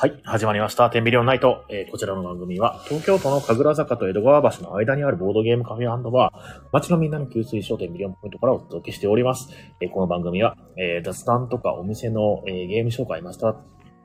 [0.00, 0.88] はい、始まりました。
[0.88, 1.66] テンビリオンナイト。
[1.68, 9.50] えーこちらの番組は、東京都の神楽坂と江戸川橋の間にあるボードゲームカフェバー、街のみんなの給水商店ミリオンポイントからお届けしております。
[9.82, 13.54] えーこの番組は、えー雑談とかお店の、えーゲーム紹介、また、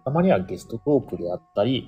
[0.03, 1.87] たまにはゲストトークであったり、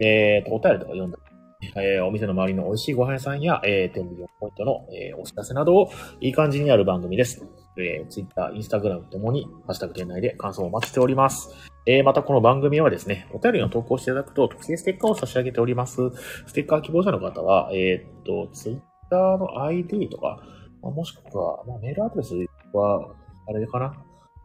[0.00, 1.18] えーと、お便りとか読んだ
[1.60, 7.46] り、えーお店の周りの美味しいご飯屋さんや、えー、テンビリオンポイントの、えーお知らせなどをいい感じにやる番組です。
[7.78, 11.75] えー、Twitter、Instagram ともに、ハッシュタグテンナイで感想をお待ちしております。
[11.88, 16.10] えー、またこの番組はですね、お便りの投稿していただくと、特製ステッカーを差し上げております。
[16.44, 20.42] ステッカー希望者の方は、えーっと、ツイッターの ID とか、
[20.82, 22.34] まあもしくは、まあ、メールアドレス
[22.72, 23.14] は、
[23.48, 23.94] あれかな。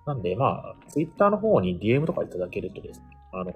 [0.05, 3.53] なんで、まあ、ツイッターの方に DM とかいただけるとですね、あの、ま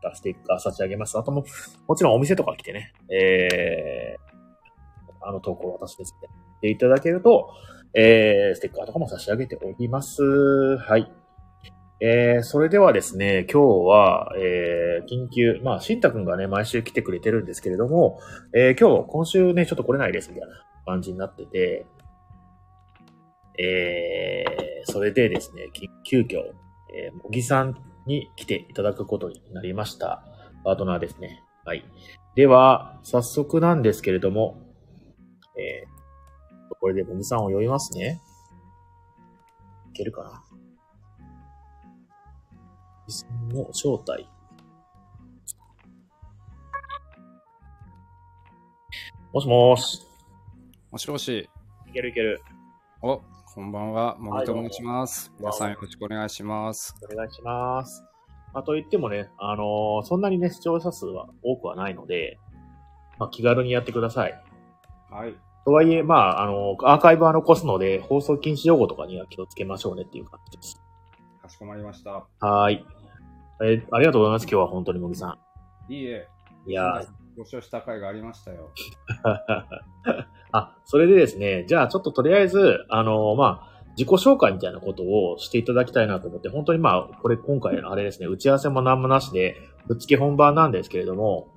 [0.00, 1.18] たステッカー差し上げます。
[1.18, 1.44] あとも、
[1.86, 7.50] もちろんお店とか来てね、えー、あの投稿私ですね、していただけると、
[7.92, 10.22] えー、ステッカーとかも差し上げております。
[10.78, 11.12] はい。
[12.00, 18.20] えー、それではですね、今日は、えー、緊急、まあ、しんたくんがね、毎週来てくれてるんですけれども、
[18.54, 20.54] えー、今日、今週ね、ちょっと来れないです、みたいな
[20.86, 21.86] 感じになってて、
[23.58, 25.70] えー、それでですね、
[26.04, 26.38] 急遽、
[26.94, 27.76] えー、もぎさん
[28.06, 30.22] に来ていただくことになりました。
[30.64, 31.42] パートナーですね。
[31.64, 31.84] はい。
[32.36, 34.62] では、早速なんですけれども、
[35.56, 38.20] えー、これでもぎさんを呼びますね。
[39.90, 40.44] いけるかな？
[43.08, 44.28] もぎさんの正体。
[49.32, 50.02] もしもーし。
[50.90, 51.48] もしもし。
[51.86, 52.42] いけるいける。
[53.00, 53.22] お、
[53.54, 54.18] こんばんは。
[54.18, 55.32] もぎと申します。
[55.38, 56.94] 皆さんよろしくお願いします。
[57.10, 58.04] お願いします。
[58.52, 62.38] まあ、と言ってもね、あのーそんなにね、視聴者数は多くはないので、
[63.18, 64.38] まあ、気軽にやってください。
[65.10, 65.34] はい。
[65.64, 70.78] とはいえ、まあ、あのーアーカイブは残すので、放送禁止用語とかには気をつけましょうねっていう感じです。
[71.40, 72.26] かしこまりました。
[72.40, 72.97] はーい。
[73.60, 74.42] えーありがとうございます。
[74.44, 75.38] 今日は本当にもぎさ
[75.88, 76.28] いいえ。
[76.66, 76.70] ん。
[76.70, 78.70] いやーご視聴した回がありましたよ。
[80.50, 91.48] あ、それでですね、じゃあちょっととりあえず、あのーまあ、自己紹介みたいなことをしていただきたいなと思って、本当にまあ、これ今回あれですね、打ち合わせも何もなしで、ぶっつけ本番なんですけれども、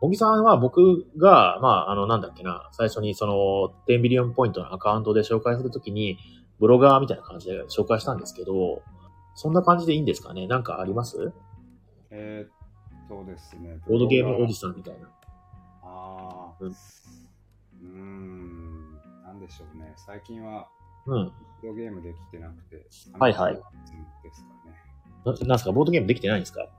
[0.00, 6.18] 小木さんは僕が、まあ、あの、なんだっけな、最初にその、10ビリオンポイントのアカウントで紹介するときに、
[6.58, 8.82] ブロガーみたいな感じで紹介したんですけど、
[9.40, 10.46] そんな感じでいいんですかね？
[10.46, 11.32] なんかあります？
[12.10, 13.78] えー、っとですね。
[13.88, 15.08] ボードゲームおじさんみたいな。
[15.82, 16.54] ああ。
[16.60, 18.94] ううんーん。
[19.24, 19.94] なんでしょうね。
[19.96, 20.68] 最近は、
[21.06, 21.24] うん。
[21.24, 22.86] ボードゲームできてなくて。
[23.18, 23.60] はいはいで
[24.30, 24.76] すかね。
[25.24, 25.72] ななんすか？
[25.72, 26.60] ボードゲームできてないんですか？
[26.60, 26.70] はい。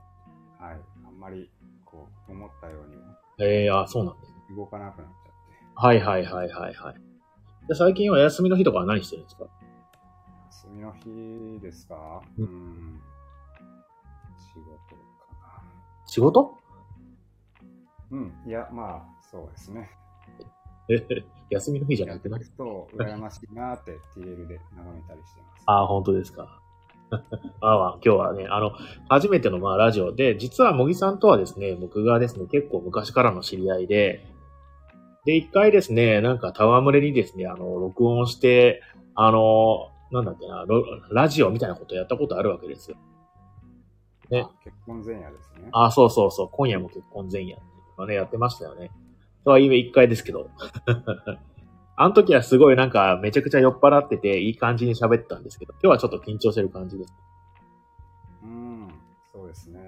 [1.04, 1.50] あんまり、
[1.84, 4.32] こう、思ったようにはええー、あ、そうなんです。
[4.56, 5.32] 動かなくなっちゃって。
[5.74, 6.94] はいはいはいはいはい。
[7.66, 9.46] で最近は休みの日とかは何してるんですか？
[9.46, 9.61] 休
[10.74, 12.22] みの日ですか？
[12.38, 13.00] ううんん。
[14.38, 15.02] 仕事か
[15.40, 15.62] な。
[16.06, 16.58] 仕事？
[18.10, 18.32] うん。
[18.46, 19.90] いや、まあ、そうですね。
[20.90, 20.96] え、
[21.50, 22.40] 休みの日じゃなくて何？
[22.40, 25.62] やってると、羨ましいなって TL で眺めたりしてます。
[25.66, 26.58] ああ、本当ですか。
[27.60, 28.72] ああ今日はね、あの、
[29.08, 34.26] 初めてのまあラジオで、実は茂木さんとはですね、僕がですね、結構昔からの知り合いで、
[35.24, 38.82] で、一回ですね、なんか戯れにですね、あの、録音して、
[39.14, 42.96] あの、なんだっけな、ロラジオみたいなことやったことあるわけですよ。
[44.30, 45.68] ねあ結婚前夜ですね。
[45.72, 48.90] ああ、そうそうそう、今夜も結婚前夜っていうのね、やってましたよね。
[49.44, 50.50] とはいえ一回ですけど。
[51.94, 57.14] あの時はすごいなんかめちゃくちゃ酔っ払ってていい感じに喋ってたんですけど、今日はちょっと緊張してる感じです。
[58.42, 58.88] うん、
[59.32, 59.80] そうですね。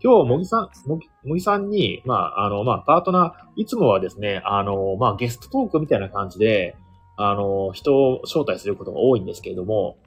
[0.00, 6.76] 今日、もぎさん、もぎもぎさんに、まあ、あの、まあ、パートナー、いつもはですね、あの、まあ、ゲストトークみたいな感じで、
[7.20, 9.98] あの、人を招待することが多いんですけれども、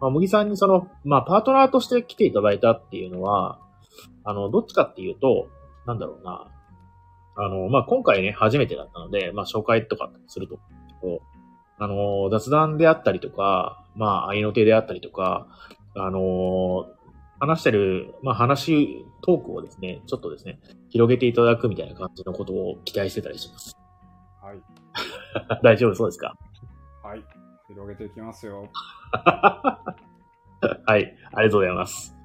[0.00, 3.60] まあ、もぎさんにその、まあ、パートナーとして来ていただいたっていうのは、
[4.24, 5.48] あの、どっちかっていうと、
[5.86, 6.48] なんだろうな、
[7.36, 10.58] あの、まあ、今回ね、初めてだったので、まあ、紹介とかすると、
[11.78, 15.46] あの、雑談であったりとか、まあ、愛の手であったりとか、
[15.94, 16.86] あの、
[17.38, 20.58] 話してる、まあ、話、トークをですね、ちょっとですね、
[20.88, 23.75] 広げていただくみたいな感じのことを期待してたりします。
[25.48, 25.60] はい。
[25.62, 26.34] 大丈夫そうですか？
[27.02, 27.24] はい。
[27.68, 28.68] 広げていきますよ。
[29.12, 29.84] は
[30.98, 32.16] い、ありがとうございます。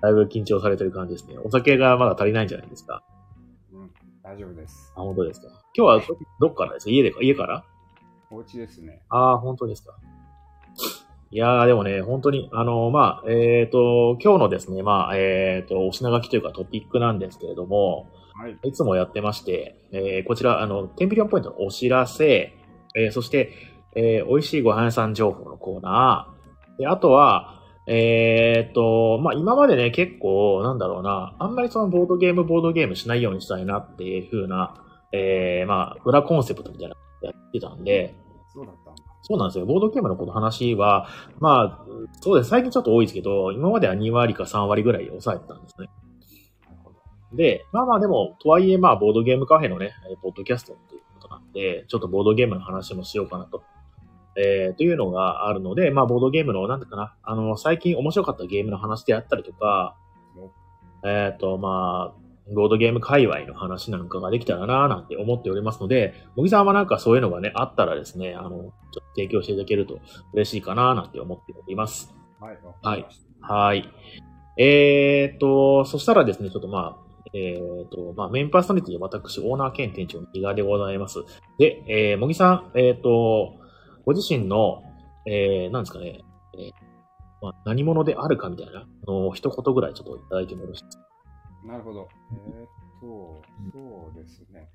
[0.00, 1.38] だいぶ緊張されてる感じですね。
[1.38, 3.02] お酒がまだ足りないんじゃないですか？
[3.72, 3.90] うん、
[4.22, 4.92] 大丈夫です。
[4.96, 5.48] あ、本当ですか？
[5.74, 6.00] 今日は
[6.40, 6.90] どどっからですか？
[6.90, 7.18] 家でか？
[7.22, 7.64] 家から？
[8.30, 9.02] お家ですね。
[9.08, 9.94] ああ、本当ですか。
[11.30, 18.56] いやー、でもね、本当に、あのまあ、えっ、と、今日のですね、まあ、えっ、と、お品書きというかトピックなんですけれども、はい。
[18.64, 22.54] いつもやってまして、えーこちら、あの、テンビリオンポイントのお知らせ、
[22.98, 23.52] えーそして、
[23.94, 27.54] えー美味しいご飯屋さん情報のコーナー、であとは、
[27.86, 34.74] えーっと、と、まあ今までね、結構、なんだろうな、あんまりそのボードゲーム、ボードゲームしないようにしたいなっていう風な、
[35.12, 38.14] えー、まあ、裏コンセプトみたいなのやってたんで、
[38.52, 38.92] そうだった。
[39.22, 39.64] そうなんですよ。
[39.64, 41.08] ボードゲームのこの話は、
[41.40, 41.86] まあ、
[42.20, 42.50] そうです。
[42.50, 45.88] 最近ちょっと多いですけど、今までは2割か3割ぐらい抑えてたんですね。
[47.32, 51.02] で、まあまあでも、とはいえまあ、ボードゲームカフェのね、えーポッドキャストっていう
[51.58, 53.64] で、ちょっとボードゲームの話もしようかなと。
[54.36, 59.96] えー、というのがあるので、まあ、ボードゲームの、なんだかな、あの、最近面白かったゲームの話であったりとか、
[61.04, 69.98] えっ、と、まあ、ボードゲーム界隈の話なんかができたらなぁなんて思っておりますので、茂木さんはなんかそういうのがね、あったらですね、あの、ちょっと提供していただけると
[70.32, 72.14] 嬉しいかなぁなんて思っております。
[72.40, 73.54] はい、わかりました。
[73.54, 73.90] はい。
[74.56, 81.24] えー、と、そしたらですね、ちょっとまあ、えー、と、まあ、メインパーソナリティは私、オーナー兼店長の伊賀でございます。
[81.58, 83.54] で、えー、茂木さん、えー、と、
[84.04, 84.82] ご自身の、
[85.26, 86.20] えー、なんですかね、
[86.54, 86.72] えー
[87.40, 91.04] まあ、何者であるかみたいな、あの、一言ぐらいちょっといただいてもよろしいですか？
[91.66, 92.08] なるほど。
[92.32, 92.66] えーっ
[93.00, 93.42] と、
[93.72, 94.70] そうですね。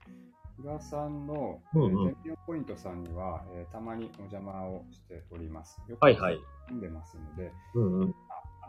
[0.57, 2.15] 比嘉さんの、うんうんえ
[2.45, 5.81] ポイントさんには、えーたまにお邪魔をしております。
[5.88, 6.38] よくはいはい。
[6.69, 8.15] 住んでますので、うんうん。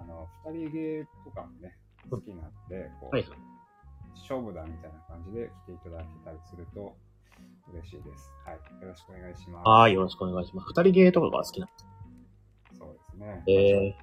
[0.00, 1.76] あの、二人ゲーとかもね、
[2.10, 3.25] 好きなんで、こう、はい
[4.20, 6.96] 勝負だみたいな感じで来ていただけたりすると
[7.72, 8.31] 嬉しいです。
[8.44, 8.55] はい。
[8.82, 9.69] よろしくお願いします。
[9.69, 10.69] はい、よろしくお願いします。
[10.69, 11.87] 二人ゲーとかが好きなんです
[12.78, 13.44] そうですね。
[13.49, 13.94] え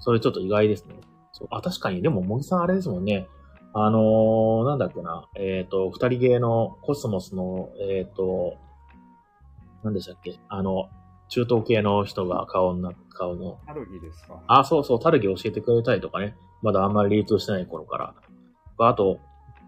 [0.00, 0.94] それちょっと意外ですね。
[1.32, 3.28] そうあ、確かに、でも、茂木さんあれですもんね。
[3.74, 5.28] あのー、なんだっけな。
[5.36, 8.56] えっ、と、二人ゲーのコスモスの、えっ、と、
[9.82, 10.88] 何でしたっけあの、
[11.28, 13.58] 中東系の人が顔な、顔の。
[13.66, 14.40] ハルギですか？
[14.46, 16.36] あ、そうそう、タルギ教えてくれたりとかね。
[16.62, 18.14] まだあんまり流通してない頃から。
[18.86, 19.20] あと、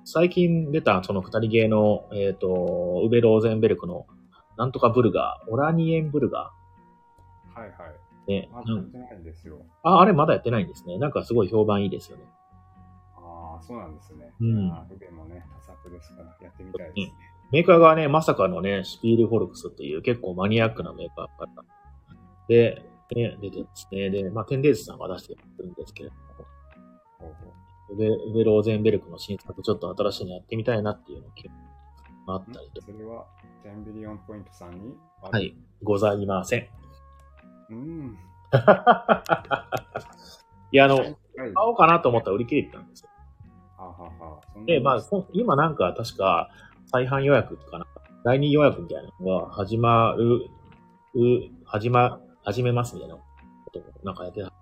[0.05, 4.07] 最近出たその二人ゲーの、えっ、と、ウベローゼンベルクの、
[4.57, 6.53] なんとかブルガー、オラニエンブルガは
[7.57, 7.71] いはい。
[8.29, 8.43] ー。
[8.43, 9.59] ね、まだうんやってないんですよ。
[9.83, 10.99] あ、あれまだやってないんですね。
[10.99, 12.25] なんかすごい評判いいですよね。
[13.17, 14.33] ああ、そうなんですね。
[14.41, 17.13] うんまあウベもね、多作ですから、やってみたいですね。
[17.53, 21.65] メーカーがね、まさかのね、シピールフォルクスっていう結構マニアックなメーカーから。
[22.49, 22.83] で、
[23.17, 24.11] ね、出てますね。
[24.11, 26.21] で、まあ、テンデイズさんが出してるんですけれども、
[27.19, 27.60] ほうほう
[27.93, 31.29] ウベウベローゼンベルクの新作ちょっと新しいのやってみたいなっていうの
[32.27, 32.83] があったりと。
[32.83, 33.27] それは、
[33.63, 35.41] テンビリオンポイントさんには。
[35.41, 36.69] い、ございません。
[37.71, 38.19] うん。
[40.73, 41.15] いや、あの、はい。
[41.37, 43.11] 買おうかなと思ったら売り切れてたんですよ。
[43.77, 46.51] はあはあはで、まあ、こ今なんか確か、
[46.93, 47.87] 再販予約かな。
[48.25, 50.51] 第二予約みたいなのが始まる、
[51.15, 51.21] う、
[51.65, 53.23] 始ま、始めますみたいなこ
[53.73, 54.53] とをなんかやってた。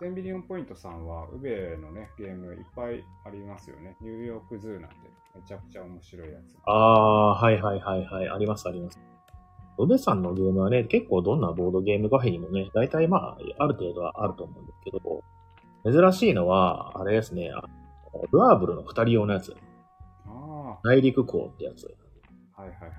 [0.00, 3.96] テンビリオンポイントさんは、ウベのね、ゲームいっぱいありますよね。
[4.00, 4.96] ニューヨークズーなんて、
[5.34, 6.56] めちゃくちゃ面白いやつ。
[6.66, 8.28] ああ、はいはいはいはい。
[8.28, 9.00] ありますあります。
[9.78, 15.22] ロベさんのゲームはね、結構どんなボードゲームカフェにもね、大体まあ、ある程度はあると思うんですけど、
[15.90, 17.50] 珍しいのは、あれですね、
[18.30, 19.56] ルアーブルの二人用のやつ。
[20.26, 21.92] あ内陸港ってやつ。
[22.56, 22.92] あ、はいはいはい。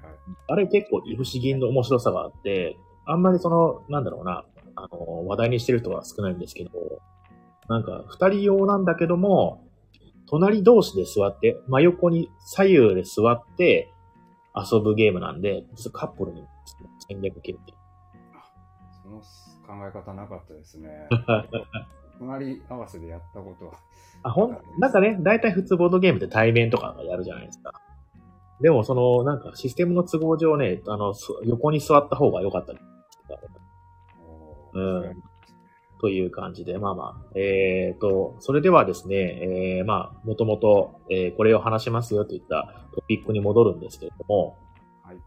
[0.48, 2.75] あれ結構不思議の面白さがあって、
[3.06, 4.44] あんまりその、なんだろうな、
[4.75, 6.72] あの、話題にしてる人は少ないんですけど、
[7.70, 9.68] なんか、二人用なんだけども、
[10.27, 13.94] 隣同士で座って、真横に左右で座って
[14.56, 15.63] 遊ぶゲームなんで、
[15.94, 16.44] カップルに
[17.08, 17.74] 戦略系って。
[19.03, 21.08] その考え方なかったですね。
[22.20, 23.74] 隣合わせでやったことは。
[24.24, 27.74] あ、ほん、なんかね、大体普通ボードゲームって対面とかやるじゃないですか。
[28.62, 32.80] でも、その、なんかシステムの都合上ね、あの、す横に座った方が良かったり
[33.30, 33.62] おー
[34.74, 35.24] うん
[36.03, 39.15] という感じで、まあまあ、えーと、それではですね、
[39.77, 44.58] えー、まあ、もともと、えーこれを話しますよといったトピックに戻るんですけれども、
[45.01, 45.18] はい。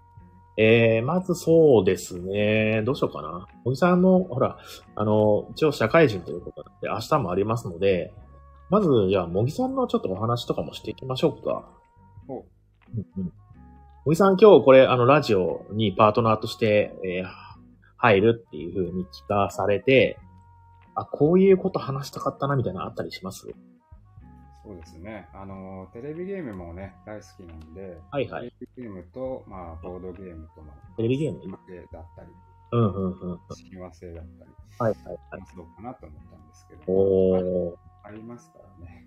[0.59, 3.47] えー、まずそうですね、どうしようかな。
[3.65, 4.59] 小木さんも、ほら、
[4.97, 8.13] あの、一応社会人ということなんで、明日もありますので、
[8.69, 11.71] まず、じゃあ、茂木さんのちょっとお話とかもしていきましょうか。
[12.29, 12.45] おうん
[13.17, 13.33] うん。
[14.05, 17.46] 茂木さん、今日これ、あの、ラジオにパートナーとして、えー
[17.97, 20.19] 入るっていう風に聞かされて、
[20.95, 23.47] あ、こういうこと話したかったな、みたいなのあったりします？
[24.65, 25.29] そうですね。
[25.33, 28.51] あの、テレビゲームもね、大好きなんで、はいはい。
[28.51, 31.41] テレビゲームと、まあ、ボードゲームとのテレビゲーム？
[31.93, 32.29] だったり、
[32.73, 33.41] うんうんうんうん。
[33.71, 35.19] 親和性だったり、はいはいはい。
[35.31, 37.77] 話そうかなと思ったんですけど、おー。
[38.03, 39.07] ありますからね。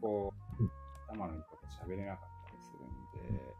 [0.00, 0.70] こうう、
[1.08, 3.54] 頭のいいこと喋れなかったりするんで、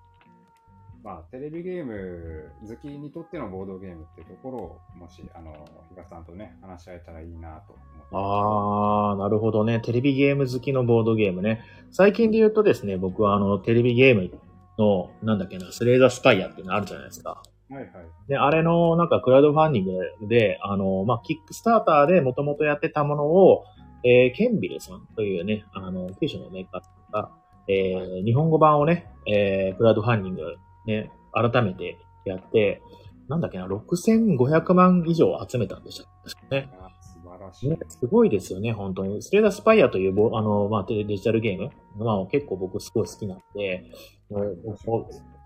[1.03, 5.53] まあ、テレビゲーム好きにとってのボードゲームってところを、もし、あの、
[5.91, 7.75] 比嘉さんとね、話し合えたらいいなと
[8.11, 9.13] 思。
[9.13, 9.81] あー、なるほどね。
[9.81, 11.63] テレビゲーム好きのボードゲームね。
[11.91, 14.31] 最近で言うとですね、僕はあの、テレビゲーム
[14.77, 17.43] の、なんだっけな、スレイザースカイアっていうのあるじゃないですか。
[17.71, 17.89] はいはい。
[18.29, 23.65] で、あれのなんかクラウドファンディングで、あの、まあ、キックスターターでもともとやってたものを、
[24.05, 27.31] えー、ケンビルさんというね、あの、九州のメーカーが、
[27.69, 30.57] えー、日本語版をね、えー、クラウドファンディング
[30.89, 32.83] ね、改めてやって、
[33.29, 36.71] なんだっけな、6500万以上集めたんでした確かね。
[37.03, 37.71] 素晴らしい。
[37.71, 39.23] ね、すごいですよね、本当に。
[39.23, 41.71] スレーダースパイアというボ、あの、まあ、デジタルゲーム、
[42.05, 43.85] まあ、結構僕すごい好きなんで、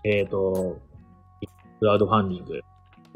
[0.05, 0.77] えっ、と、
[1.79, 2.61] クラウドファンディング、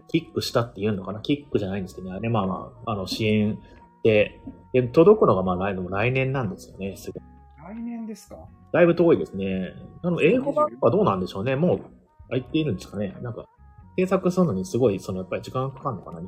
[0.09, 1.21] キックしたっていうのかな？
[1.21, 3.57] キックじゃないんですけどね、あれまあまあ、あの、支援
[4.03, 4.39] で、
[4.73, 7.19] で届くのがまあ来年来年なんですよね、すぐ。
[7.19, 8.37] 来年ですか？
[8.71, 9.73] だいぶ遠いですね。
[10.03, 11.55] あの、英語版はどうなんでしょうね。
[11.55, 11.79] もう、
[12.29, 13.15] 入っているんですかね。
[13.21, 13.45] なんか、
[13.97, 16.21] 制作するのにすごい、その、やっぱり時間かかるのかな。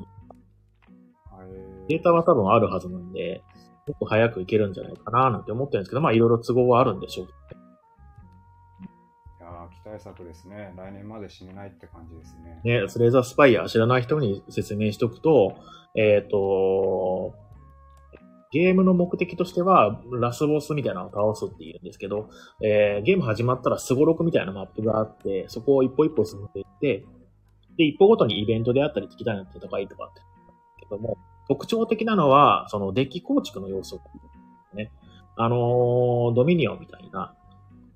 [1.88, 3.42] データは多分あるはずなんで、
[3.86, 7.28] もっと早くいけるんじゃないかななんて思ってるんですけど、まあいろいろ都合はあるんでしょうい
[9.40, 10.72] やー期待作ですね。
[10.76, 12.82] 来年まで死ねないって感じですね。
[12.82, 12.88] ね。
[12.88, 15.56] スレーザースパイア知らない人に説明しておくと、
[15.96, 17.34] えっ、と、
[18.52, 22.28] ゲームの目的としては、ラスボスみたいなのを倒すっていうんですけど、
[22.62, 27.04] えーゲーム始まったらスゴロクみたいなマップがあって、そこを一歩一歩進んでいって、
[27.76, 30.20] で、一歩ごとにイベントであったり、敵対の戦いとかって、
[30.80, 31.16] けども、
[31.48, 34.00] 特徴的なのは、そのデッキ構築の要素
[34.74, 34.90] ね。
[35.36, 37.34] あのードミニオンみたいな、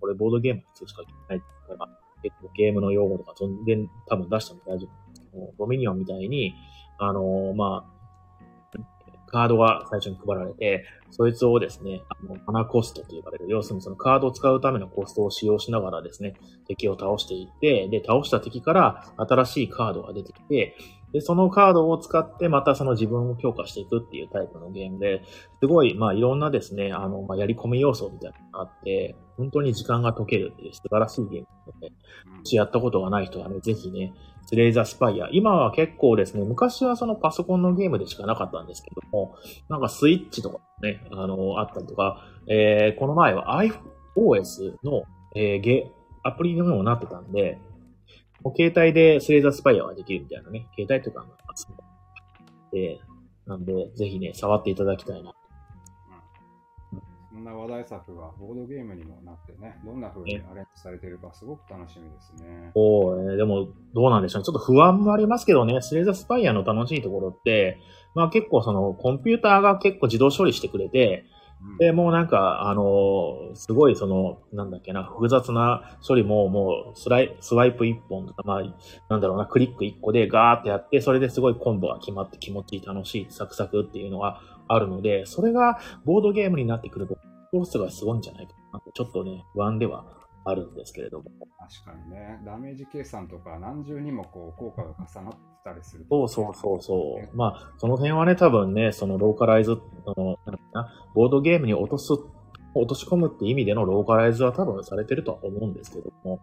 [0.01, 1.45] これボードゲームに通しか聞いてないか
[1.79, 1.89] ら、
[2.23, 6.55] 結構ゲームの用語とか全然多分出しても大丈夫なんですけど、ドミニオンみたいに、
[6.99, 7.94] あのーまあ、
[9.35, 16.35] カードが最初に配られて、そいつをですね、あの、マナコストと呼ばれる、要するにそのカードを使うためのコストを使用しながらですね、
[16.69, 20.77] 敵を倒していって、で、倒した敵から新しいカードが出てきて、
[21.13, 25.23] で、そのカードを使ってまたその自分を強化していくっていうタイプのゲームで、
[25.61, 31.91] すごい、まあいろんなですね、あの、まあやり込み要素みたいなのがあって、本当に時間が解けるっていう素晴らしいゲームなので、
[32.39, 34.13] もしやったことがない人はね、ぜひね、
[34.53, 35.29] レイザースパイア。
[35.33, 39.37] 今は結構ですね、昔はそのパソコンのゲームでしかなかったんですけども、
[39.69, 45.91] なんかスイッチとかね、あの、あったりとか、えー、この前は iOS の、えー、ゲ、
[46.23, 47.59] アプリのようになってたんで、
[48.43, 51.83] もう携帯でスレイザースパイアができるみたいなね、携帯とか、まあスマホ
[52.73, 53.01] で、
[53.47, 55.33] なんで、ぜひね、触っていただきたいな。
[57.35, 62.71] そんな話題作がボードゲームにもなってね、どんな風にアレンジされているかすごく楽しみですね。
[62.77, 64.45] おーえーでも、どうなんでしょうね。
[64.45, 67.79] ちょっと不安もありますけどね、スレイザースパイアの楽しいところって、
[68.15, 71.27] まあ結構その、コンピューターが結構自動処理してくれて、
[71.61, 78.63] うんで、もうなんか、あのーすごいその、なんだっけな、複雑な処理ももうスライ、スワイプ一本とか、まあ、
[79.09, 87.17] なんだろうな、クリック一個でガーってやって、それですごいコンボが決まって気持ちいい、楽しい、サクサクっていうのがあるので、それがボードゲームになってくると、
[87.51, 90.05] コースがすごいんじゃないかなちょっとね、不安では
[90.45, 91.25] あるんですけれども。
[91.59, 97.37] 確かにね、ダメージ計算とか何重にもこう効果が重なってたりするそうそうそうそう。
[97.37, 100.39] まあ、その辺はね、多分ね、そのローカライズ、あの、
[100.73, 102.13] なボードゲームに落とす、
[102.75, 106.41] 落とし込むって意味でのローカライズは多分されてるとは思うんですけども、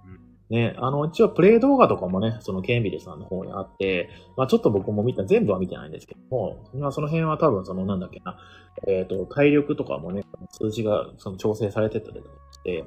[0.52, 8.38] ね、あの、一応プレイ動画とかもね、そのケンビルさんの方にあって、まあちょっと僕も見た、全部は見てないんですけども、まあその辺は多分そのなんだっけな、
[8.86, 12.84] えっ、と、体力とかもね、数字がその調整されてたりとかして、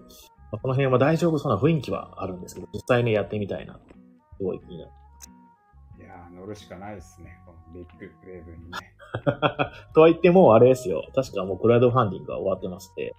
[0.53, 3.81] まあ、この辺は大丈夫そうな雰囲気はあるんですけど、実際ね、やってみたいな、
[4.37, 4.91] すごい気になる。
[6.01, 8.79] いやー、乗るしかないですね、このビッグウェーブにね。
[9.95, 11.03] とは言っても、あれですよ。
[11.15, 13.15] 確かもうクラウドファンディングが終わってまして。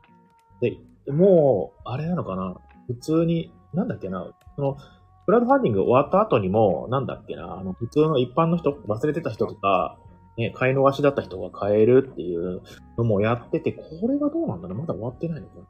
[0.62, 0.78] で、
[1.12, 2.56] もう、あれなのかな
[2.88, 4.78] 普通に、なんだっけなその、
[5.26, 9.98] クラウドファンディング終わった後にも、なんだっけなあの、普通の一般の人、忘れてた人とか、
[10.38, 12.62] ね、買い逃しだった人が買えるっていう
[12.98, 15.66] のもやってて、これがどうなんだろうまだ終わってないのかな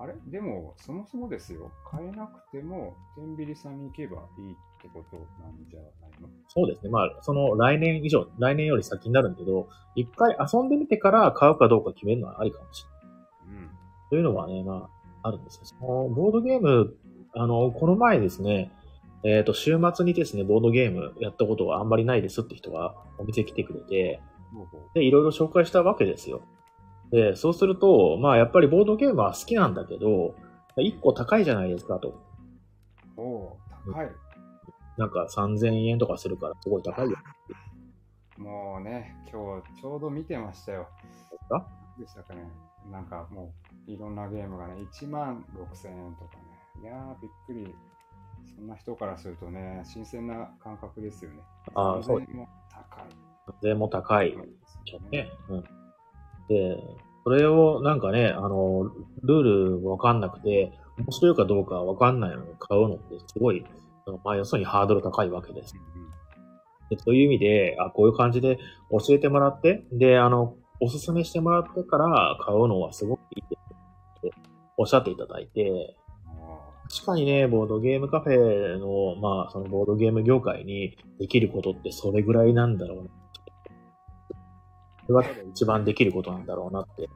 [0.00, 0.14] あれ？
[0.26, 6.28] でも、そもそもですよ、買えなくても、天秤さんに行けばいいってことなんじゃないの？
[6.48, 6.90] そうですね。
[6.90, 12.84] まあ、その来年以上、来年より先になるんだけど、一回遊んでみてから買うかどうか決めるのはありかもし
[13.46, 13.62] れない。
[13.62, 13.70] うん。
[14.10, 14.88] というのはね、ま
[15.22, 15.64] あ、あるんですよ。
[15.64, 16.96] そのボードゲーム、
[17.34, 18.70] あの、この前ですね、
[19.24, 24.20] えっ、と、週末にですね、ボードゲームやったことがあんまりないですって人がお店来てくれて、
[24.94, 26.42] で、いろいろ紹介したわけですよ。
[27.10, 30.34] で、そうすると、まあ、やっぱりボードゲームは好きなんだけど、
[30.76, 32.20] 一個高いじゃないですかと。
[33.16, 34.10] おー高い。
[34.96, 37.16] なんか3000円とかするからすごい高いよ。
[38.38, 40.88] もうね、今日ちょうど見てましたよ。
[41.48, 41.66] か？
[41.98, 42.48] でしたかね。
[42.90, 43.52] なんかも
[43.86, 46.47] う、いろんなゲームがね、1万6000円とかね。
[46.82, 47.74] いやー、びっくり。
[48.54, 51.42] そんな人からするとね、新鮮な感覚ですよね。
[51.74, 52.18] ああ、そう。
[52.18, 53.52] 3000円も高い。
[53.62, 54.36] 税も高い。
[55.10, 55.30] ね。
[55.48, 55.62] うん。
[56.48, 56.82] で、
[57.24, 58.84] それをなんかね、あの、
[59.22, 59.42] ルー
[59.80, 63.64] ルわかんなくて、面白いかどうかわかんないのに買うのってすごい、
[64.24, 65.74] まあ、要するにハードル高いわけです。
[65.76, 66.08] うんうん
[66.90, 68.58] でそういう意味で、あ、こういう感じで
[68.90, 73.60] 教えてもらって、で、あの、おすすめしてもらってから買うのはすごくいいです
[74.18, 74.30] って
[74.76, 76.07] おっしゃっていただいて、あ
[76.90, 83.10] 確かにね、ボードゲームカフェの、まあ、そのボードゲーム業界にできることってそれぐらいなんだろうな。
[85.06, 87.08] それが多分一番できることなんだろうなって。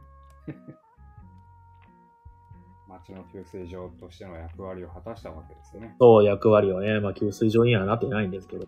[3.11, 5.97] の給水所としての役割を果たしたわけですよね。
[5.99, 8.63] そう、役割をね、まあ、給水所にはなってないんですけど。
[8.65, 8.67] う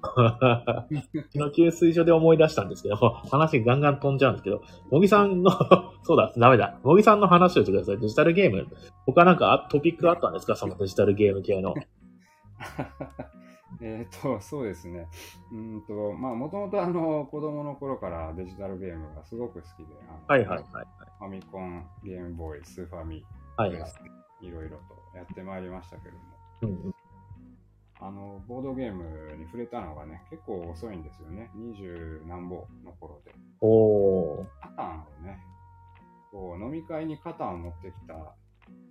[1.30, 5.50] ちの給水所で思い出したんですけど、話ガンガン飛んじゃうんですけど、茂木さんの、
[6.02, 6.80] そうだ、ダメだ。
[6.82, 7.98] 茂木さんの話をしてください。
[7.98, 8.66] デジタルゲーム。
[9.06, 10.56] 他なんかあトピックあったんですか？
[10.56, 11.74] そのデジタルゲーム系の。
[13.82, 15.08] えっと、そうですね。
[15.52, 20.86] うーんと、まあ、もともとあの、子供の頃からデジタルゲームがすごく好きで、あのはいはいはい。
[21.18, 23.24] ファミコン、ゲームボーイ、スーファミ、
[23.56, 23.92] はいはい。
[24.46, 26.20] いろいろとやってまいりましたけども、
[26.62, 26.94] うんうん、
[28.00, 31.50] あの、ボードゲームに触れたのがね、結構遅いんですよね。
[31.54, 33.32] 二十何本の頃で。
[33.60, 34.44] おー。
[34.60, 35.38] カタンをね、
[36.30, 38.34] こう、飲み会にカタンを持ってきた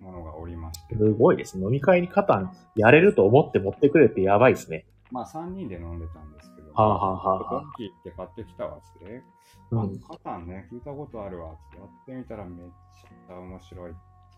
[0.00, 1.58] ものがおりまして、すごいです。
[1.58, 4.86] 飲み会にカタンやれると思って持ってくれってやばいですね。
[5.10, 9.22] まあ3人で飲んでたんですけど、はあ、はあはあはドンキって買ってきたわっつって、
[9.70, 13.92] うん、カタンね、聞いたことあるわっつってやってみたらめっちゃ面白い。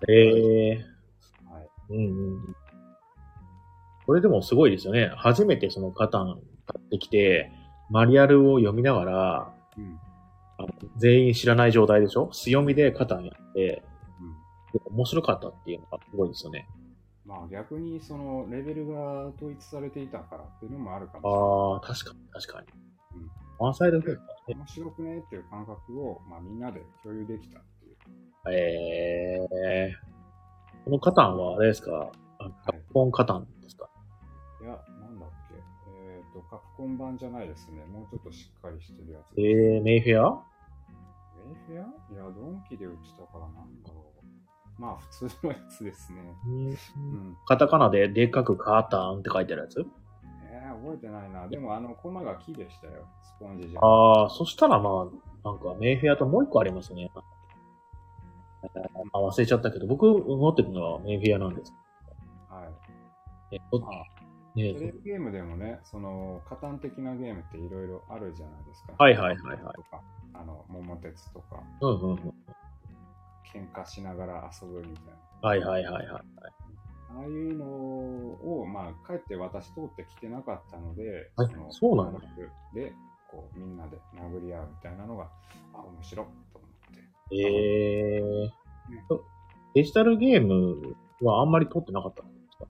[0.08, 0.95] ええはい。
[1.90, 2.56] うんうん。
[4.06, 5.10] これでもすごいですよね。
[5.16, 7.50] 初めてそのカタン買ってきて、
[7.90, 9.98] マニュアルを読みながら、うん。
[10.58, 12.28] あの全員知らない状態でしょ？
[12.32, 13.82] 強みでカタンやって、
[14.20, 14.32] うん。
[14.72, 16.68] で面白かったっていうのがすごいですよね。
[17.24, 21.40] まあ逆にそのレベルが統一されていたからっていうのもあるかもしれない。
[21.40, 22.66] ああ、確かに確かに。
[23.20, 24.54] うんワンサイドゲームだね。
[24.54, 27.96] 面白くねっていう感覚を、まあ、みんなで共有できたっていう。
[28.52, 29.38] え
[29.90, 29.94] え
[30.86, 32.12] このカタンはあれですか？
[32.64, 33.90] カプコンカタンですか？
[34.62, 34.76] いや、な
[35.08, 35.56] んだっけ？
[35.90, 37.84] えっ、と、カプコン版じゃないですね。
[37.86, 39.40] もうちょっとしっかりしてるやつ。
[39.40, 40.30] ええメイフェア？
[41.70, 42.14] メイフェア？
[42.14, 44.12] いや、ドンキで売ってたからなんだろ
[44.78, 44.80] う。
[44.80, 46.20] まあ、普通のやつですね。
[46.46, 46.50] う
[47.00, 47.36] ん。
[47.46, 49.84] カタカナででっかくカタンって書いてあるやつ？
[50.52, 51.48] えー、覚えてないな。
[51.48, 53.08] でも、あの、コマが木でしたよ。
[53.24, 53.84] スポンジじゃん。
[53.84, 55.08] ああ、そしたらま
[55.44, 57.10] あ、なんかメイフェアともう一個ありますね。
[58.74, 61.72] えーあ忘れちゃったけど、僕持ってるのはメイフェアなんです。
[62.48, 63.54] はい。
[63.54, 64.04] えっと、まあ、
[64.54, 68.94] ねテレビゲームでもね、その、加担的なゲームっていろいろあるじゃないですか。
[68.98, 70.02] はいはいはいはいとか、
[70.34, 72.16] あの、桃鉄とか、うんうんうん。
[73.52, 75.48] 喧嘩しながら遊ぶみたいな。
[75.48, 76.22] はいはいはいはい。
[77.08, 82.20] ああいうのを、まあ、かえって私通ってきてなかったので、はいのそうなんだ
[82.74, 82.92] で、
[83.30, 85.30] こう、みんなで殴り合うみたいなのが、
[85.72, 86.60] あ、面白いと
[87.30, 87.42] 思って。
[87.42, 89.18] えー、
[89.74, 92.66] デジタルゲームはあんまり撮ってなかったんですか？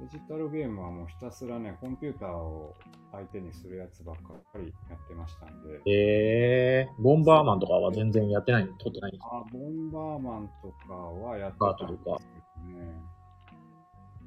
[0.00, 2.74] デジタルゲームはもうひたすらね、コンピューターを
[3.12, 4.22] 相手にするやつばっか
[4.56, 9.28] りやってましたんで、えー、ボンバーマンとかは全然やってない、撮ってないんですか？
[9.32, 12.20] あ、ボンバーマンとかはやってたんですけどね。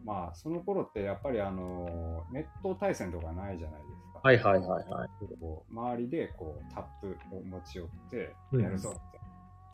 [0.05, 4.19] まあ、その頃ってやっぱりあの、ネット対戦とかないじゃないですか。
[4.21, 5.09] はいはいはいはい。
[5.39, 8.93] こう周りでこうタップを持ち寄ってうんやるぞ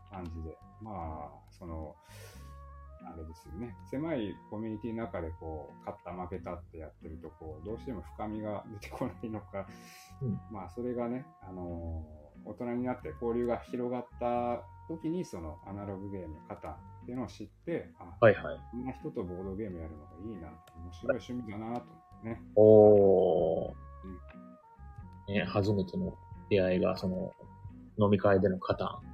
[0.10, 1.95] 感じで、まあその
[3.06, 3.76] あれですよね。
[3.89, 9.65] 狭いコミュニティの中でこう勝った負けたってやってるとこうどうしても深みが出てこないのか、
[10.22, 10.39] うん。
[10.52, 12.06] まあそれがね、あの
[12.45, 18.60] 大人になって交流が広がった時にそのアナログゲーム型っていうのを知ってあ、はいはい。
[18.72, 20.50] こんな人とボードゲームやるのがいいな。
[20.50, 22.41] 面白い趣味だなと思ってね。
[22.56, 23.89] おー。
[25.30, 26.17] ね、初めての
[26.50, 27.32] 出会いが、その、
[28.00, 29.09] 飲み会でのカタン。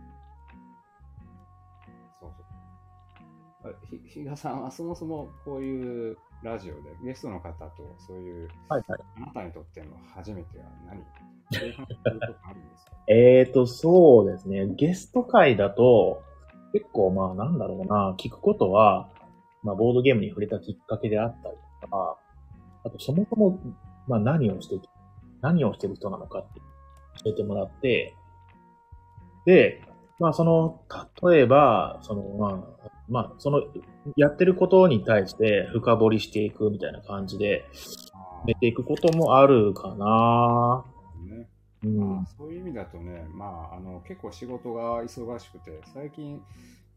[3.65, 3.75] そう。
[3.75, 8.99] あひ、ひがさんはそもそもこういうラジオでゲストの方とそういう、はいはい。
[9.17, 11.04] あなたにとっての初めては何
[13.08, 14.67] えーと、そうですね。
[14.75, 16.23] ゲスト会だと、
[16.73, 19.10] 結構まあなんだろうな、聞くことは、
[19.63, 22.17] まあボードゲームに触れたきっかけであったりとか、
[22.84, 23.60] あとそもそも、
[24.08, 24.80] まあ何をして、
[25.41, 26.60] 何をしてる人なのかって
[27.23, 28.15] 教えてもらって、
[29.45, 29.82] で、
[30.19, 30.82] まあその、
[31.32, 33.63] 例えば、そのまあ、まあその、
[34.15, 37.65] やってることに対して深掘りしていくみたいな感じで、
[38.13, 41.48] あめていくこともあるかなーね
[41.84, 42.26] うんまあ。
[42.38, 46.41] そういう意味だとね、まあ、あの結構仕事が忙しくて、最近、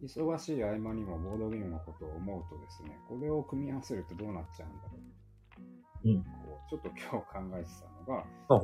[0.03, 5.19] 忙しい合間にもボードゲームのことを思うとですね、これを組み合わせるとどうなっちゃうんだろう。
[6.05, 7.23] うんこうちょっと今日考
[7.59, 8.57] えてたのが、マ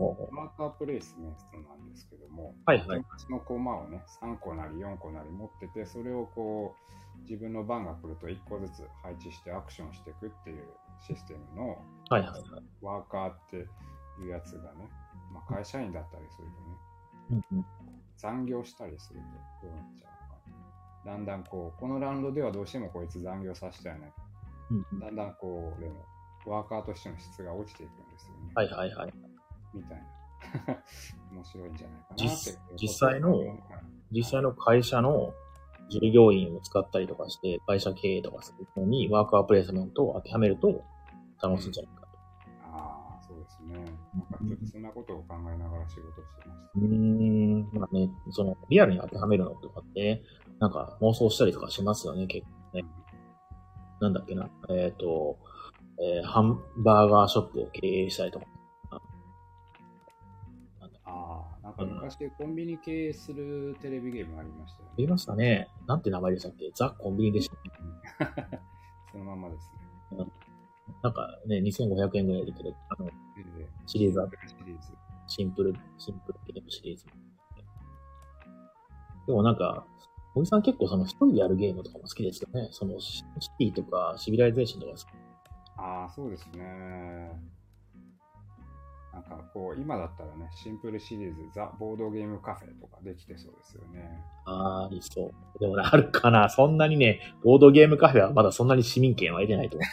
[0.46, 3.04] ーカープレイスメントなんですけども、はいはい。
[3.18, 6.74] そのコマをね、3個なり4個なり持ってて、それをこ
[7.18, 10.64] う、自分の番が来ると1個ずつ配置してアクションしていくっていう
[11.00, 11.78] システムの
[12.08, 12.42] はいはいはい。
[12.82, 14.88] ワーカーっていうやつがね、
[15.32, 16.48] まあ、会社員だったりする
[17.30, 17.66] とね、うんうん。
[18.16, 19.20] 残業したりする
[19.60, 20.40] とどうなっちゃうのか
[21.06, 21.12] な。
[21.12, 24.12] だんだんこう、このラウンドではどうしてもこいつ残業させたよね。
[24.70, 26.04] うんうんだんだんこう、でも、
[26.46, 28.52] ワーカーとしての質が落ちていくんですよね。
[28.54, 29.12] はいはいはい。
[29.74, 30.04] みたいな。
[31.32, 32.58] 面白いんじゃないかな実。
[32.80, 33.62] 実際のはい
[34.14, 35.34] 実際の会社の
[35.90, 40.82] 従業員を使ったりとかして、会社経営とかするのにワーカープレイスメントを当てはめると
[41.42, 42.08] 楽しいんじゃないかと。
[42.72, 43.74] ああ、そうですね。
[44.14, 46.80] なんかちょっとそんなことを考えながら仕事をしてました。
[46.80, 50.22] うーん、まあね、その、リアルに当てはめるのとかって、
[50.60, 52.84] なんか妄想したりとかしますよね、結構ね。
[54.00, 54.48] なんだっけな。
[54.70, 55.38] えっ、と、
[56.00, 58.46] えーハンバーガーショップを経営したりとか。
[61.76, 65.68] なんか昔コンビニ経営するテレビゲームありましたよありましたね。
[65.86, 66.70] なんて名前でしたっけ？
[66.74, 67.56] ザ・コンビニでした
[68.24, 68.30] ね。
[68.50, 68.60] ね。
[69.12, 69.70] そのまんまです
[70.12, 70.26] ね。
[71.02, 72.52] なんかね、2500円ぐらいで
[72.88, 73.12] あの、え
[73.60, 74.92] えシリーズあシリーズ。
[75.26, 77.06] シンプル、シンプルゲームシリーズ。
[79.26, 79.86] でもなんか、
[80.34, 82.68] おじさん結構その一人でやるゲームとかも好きですよね。
[82.72, 85.04] そのシムシティとかシビライゼーションとか好き。
[85.76, 87.30] ああ、そうですね。
[89.14, 94.20] なんかこう、今だったらね、シンプルシリーズ、ザ・ボードゲームカフェとかできてそうですよね。
[94.44, 95.58] あーありそう。
[95.60, 96.48] でもね、あるかな。
[96.48, 99.86] そんなにね、ボードゲームカフェはまだそんなに市民権は得てないと思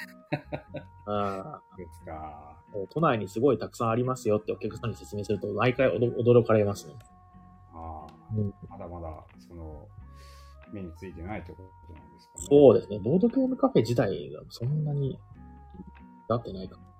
[1.05, 1.11] う。
[1.13, 2.57] あですか。
[2.73, 6.95] ー都内にすごいたくさんありますよってお客さんに説明すると、毎回驚驚かれますね。
[7.73, 9.87] ああ、うんまだまだ、その、
[10.73, 11.57] 目についてないってこ
[11.87, 12.45] となんですかね。
[12.49, 12.97] そうですね。
[12.97, 15.19] ボードゲームカフェ自体がそんなに、
[16.27, 16.90] なってないかも。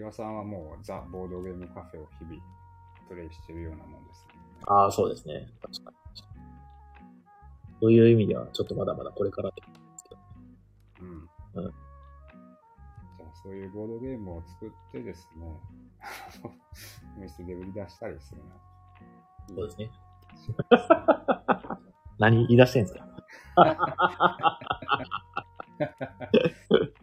[0.00, 2.36] まあ、比嘉さんはもうザ・ボードゲームカフェを日々
[3.08, 4.34] プレイしてるようなもんですね。
[4.66, 5.48] ああ、そうですね。
[5.62, 5.96] 確かに。
[7.80, 9.66] そういう意味では、ちょっとまだまだこれからってで
[9.98, 10.20] すけど。
[11.02, 11.28] うん。
[11.64, 11.72] うん
[13.18, 15.60] じゃあ、そういうボードゲームを作ってですね、
[17.16, 18.50] お店で売り出したりするな。
[19.48, 19.90] そうですね。
[22.18, 23.06] 何言い出してんすか？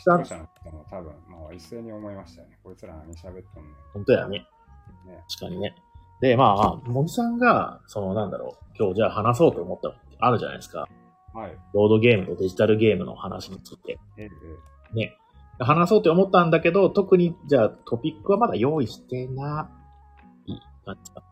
[0.00, 2.58] 視聴者の人も多分、もう一斉に思いましたよね。
[2.64, 4.28] こいつら何喋っとんね本当やね。
[4.28, 4.32] ん。
[4.32, 4.46] ね。
[5.28, 5.74] 確かにね。
[6.22, 10.88] で、まあ、茂木さんが、その、なんだろう、今日じゃあ話そうと思ったのってあるじゃないですか。
[11.34, 11.56] はい。
[11.74, 13.98] ボードゲームとデジタルゲームの話について。
[14.16, 14.30] ええ、
[14.92, 15.16] えね。
[15.58, 19.68] 話そうと思ったんだけど、特に、じゃあトピックはまだ用意してな
[20.46, 21.22] い感じか。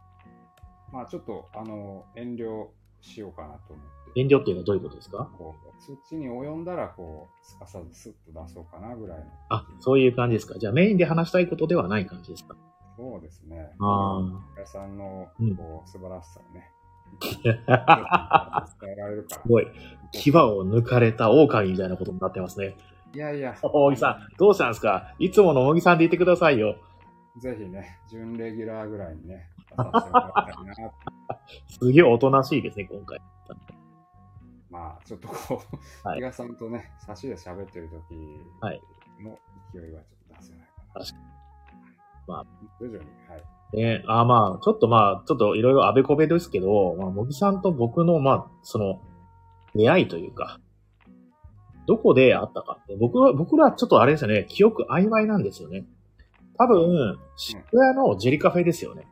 [0.91, 2.67] えまあちょっと、あの、遠慮
[3.01, 3.98] しようかなと思って。
[4.21, 5.31] 遠慮っていうのはどういうことですか？
[5.79, 9.25] そっちに及んだら、こう、すかさずスッと出そうかなぐらいの。
[9.49, 10.59] あ、そういう感じですか？
[10.59, 12.57] じゃあメインで話したいことではない感じですか？
[12.97, 13.71] そうですね。
[13.81, 14.21] あ
[14.57, 16.71] 比嘉さんのうん、こう、素晴らしさをね、
[17.69, 18.67] あ。
[18.81, 19.43] 伝えられるから。
[19.43, 19.67] すごい。
[20.13, 22.77] 牙を抜かれた狼みたいなことになってますね。
[23.15, 25.15] いやいや、茂木さん、どうしたんですか？
[25.19, 26.77] いつもの茂木さんでいてくださいよ。
[27.39, 30.19] ぜひね、準レギュラーぐらいにね、 出させても
[30.67, 30.93] らいたいな。
[31.69, 33.21] すげえおとなしいですね、今回。
[34.71, 35.63] まあ、ちょっとこ
[36.05, 38.15] う、はい比嘉さんとね、差しで喋ってる時
[38.61, 38.81] はい
[39.23, 39.39] の
[39.73, 41.05] 勢いはちょっと出せないかな。
[41.05, 41.15] 確
[42.27, 42.47] まあ、
[42.79, 43.77] 徐々に、はい。
[43.77, 49.01] ねあまあ、ちょっとまあ、ちょっといろいろあべこべですけど、まあ、茂木さんと僕の、まあ、その、
[49.75, 50.61] 出会いというか、
[51.87, 55.87] どこで会ったかって、僕は、僕らちょっとあれですよね、記憶曖昧なんですよね。
[56.59, 59.07] 多分、渋谷のジェリカフェですよね。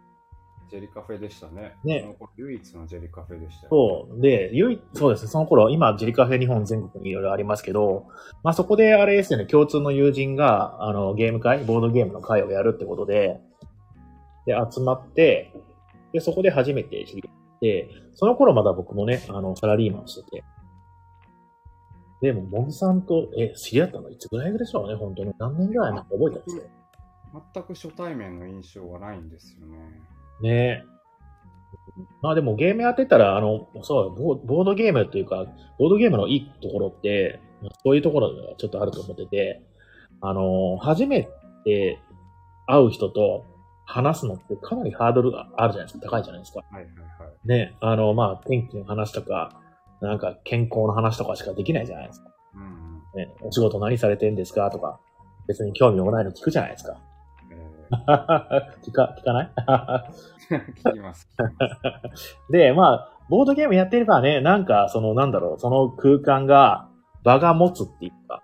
[0.68, 1.76] ジェリカフェでしたね。
[1.84, 4.20] ね唯一のジェリカフェでしたよ、そう。
[4.20, 8.06] で、唯一、そうですね、その頃、今、ジェリカフェ日本全国にいろいろありますけど、
[8.42, 13.40] まあそこであれですよね、共通の友人が、あの、ゲーム会、ボードゲームの会をやるってことで、
[14.44, 15.52] で、集まって、
[16.12, 20.44] で、そこで初めて知り合って、その頃まだ僕もね、あの、サラリーマンしてて、
[22.22, 25.32] でも、モグさんと、え、知り合ったのいつぐらいでしょうね、本当に。
[25.38, 26.68] 何年ぐらいなんか覚えてます？
[27.54, 29.78] 全く初対面の印象はないんですよね。
[30.40, 30.84] ねえ。
[32.22, 35.46] まあでもゲームやってたら、あの、そう、ボードゲームというか、
[35.78, 37.40] ボードゲームのいいところって、
[37.84, 39.62] そういうところがちょっとあると思ってて、
[40.20, 41.28] あの、初め
[41.64, 41.98] て
[42.66, 43.44] 会う人と
[43.86, 46.10] 話すのってかなりハードルがあるじゃないですか。
[46.10, 46.60] 高いじゃないですか。
[46.70, 47.48] はいはいはい。
[47.48, 49.60] ね、あの、まあ、天気の話とか、
[50.00, 52.30] なんか健康の話とかしかできないじゃないですか。
[52.54, 52.66] うんうん。
[53.14, 55.00] ね、お仕事何されてんですかとか、
[55.46, 56.98] 別に興味もないの聞くじゃないですか。
[57.90, 59.52] え聞か、聞かない？
[60.50, 61.28] ー、 聞きます。
[62.50, 66.88] で、まあ、ボードゲームやってればね、なんか、その、なんだろう、その空間が、
[67.22, 68.42] 場が持つっていうか、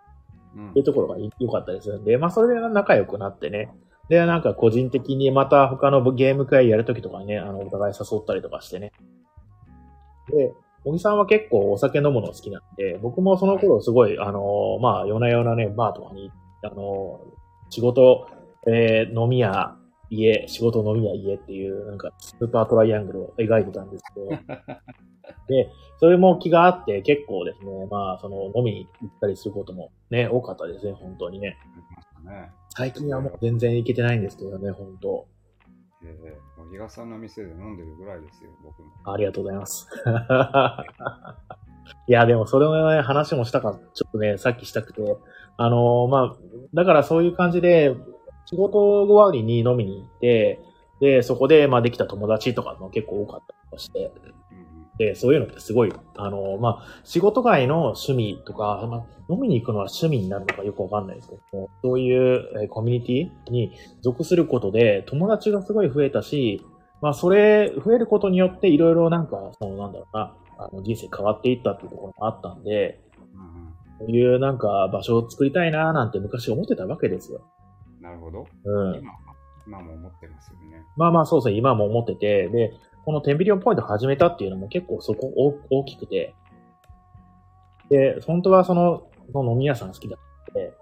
[0.57, 3.71] うんそういうところが良かったりするんで、まあ、それで仲良くなってね。
[4.09, 8.93] で、なんか個人的にまた他のゲーム会やるときとかにね、あの、お互い誘ったりとかしてね。
[10.29, 10.53] で、
[10.85, 16.31] 小木さんは結構お酒飲むの好きなんで、僕もその頃すごい、あの、まあ、夜な夜なね、バーとかに、
[16.63, 17.21] あの、
[17.71, 18.27] 仕事、
[18.67, 19.77] えー飲み屋、
[20.11, 24.29] 家、仕事飲み屋、家っていう、なんか、スーパートライアングルを描いてたんですけど、
[25.49, 31.57] で、それも気があって、結構ですね、まあ、その、飲みに行ったりすることもね、多かったですね、本当にね。
[32.25, 32.51] ね。
[32.71, 35.27] 最近はもう全然行けてないんですけどね、本当
[36.05, 38.91] えー、もう比嘉さんの店で飲んでるぐらいですよ、僕も。
[39.05, 39.89] ありがとうございます。
[42.09, 45.03] いや、でもそれのね、話もしたか、ちょっとね、さっきしたくて、
[45.57, 46.37] あのーまあ、
[46.75, 47.95] だからそういう感じで、
[48.47, 50.61] 仕事終わりに飲みに行って、
[51.01, 54.13] で、そこで、まあ、できた友達とかも結構多かったりして、
[54.99, 66.65] で、そういうのってすごい、あのーまあ、仕事外の趣味とか、まあ、飲みに行くのは趣味になるのかよくわかんないですけども、そういう、えーコミュニティに属することで、友達がすごい増えたし、
[67.01, 73.01] まあ、それ、増えることによって、いろいろなんか、その、なんだろうな、あの、人生変わっていったっていうところもあったんで、
[73.35, 73.53] うん
[73.99, 77.41] そういうなんか場所を作りたいなーなんて昔思ってたわけですよ。
[78.15, 78.47] うん、なるほど。
[78.65, 78.95] うん。
[78.97, 79.13] 今、
[79.67, 80.85] 今も思ってますよね。
[80.97, 82.73] まあまあそうそう、今も思ってて、で、
[83.05, 85.33] この10ビリオンポイント始めたっていうのも結構そこ
[85.71, 86.35] 大大きくて、
[87.89, 90.75] で、本当はその、その飲み屋さん好きだって、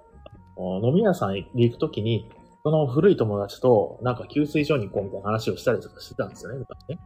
[0.82, 2.30] 飲み屋さんに行くときに、
[2.62, 6.98] その古い友達となんか給水所に行こうみたいな話をしたりとかしてたんですよね、昔ね。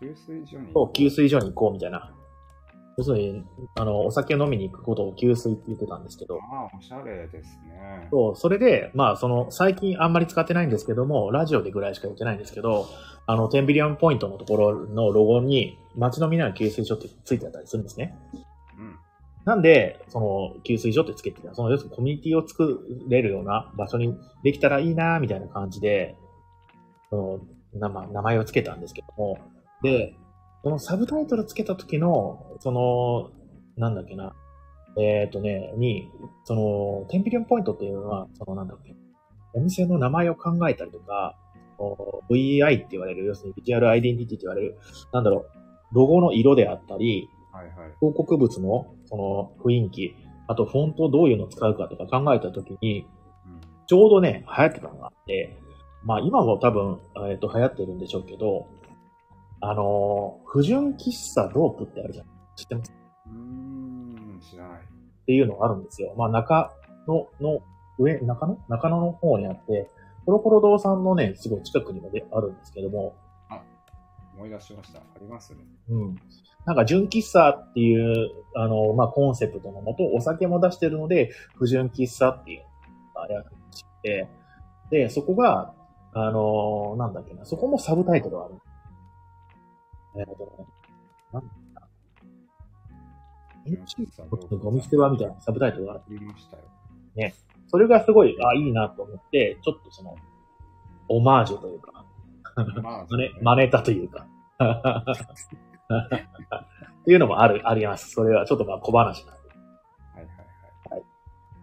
[0.00, 0.72] 給水所に。
[0.72, 2.12] そう、給水所に行こうみたいな。
[2.98, 3.44] 要するに、
[3.76, 8.08] あの、お酒飲みに行くことを給水って言ってたんですけど、ああ、おしゃれですね。
[8.10, 12.88] そう、それで、まあ、その、最近あんまり使ってないんですけども、ラジオでぐらいしか言ってないんですけど、
[13.24, 18.18] あの、10ビリオンポイントのところのロゴに、街のみんなの給水所ってついてあったりするんですね。
[18.76, 18.98] うん。
[19.44, 26.16] なんで、その、給水所ってつけてた、その、要するにコミュニティを作れるような場所にできたらいいなみたいな感じで、
[27.10, 27.40] その、
[27.74, 29.38] 名前をつけたんですけども、
[29.82, 30.16] で、
[30.62, 33.30] そのサブタイトルつけた時の、その、
[33.76, 34.34] なんだっけな、
[34.98, 36.10] えっ、とね、に、
[36.44, 38.96] その、10ビリオンポイントっていうのは、その、なんだっけ、
[39.54, 41.36] お店の名前を考えたりとか、
[41.78, 44.78] お VI って言われる、要するにビジュアルアイデンティティって言われる、
[45.12, 45.46] なんだろ
[45.92, 47.74] う、ロゴの色であったり、はいはい。
[48.00, 50.16] 広告物のその雰囲気、
[50.48, 53.06] あとフォントをどういうのを使うかとか考えたときに、
[53.46, 53.60] うん。
[53.86, 55.56] ちょうどね、流行ってたのがあって、
[56.04, 58.66] まあ今も多分、えっ、と、流行ってるんでしょうけど、
[59.60, 62.26] あのー不純喫茶ドープってあるじゃん。
[62.56, 62.92] 知ってます？
[63.26, 64.78] うーん、知らない。
[64.78, 66.14] っていうのがあるんですよ。
[66.16, 66.72] まあ中
[67.06, 67.60] 野の、
[67.98, 69.90] 上、中野中野の方にあって、
[70.24, 73.14] コロコロ堂さんのね、すごい近くにもであるんですけども、
[74.36, 75.00] 思い出しました。
[75.00, 75.58] ありますね。
[75.88, 76.16] うん。
[76.64, 82.60] なんか、純喫茶っていう、あの、まあ、コンセプトのもと、お酒も出してるので、不純喫茶っていう
[83.16, 83.44] のがやっ
[84.02, 84.28] て、
[84.90, 85.74] で、そこが、
[86.12, 88.54] あの、なんだっけな、そこもサブタイトルがある。
[90.24, 90.46] なんだっ
[90.82, 90.88] け
[91.32, 91.42] な。
[93.66, 96.62] 純喫茶どうゴミ捨て場みたいなサブタイトルがありましたよ。
[97.68, 100.16] それがすごい、あ、いいなと思って、ちょっとその、
[101.08, 102.04] オマージュというか、
[102.82, 104.26] まあ、真似、真似たというか。
[104.58, 104.62] っ
[107.04, 108.10] ていうのもある、あります。
[108.10, 109.48] それはちょっとまあ小話なんで。
[109.48, 109.54] は
[110.16, 110.26] いはい
[110.90, 110.98] はい。
[110.98, 111.02] はい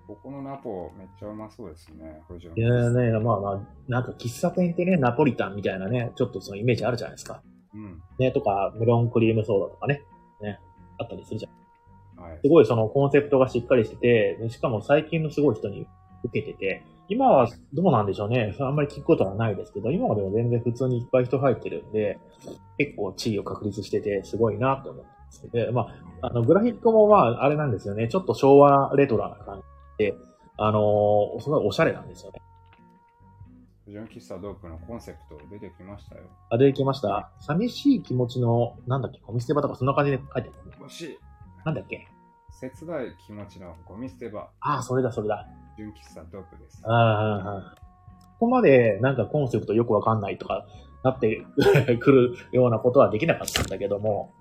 [0.07, 2.21] ここのナポめっちゃうまそうですね。
[2.55, 7.41] いやね、まあまあ、なんか喫茶店ってね、ナポリタンみたいなね、ちょっとそのイメージあるじゃないですか。
[7.75, 8.01] うん。
[8.17, 10.01] ね、とか、メロンクリームソーダとかね、
[10.41, 10.59] ね、
[10.97, 12.21] あったりするじゃん。
[12.21, 12.47] はいす。
[12.47, 15.85] ごいそのコンセプトがしっかりしてて、でしかも最近のすごい人に
[16.23, 18.55] 受けてて、今はどうなんでしょうね。
[18.59, 22.19] あんまり聞くことはないですけど、今までも全然普通にいっぱい人入ってるんで、
[22.77, 25.51] 結構地位を確立してて、すごいなと思ってます。
[25.51, 25.81] で、ま
[26.21, 28.07] あ、あの、グラフィックもまあ、あれなんですよね。
[28.07, 29.61] ちょっと昭和レトロな感
[29.99, 30.15] じで、
[30.57, 32.41] あのーすごいおしゃれなんですよね。
[33.85, 36.23] 不純喫茶ドープのコンセプト出てきましたよ。
[36.49, 37.29] あ、出てきました？
[37.39, 40.77] 寂しい気持ちの、なんだっけ、ゴミ捨て場とかそんな感じで書いてある、ね。
[40.79, 41.19] 欲しい。
[41.65, 42.07] なんだっけ？
[42.51, 45.45] 切ない気持ちのゴミ捨て場、ああ、それだ、それだ。
[45.77, 46.81] 純喫茶ドープです。
[46.85, 47.75] ああ、
[48.39, 50.65] ここまでなんかコンセプトよくわかんないとか
[51.03, 51.45] なって
[51.99, 54.31] くるようなことはできなかったんだけども、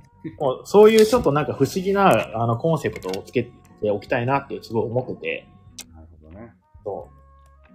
[0.40, 3.50] もうそういうちょっとなんか不思議なあのコンセプトをつけ
[3.83, 5.48] ておきたいなってすごい思ってて、
[5.92, 6.54] なるほどね。
[6.85, 7.23] そう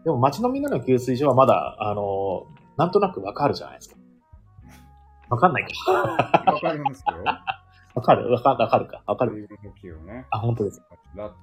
[0.03, 3.97] でも街のみんなの給水所はまだ、あの、なんとなくわかるじゃないですか。
[5.29, 5.93] わかんないか。
[6.51, 7.23] わかりますよ。
[7.95, 8.31] わかる？
[8.31, 9.03] わかるわかるか？
[9.05, 9.31] わかる。
[9.33, 10.25] 水分補給をね。
[10.31, 10.81] あ、本当です。
[11.15, 11.35] だって、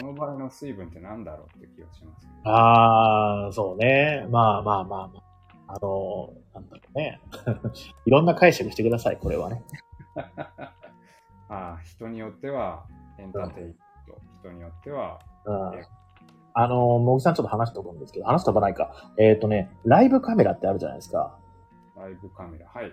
[0.00, 2.50] この場合の水分って何だろうって気がしますけど。
[2.50, 4.26] ああ、そうね。
[4.30, 5.22] まあまあまあまあ。
[5.74, 7.20] あの、なんだろうね。
[8.04, 9.64] いろんな解釈してください、これはね。
[10.14, 10.68] あ
[11.48, 12.84] あ、人によっては
[13.18, 13.76] エンターテインメン
[14.06, 15.72] ト、人によっては、うん。
[16.54, 19.12] あの、茂木さんちょっと話しておくんですけど、話すとばないか。
[19.18, 21.38] えっ、とね、ライブカメラってあるじゃないですか。
[21.96, 22.66] ライブカメラ。
[22.68, 22.92] はい。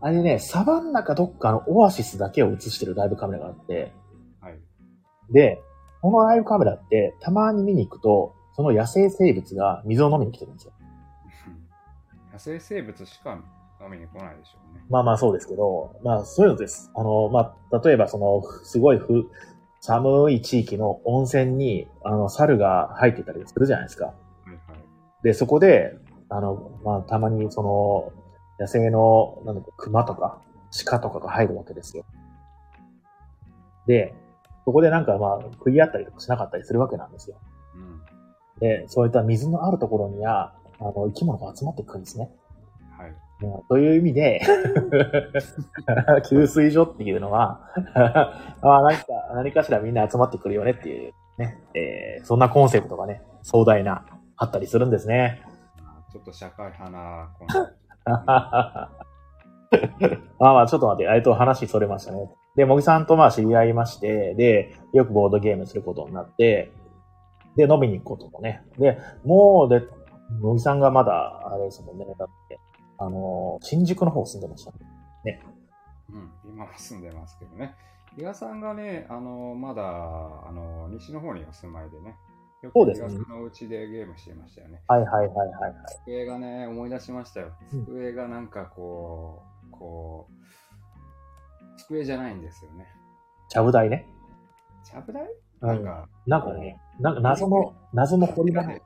[0.00, 3.92] あれね、サバンナかどっかのオアシスだけを映してるライブカメラがあって、
[4.40, 4.58] はい。
[5.30, 5.62] で、
[6.02, 10.72] このライブカメラってたまに見に行くと、その野生生物が水を飲みに来てるんですよ。
[12.32, 13.38] 野生生物しか
[13.82, 14.84] 飲みに来ないでしょうね。
[14.90, 16.90] まあまあそうですけど、まあそういうのです。
[16.94, 19.30] あの、まあ、例えばその、すごいふ
[19.86, 24.06] 寒い地域の温泉に、あの、猿が入ってたりするじゃないですか。
[24.06, 24.12] は
[24.46, 24.58] いはい。
[25.22, 25.98] で、そこで、
[26.30, 28.10] あの、まあ、たまにその、
[28.58, 30.40] 野生の、なんだろう、熊とか、
[30.86, 32.06] 鹿とかが入るわけですよ。
[33.86, 34.14] で、
[34.64, 37.36] そこでなんかまあ、食い合ったりとかしなかったりするわけなんですよ。
[37.74, 38.60] うん。
[38.60, 42.30] で、そういった水のあるところには、あの、生き物が集まってくるんですね。
[43.68, 44.40] という意味で、
[46.28, 47.60] 給水所っていうのは、
[48.62, 54.04] まあ何か、何かしらみんな集まってくるよねっていうね、えーそんなコンセプトがね、壮大な、
[54.36, 55.42] あったりするんですね。
[55.82, 57.72] まあちょっと社会派なコンセプト
[60.38, 62.30] まあまあ、ちょっと待って、えっと、話それましたね。
[62.56, 66.70] で、茂木さんとまあ知り合いまして、で、よくボードゲームすることになって、
[67.56, 68.62] で、飲みに行くこともね。
[68.78, 69.82] で、もう、で、
[70.40, 72.58] 茂木さんがまだ、あれですもんね、だって、
[72.98, 74.72] あの、新宿の方住んでました
[75.24, 75.42] ね。
[76.10, 77.74] うん、今は住んでますけどね。
[78.16, 82.16] 比嘉さんがね、あの、まだ、あの、西の方にお住まいでね。
[82.62, 84.80] よく比そうですね嘉さんのお家でゲームしてましたよね。
[84.86, 85.74] はいはいはいはいはい。
[86.04, 87.52] 机がね、思い出しましたよ。
[87.72, 92.86] うん机がなんかこう、こう、机じゃないんですよね。
[93.48, 94.06] ちゃぶ台ね。
[94.84, 95.26] ちゃぶ台？
[95.62, 95.68] うん。
[95.68, 98.80] なんか、なんかね、なんか謎の、謎の掘り場で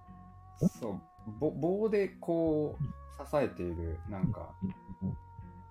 [0.81, 1.01] そう、
[1.39, 2.85] ぼ棒でこう、
[3.19, 4.51] 支えている、なんか、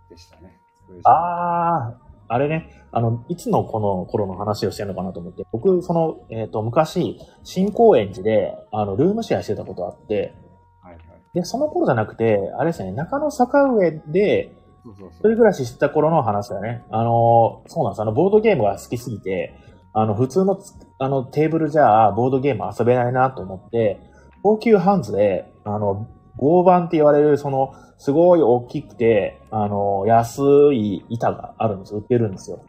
[0.09, 0.59] でしたね。
[1.03, 10.33] ああ、あれね、あの、いつのこの頃の話をしてるのかなと思って、僕、その、えっ、と、昔、新高円寺で、あの、ルームシェアしてたことあって、
[10.81, 11.03] はいはい。
[11.33, 14.53] で、その頃じゃなくて、あれですね、中野坂上で。
[14.87, 16.85] 一人暮らししてた頃の話だよね。
[16.91, 18.01] あの、そうなんです。
[18.01, 19.53] あの、ボードゲームが好きすぎて、
[19.91, 23.99] あの、普通のつ、あの、テーブルじゃ、ボードゲーム遊べないなと思って、
[24.43, 26.07] 高級ハンズで、あの、
[26.37, 30.41] 合板って言われる、その、すごい大きくて、あの、安
[30.73, 32.61] い板があるんです売ってるんですよ。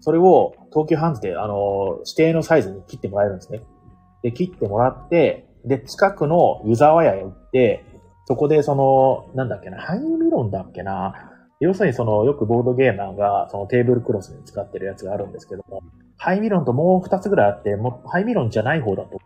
[0.00, 3.62] それを、東急ハンズで、あの、指定のサイズに切ってもらえるんですね。
[4.22, 7.84] で、切ってもらって、で、近くの湯沢屋へ行って、
[8.26, 15.82] そこでその、なんだっけな、ハイミロンだっけな、要するにその、よくボードゲーマーが、そのテーブルクロスに使ってるやつがあるんですけども、
[16.16, 19.18] ハイミロンともう二つぐらいあって、もうハイミロンじゃない方だと、ね。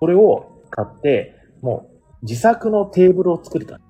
[0.00, 1.87] それを買って、もう
[2.22, 3.80] 自作のテーブルを作れた。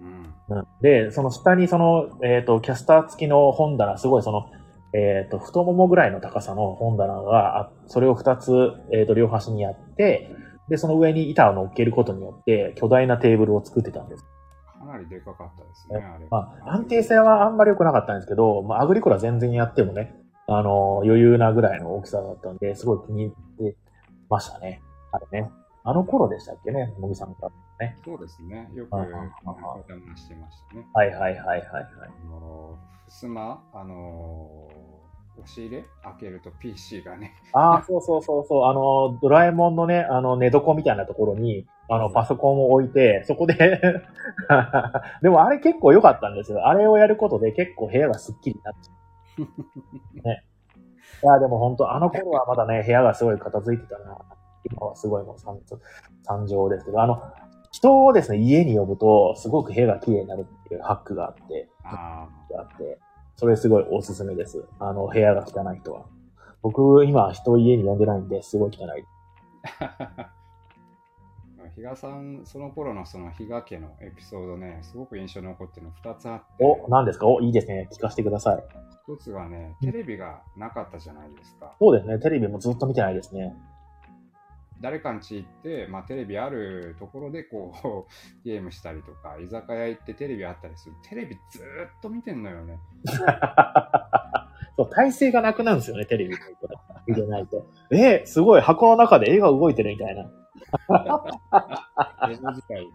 [0.00, 0.56] うん。
[0.56, 4.50] うんで、その下にその、えっ、と、キャスター付きの本棚、すごいその、
[4.94, 10.34] えっ、と、太ももぐらいの高さの本棚があ、それを二つ、えっ、と、両端にやって、
[10.68, 14.24] で、その上に板を乗っけることによって、巨大なテーブルを作ってたんです。
[14.78, 16.26] かなりでかかったですね、あれ。
[16.30, 20.14] まあ、安定性はあんまり良くなかったんですけど、まあ、アグリコラ全然やってもね、
[20.46, 23.24] あの、余裕なぐらいの大きさだったんで、すごい気に
[23.58, 23.76] 入って
[24.30, 24.82] ましたね。
[25.12, 25.50] あれね。
[25.88, 27.48] あの頃でしたっけね、もぎさんが。
[28.04, 28.68] そうですね。
[28.74, 29.08] よく、お話
[30.20, 30.86] してましたね。
[30.92, 31.62] はいはいはいはいはい。
[32.24, 34.68] あの、ふすま、あの、
[35.38, 38.64] 押し入れ開けると PC がね、ああ、そうそうそうそう。
[38.66, 43.54] あの、ドラえもんのね、あの、寝床みたいなところに、あの、パソコンを置いて、そこで、
[45.22, 46.66] でもあれ結構良かったんですよ。
[46.66, 48.92] あれをやることで結構部屋がスッキリになっちゃ
[50.18, 50.20] う。
[50.22, 50.44] ね。
[51.22, 54.18] いや、でも本当あの頃はまだね、部屋がすごい片付いてたな。
[54.64, 55.58] 今はすごいもう惨
[56.22, 57.22] 惨状ですけど、あの、
[57.70, 62.98] 人をですね、家に呼ぶと、すごく部屋が綺麗になるっていうハックがあって、あがあって、
[63.36, 64.64] それすごいおすすめです。
[64.78, 66.06] あの、部屋が汚い人は。
[66.62, 69.04] 僕、今、人を家に呼んでないんで、すごい汚い。
[69.80, 70.30] あ。
[71.76, 77.28] 比嘉さん、その頃のその比嘉家のエピソードね、すごく印象に残ってるの2つあって、お、何ですか？
[77.28, 77.88] お、いいですね。
[77.92, 78.64] 聞かせてください。
[79.06, 81.76] 1つがね、テレビがなかったじゃないですか。
[81.78, 82.18] そうですね。
[82.18, 83.54] テレビもずっと見てないですね。
[84.80, 88.08] 誰かん家行って、まあ、テレビあるところでこう
[88.44, 90.94] ゲームしたりとか、居酒屋行ってテレビあったりする。
[91.02, 92.78] テレビずーっと見てんのよね。
[94.76, 96.36] そう、体勢がなくなるんですよね、テレビ
[97.06, 97.66] 見てないと。
[97.90, 100.30] えーすごい、箱の中で絵が動いてるみたいな。
[102.28, 102.88] 自体。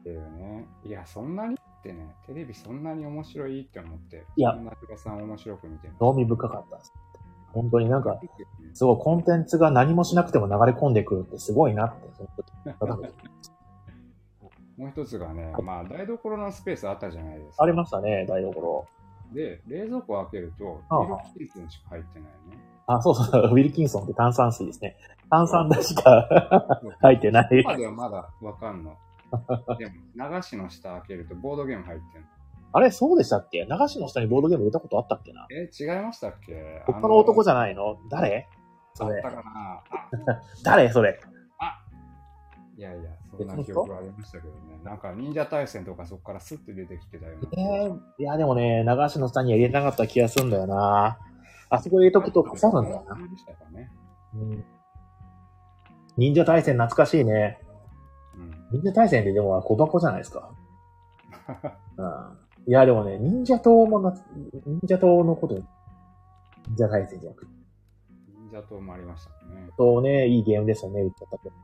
[0.00, 0.66] っていうね。
[0.84, 6.92] いや、そんなにってね、テレビそんなに面白いって思って、いやそんな比嘉さん面白く見てる興味深かったです。
[7.52, 8.20] 本当になんか、
[8.74, 12.08] すごいコンテンツが何もしなくても流れ込んでくるってすごいなって、
[12.78, 13.12] その時
[14.78, 17.64] もう一つがね、まあ、台所のスペースあったじゃないですか。
[17.64, 18.86] ありましたね、台所。
[19.32, 22.58] で、冷蔵庫開けると、ああミルキースンしか入ってないね。
[22.86, 24.96] あ、そうそう、ウィルキンソンって炭酸水ですね。
[25.30, 27.48] 炭酸だしか入ってない。
[27.62, 28.96] 今ではまだわかんの。
[29.78, 29.92] でも、
[30.34, 32.28] 流しの下開けるとボードゲーム入ってんの。
[32.72, 33.66] あれ、そうでしたっけ？
[33.70, 35.46] 流しの下にボードゲーム入れたことあったっけな？
[35.50, 36.82] え、違いましたっけ？
[36.86, 37.98] 他の男じゃゃないの？
[38.10, 38.48] 誰？
[38.94, 39.36] それあった。
[39.36, 39.42] かな？
[39.46, 39.82] あ、
[40.64, 40.90] 誰？
[40.90, 41.20] それ。
[42.74, 44.80] いやいや、そんな記憶ありましたけどね。
[44.82, 51.18] なんか、忍者対戦とかそこからスッて出てきてたような気がしえー、いや、でもね、流しの下には入れなかった気がするんだよな。
[51.68, 53.14] あそこ入れとくと腐るんだよな。
[53.14, 54.64] うん
[56.16, 57.58] 忍者対戦懐かしいね。
[58.36, 58.80] うん。
[58.80, 60.50] 忍者対戦ってでも小箱じゃないですか。
[61.96, 62.38] うん。
[62.66, 64.14] いや、でもね、忍者党もな、
[64.66, 65.64] 忍者党のこと、忍
[66.78, 67.52] 者対戦じゃなくて、
[68.28, 69.68] 忍者党もありましたね。
[69.76, 71.54] とね、いいゲームですよね、言っちゃったけど。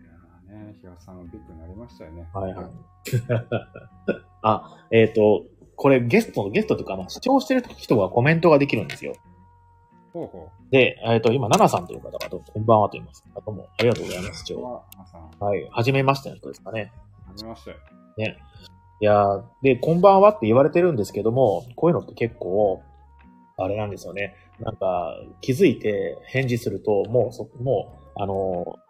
[0.00, 2.28] いやーね、東さんもビッグになりましたよね。
[2.32, 2.66] はいはい。
[4.42, 5.44] あ、えっ、と、
[5.76, 9.14] これゲストの、ゲストとか、まあ、視聴してる人がコメントができるんですよ。
[10.12, 13.24] ほうほで、えっ、と、今、ナナさんという方が、どうもこんばんはと言います。
[13.36, 14.56] あどうも、ありがとうございます、視う。
[14.56, 14.82] 聴。
[15.38, 15.68] は、い。
[15.70, 16.92] はじめましての人ですかね。
[17.36, 17.76] じめまして。
[19.00, 22.82] いやーで、こんばんはって言われてるんですけども、こういうのって結構、
[23.56, 24.34] あれなんですよね。
[24.60, 28.88] なんか、気づいて返事すると、もう、そ、もう、あのー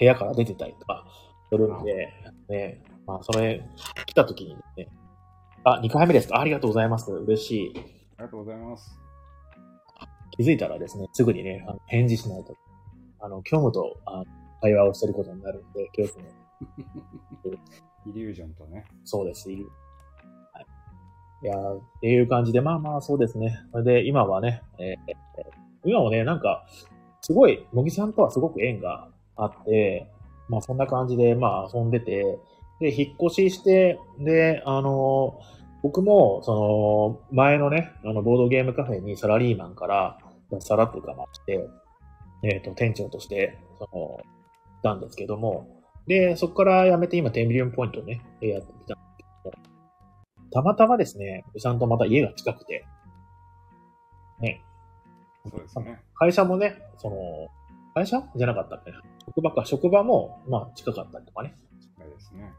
[0.00, 1.04] 部屋から出てたりとか、
[1.50, 2.08] するんで、
[2.48, 3.62] ね、まあ、それ、
[4.06, 4.88] 来た時にね、
[5.62, 6.40] あ、2回目ですか？
[6.40, 7.12] ありがとうございます。
[7.12, 7.72] 嬉しい。
[7.76, 8.98] ありがとうございます。
[10.30, 12.56] 気づいたらですね、すぐにね、あの返事しないと。
[13.20, 14.24] あの、虚無とあ
[14.62, 16.28] 会話をしてることになるんで、気をつけて
[18.06, 18.84] イリュージョンとね。
[19.04, 19.66] そうです、いる。
[20.52, 20.66] はい。
[21.42, 23.58] いやっていう感じで、まあまあそうですね。
[23.72, 24.96] それで、今はね、えー
[25.82, 26.66] 今もね、なんか、
[27.22, 30.10] すごい、乃木さんとはすごく縁があって、
[30.50, 32.38] まあそんな感じで、まあ遊んでて、
[32.80, 40.18] で、引っ越しして、で、あのー僕も、その、前のね、あの、ボードゲームカフェにサラリーマンから、
[40.60, 41.68] さらっていうかまあ来て、
[42.42, 44.20] えっ、と、店長として、その、
[44.80, 49.64] いたんですけども、で、そこから辞めて今10ミリオンポイントね、やってきたんですけども、
[50.52, 52.84] たまたまですね、ちゃんとまた家が近くて、
[54.40, 54.62] ね、
[55.48, 56.00] そうですね。
[56.14, 57.16] 会社もね、その、
[57.94, 58.22] 会社？
[58.36, 61.54] じゃなかったっけな職場か、職場も、まあ近かったりとかね、
[61.98, 62.52] そうですね。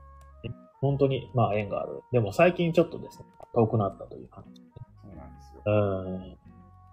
[0.79, 2.01] 本当に、まあ縁がある。
[2.11, 4.61] でも最近ちょっとですね、遠くなったという感じ。
[5.03, 5.61] そうなんですよ。
[5.65, 5.69] う
[6.17, 6.37] ん、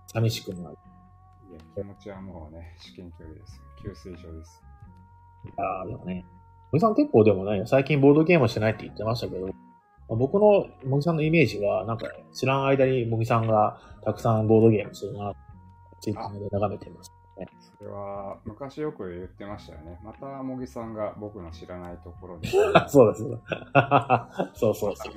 [0.08, 0.76] 寂しくなる。
[1.50, 3.60] いや、気持ちはもうね、至近距離です。
[3.82, 4.62] 給水所です。
[5.44, 6.26] いやーでもね、
[6.72, 9.52] 森さん結構でもね、最近ボードゲームしてないって言ってましたけど、ま
[10.10, 15.32] あ僕の茂木さんのイメージは、なんか知らん間に茂木さんがたくさんボードゲームするな、
[16.00, 17.12] ツイッターで眺めてます。
[17.78, 20.00] それは、昔よく言ってましたよね。
[20.04, 22.48] また、茂木さんが僕の知らないところで、
[22.88, 23.22] そうです。
[24.54, 25.12] そうそうそう。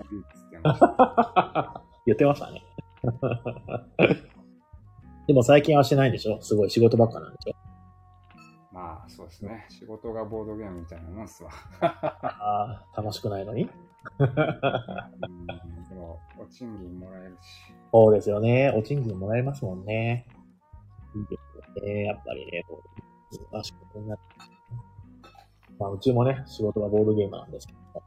[2.05, 2.63] 言ってましたね。
[5.27, 6.39] でも最近はしてないんでしょ？
[6.41, 7.55] すごい仕事ばっかなんでしょ？
[9.01, 9.65] まあ、そうですね。
[9.69, 11.49] 仕事がボードゲームみたいなもんっすわ。
[11.81, 13.63] ああ、楽しくないのに？
[13.63, 13.65] う
[14.25, 14.27] ん
[15.89, 17.73] でも、お賃金もらえるし。
[17.91, 18.71] そうですよね。
[18.75, 20.27] お賃金もらえますもんね。
[21.15, 22.03] いいですよね。
[22.05, 22.83] やっぱりね、こ
[23.51, 24.23] う、あ仕事になって。
[25.79, 27.85] まあ、うちもね、仕事はボードゲームなんですけども。
[27.95, 28.01] いや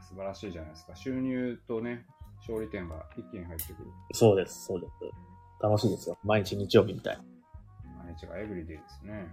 [0.00, 0.94] ー素晴らしいじゃないですか。
[0.94, 2.06] 収入とね、
[2.38, 3.90] 勝利点が一気に入ってくる。
[4.12, 4.92] そうです、そうです。
[5.60, 6.16] 楽しいですよ。
[6.22, 7.18] 毎日日曜日みたい。
[8.12, 9.32] 毎日がエブリデイですね。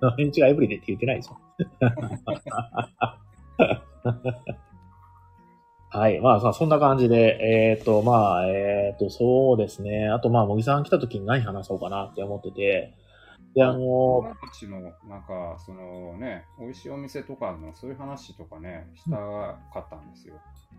[0.00, 1.36] 毎日がエブリデイって言ってないでしょ。
[5.88, 6.20] はい。
[6.20, 10.08] まあ、さそんな感じで、えっ、と、まあ、えっ、と、そうですね。
[10.08, 12.92] あと、まあ、茂木さん来た時に何話そうかなって思ってて、
[13.54, 20.34] で、あの僕たちの、なんか、そのね、美味しいお店とかの、そういう話とかね、したかったんですよ。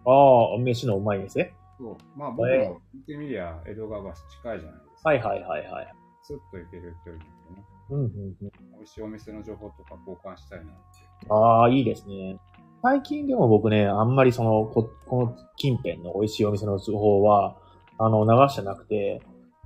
[0.05, 1.51] ああ、飯のうまい店？
[1.79, 1.97] そう。
[2.15, 4.11] まあ、僕もえ行ってみりゃ、江戸川橋
[4.43, 5.09] 近いじゃないですか。
[5.09, 5.95] はいはいはいはい。
[6.27, 7.65] スッと行ける距離なんでね。
[7.89, 8.51] うんうんうん。
[8.75, 11.27] 美味しいお店の情報とか交換したいなって。
[11.29, 12.37] ああ、いいですね。
[12.83, 17.55] 最近でも僕ね、あんまりその、ここの近辺の美味しいお店の情報は、
[17.97, 19.21] あの、流してなくて、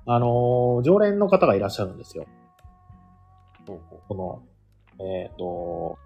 [0.05, 2.27] あの、常連の方がいらっしゃるんですよ。
[3.65, 4.45] ほうほうこ
[4.99, 5.97] の、えっ、と、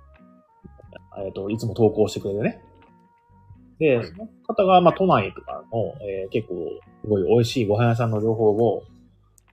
[1.17, 2.63] えっ、と、いつも投稿してくれるね。
[3.77, 6.55] で、はいその方が、まあ、都内とかの、えー結構、
[7.03, 8.83] すごい美味しいご飯屋さんの情報を、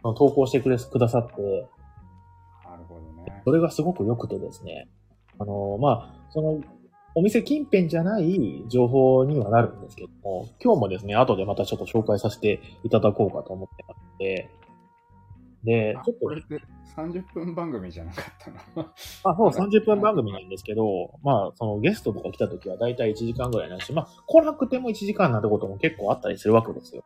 [0.02, 1.68] 投稿してくれ、くださって、
[2.64, 3.42] なるほどね。
[3.44, 4.88] それがすごく良くてですね。
[5.38, 6.60] あの、まあ、その、
[7.14, 14.50] お店近辺じゃない情報にはなるんですけども、今日もですね、後でまたちょっと紹介させていただこうかと思ってますので、
[15.64, 16.60] ちょっとこれって
[16.96, 18.56] 30分番組じゃなかったの？
[18.74, 18.92] ま
[19.24, 27.04] あ、そう、30分番組なんですけど、まあ、そのゲストとか来た時は大体1時間ぐらいなんし、まあ、来なくても1時間なんてことも結構あったりするわけですよ。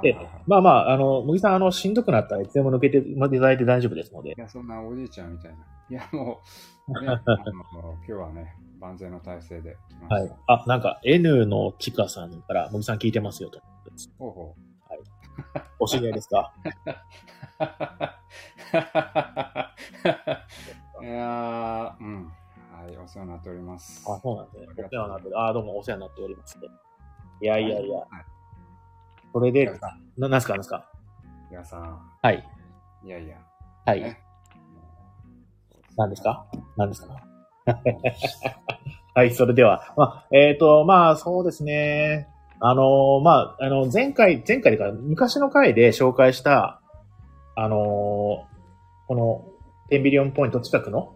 [0.00, 4.34] ではいはいはいまあまあ、あの、茂木さん、あの、しんどくなったらいつでも抜けていただいて大丈夫ですのでい。
[4.36, 5.58] や、そんなおじいちゃんみたいな。
[5.90, 6.40] いや、も
[6.88, 7.22] う、ね、 あの
[7.98, 10.14] 今日はね、万全の体制で来ました。
[10.14, 10.32] はい。
[10.46, 13.60] あ、なんか、N のちかさんから、茂木さん聞いてますよと。
[14.18, 14.56] ほうほ
[15.78, 16.52] お知り合いですか？
[21.00, 21.04] う。
[21.04, 22.32] いやー、うん。
[22.82, 24.04] はい、お世話になっております。
[24.08, 24.66] あ、そうなんですね。
[24.78, 25.40] お世話になってる。
[25.40, 26.58] あ、どうもお世話になっております。
[27.40, 28.08] いやいやいや、はい。
[29.32, 29.66] それで
[30.18, 30.88] な、なんすか、なんすか？
[31.50, 32.44] 皆さん、はい。
[33.04, 33.36] いやいや、
[33.86, 34.00] はい。
[34.02, 34.18] ね。
[35.96, 36.46] 何ですか？
[36.76, 37.16] 何ですか？
[39.14, 42.28] はい、それでは、まあ、えっ、と、まあ、そうですね。
[42.60, 46.80] あのーまあ、あの、前回、前回というか、昔の回で紹介した、
[47.54, 48.46] あのーこ
[49.10, 49.44] の、
[49.90, 51.14] 10ビリオンポイント近くの、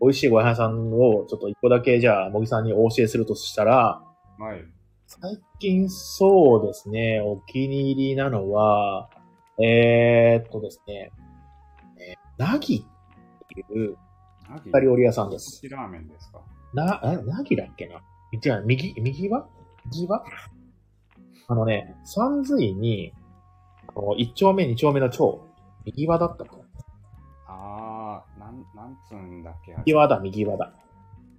[0.00, 4.02] 美味しいご飯屋さんを、ちょっと一個だけ、じゃあ、茂木さんにお教えするとしたら、
[4.38, 4.64] はい。
[5.08, 9.08] 最近そうですね、お気に入りなのは、
[9.62, 11.12] えー、っとですね、
[11.98, 12.82] えー、なぎっ
[13.48, 13.96] ていう、
[14.50, 14.64] ナギ？
[14.64, 15.60] 中華料理屋さんです。
[15.68, 16.40] ラーメンですか？
[16.74, 18.00] な、え、なぎだっけな？
[18.32, 19.46] 違う、右、右は？
[19.92, 20.24] 右は？
[21.48, 23.12] あのね、三髄に、
[24.18, 25.46] 一丁目、二丁目の丁、
[25.84, 26.62] 右輪だったかな
[27.46, 30.72] あー、なん、なんつうんだっけ、右輪だ、右輪だ。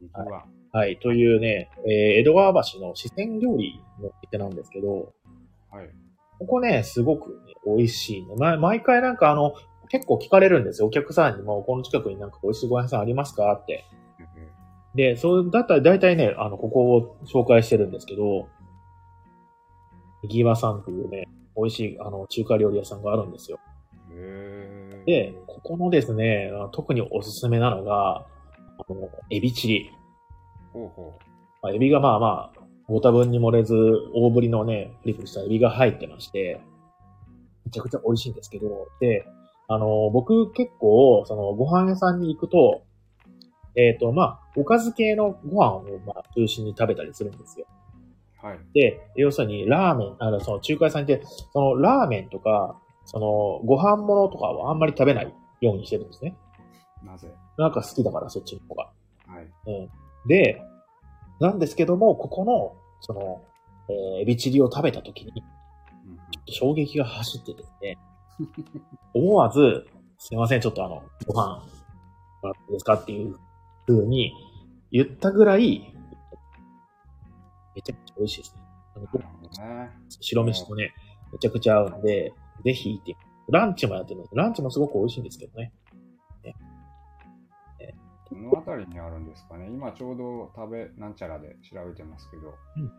[0.01, 0.45] 右は。
[0.72, 5.13] はい、というね、えー江戸川橋の四川料理の店なんですけど、
[5.72, 5.89] はい。
[6.39, 8.36] ここね、すごく、ね、美味しいの。
[8.36, 9.53] ま、毎回なんかあの、
[9.89, 10.88] 結構聞かれるんですよ。
[10.88, 13.51] お客さんにも、この近くになんか美味しいご飯屋さんありますか？
[13.53, 13.86] って。
[14.93, 18.47] で、そう、だったら大体ね、あの、ここを紹介してるんですけど、
[20.24, 23.59] 右輪さんというね、美味しい、あの、中華料理屋さんがあるんですよ。
[25.05, 28.26] で、ここのですね、特におすすめなのが、
[28.80, 29.91] あの、エビチリ。
[30.78, 31.19] ほうほ
[31.63, 33.75] まあ、エビがまあまあ、ご多分に漏れず、
[34.13, 36.61] 大ぶりのね、プリプリしたエビが入ってまして、
[37.65, 39.25] めちゃくちゃ美味しいんですけど、で、
[39.67, 42.84] あの、僕結構、その、ご飯屋さんに行くと、
[43.75, 47.65] えっ、と、まあ、おかず系のご飯を、まあ、中心に食べたりするんですよ。
[48.43, 48.45] う。
[48.45, 48.59] はい。
[48.73, 51.21] で、要するに、ラーメン、あの、その、中華屋さんで、
[51.51, 56.36] その、ラーメンとか、その、ご飯物とかはあんまり食べないようにしてるんですね。
[57.03, 57.30] なぜ？
[57.57, 58.89] なんか好きだから、そっちの方が。
[59.28, 59.47] はい。
[59.67, 59.89] うん。
[60.28, 60.61] で、
[61.39, 63.41] なんですけども、ここの、その、
[63.89, 65.43] えーエビチリを食べた時に、
[66.49, 67.97] 衝撃が走ってですね、
[69.13, 71.63] 思わず、すいません、ちょっとあの、ご飯、
[72.41, 73.38] もらってですかっていう
[73.88, 74.34] 風に
[74.91, 75.93] 言ったぐらい、
[77.75, 78.61] めちゃくちゃ美味しいですね。
[79.61, 79.91] ね。
[80.19, 80.93] 白飯とね、
[81.32, 82.34] めちゃくちゃ合うんで、
[82.65, 83.15] ぜひ行って
[83.49, 84.36] ランチもやってるんです。
[84.36, 85.71] ランチもすごく美味しいんですけどね。
[88.50, 89.68] この辺りにあるんですかね。
[89.68, 92.48] 今ちょうど食べなんちゃらで調べてますけど。
[92.48, 92.92] うん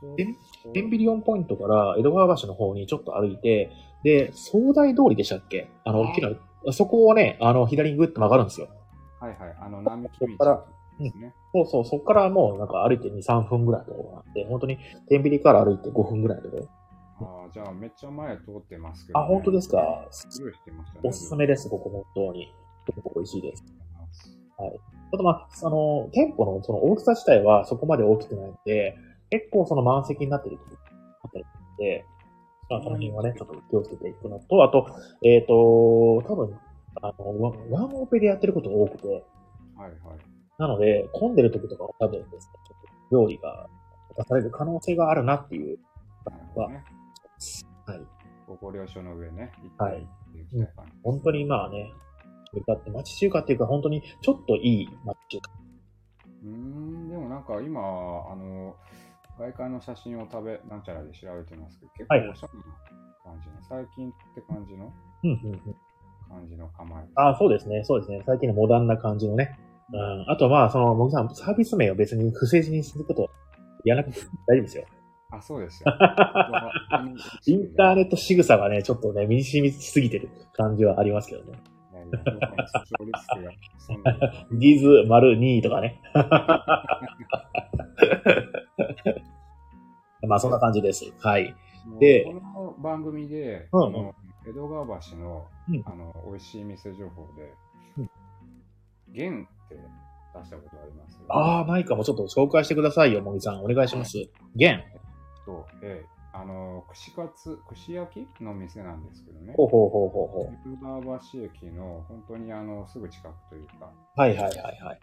[0.00, 0.24] ちょうで
[0.64, 3.70] どテンビリオンポイントから江戸川橋の方にちょっと歩いて、
[4.02, 5.70] で、総大通りでしたっけ？
[5.84, 6.30] あの、大きな、
[6.72, 8.68] そこをね、あの、左にグッと曲がるんですよ。
[9.20, 9.56] はいはい。
[9.60, 10.66] あの、並木道
[10.98, 11.34] ですね。
[11.52, 14.78] そうそう、そこからもうなんか歩いて2、3分ぐらいのところがあって、本当に
[15.08, 16.68] 天秤から歩いて5分ぐらいのところ。
[17.42, 20.06] ああ、じゃあめっちゃ前通ってますけど、あ、本当ですか？
[20.10, 21.00] すごいしてましたね。
[21.08, 22.54] おすすめです、ここ本当に。
[22.86, 23.64] 結構美味しいです。
[24.68, 24.80] す。
[25.12, 28.96] あとまあ、あの、店舗のその大きさ自体はそこまで大きくないので、
[29.30, 30.70] 結構その満席になってるとこ
[31.24, 32.04] あったりするので、
[32.68, 34.86] まあ、その辺はね、ちょっと気をつけていくのと、あと、
[35.24, 36.56] えっ、と、多分、
[37.02, 39.92] あの、ワンワンオペでやってることが多くて、はいはい。
[40.58, 42.80] なので、混んでる時とかは多分ですね、ちょっ
[43.10, 43.66] と料理が
[44.16, 45.78] 出される可能性があるなっていう
[46.24, 46.84] なるほどね。
[47.86, 48.00] はい。
[48.46, 50.06] ごご了承の上ね、行はい
[51.02, 51.92] 本当にまあね、
[52.54, 55.50] 中華って町中華っていうか本当にちょっといい町中華。
[56.42, 58.76] うーん、でもなんか今、あの、
[59.38, 62.64] 外観の写真を食べ、なんちゃらで調べてますけど、結構はいおしゃれな
[63.24, 64.92] 感じの、最近って感じの、
[65.24, 65.60] うんうんうん。
[66.28, 67.04] 感じの構え。
[67.16, 68.22] あそうですね、そうですね。
[68.26, 69.58] 最近のモダンな感じのね。
[69.92, 70.30] うん。
[70.30, 73.30] あとまあ、その、もぎさん、サービス名を別に不正字にすること、
[73.84, 74.84] やらなくて大丈夫ですよ。
[75.32, 75.92] あ、そうですよ。
[77.46, 81.58] インターネット仕草がね、ちょっとね、身に染みすぎてる感じはありますけどね。
[82.10, 86.00] ディーズ丸2とかね。
[90.26, 91.12] まあ、そんな感じです。
[91.20, 91.54] はい。
[91.98, 94.12] でこの番組で、うん
[94.46, 97.52] 江戸川橋の,、うんあの美味しい店情報で、
[97.98, 98.10] うん
[99.12, 99.76] 玄って
[100.34, 101.20] 出したことあります？
[101.28, 103.62] ああ、ないかもちょっと紹介してくださいよ、もぎさん。
[103.64, 104.16] お願いします。
[104.56, 104.82] 玄。
[105.46, 109.54] と、ええあの串カツ、串焼きの店なんですけどね。
[109.56, 114.20] ほうほうほうほうほ江戸川橋駅の本当にあのすぐ近くというか、う。
[114.20, 114.54] はいはいはい
[114.84, 115.00] はい。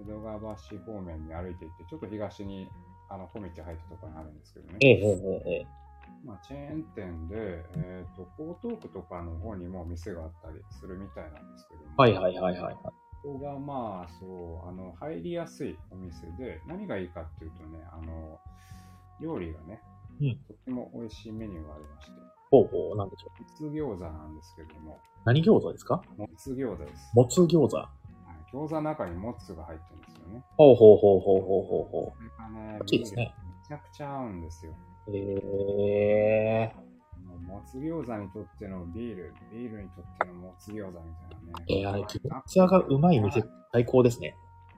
[0.00, 2.68] 江戸川橋方面に歩いていって、ちょっと東に
[3.10, 4.78] あの小道入ったところにあるんですけどね。
[4.80, 5.66] ええええええ。
[6.24, 11.86] まあ、チェーン店で、えっ、と、江東区とかの方にも店があったりするみたいなんですけども。
[11.96, 12.74] はいはいはいはい。
[12.74, 12.92] こ
[13.22, 18.40] こがまあ、そう、あの、入りやすいお店で、何がいいかっていうとね、あの、
[19.20, 19.82] 料理がね、
[20.20, 22.12] うんとっても美味しいメニューがありまして、
[22.50, 23.42] ほうほう、なんでしょう。
[23.42, 27.10] もつ餃子なんですけども、何餃子ですかもつ餃子です。
[27.14, 27.76] もつ餃子。
[27.76, 27.88] は
[28.52, 30.44] い、餃子の中にもつが入ってるんですよね。
[30.56, 34.72] ほうほうほうほうほうほうほこれがね、いですねめちゃくちゃ合うんですよ。
[35.08, 35.16] う。
[35.16, 36.72] え
[37.26, 41.02] もうもつ餃子にとってのビール、ビールにとってのもつ餃子みたい
[41.52, 41.64] なね。
[41.68, 42.20] ー、えー、あれ、餃
[42.54, 44.36] 子がうまい店、最高ですね。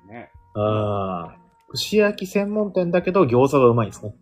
[0.08, 0.30] ね。
[0.54, 1.36] うん。
[1.68, 4.14] 串焼き専門店だけど餃子がうまいですね。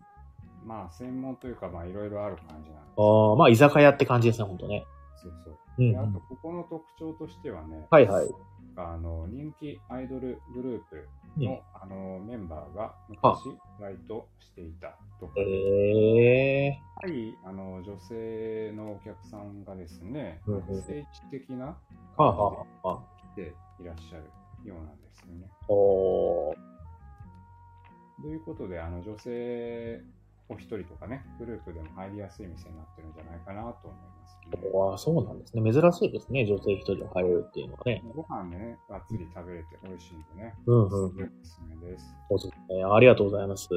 [0.85, 4.85] まあ、専門というか、まあ、いろいろある感じなんですあーまあ、居酒屋って感じですね、ほんとね。
[5.15, 5.57] そうそう。
[5.79, 6.13] うん、あと、ん。
[6.13, 8.29] ここの特徴としてはね、はいはい。
[8.77, 11.07] あの人気アイドルグループ
[11.37, 13.39] の,、うんあのメンバーが昔
[13.79, 21.67] バイトしていたとか、えはい、あの女性のお客さんがですね、うんうん政治的なー。
[21.67, 21.75] は
[22.17, 24.23] あ、はあはあ、来ていらっしゃる
[24.69, 25.47] ようなんですよね。
[25.69, 26.55] おー。
[28.21, 30.01] ということで、あの女性
[30.47, 34.69] お一人とかね、グループでも入りやすい店になってるんじゃないかなと思いますね。
[34.91, 35.73] ああ、そうなんですね。
[35.73, 36.45] 珍しいですね。
[36.45, 38.03] 女性一人で入れるっていうのはね。
[38.13, 42.15] ご飯ね、がっつり食べれて美味しいんでね、うんうんおすすめです。
[42.29, 42.83] おすすめ。
[42.83, 43.67] ありがとうございます。
[43.67, 43.71] ち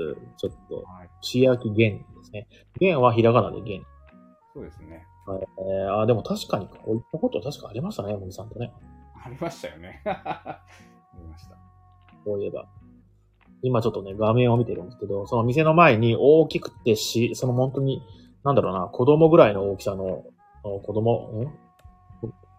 [0.47, 2.47] ょっと、はい、串焼き源ですね。
[2.81, 3.89] 源はひらがなで源。
[4.53, 5.07] そうですね。
[5.29, 8.73] えー、あーでも確かに、こういったこと確かありましたね、森さんとね。
[9.25, 10.03] ありましたよね。
[10.07, 10.63] あ
[11.15, 11.57] りました。
[12.25, 12.67] そういえば。
[13.63, 18.03] 今ちょっとね、画面を見てるんですけど、その店の前に大きくてし、その本当に、
[18.45, 20.25] なんだろうな、子供ぐらいの大きさの、
[20.63, 21.53] 子供、ん？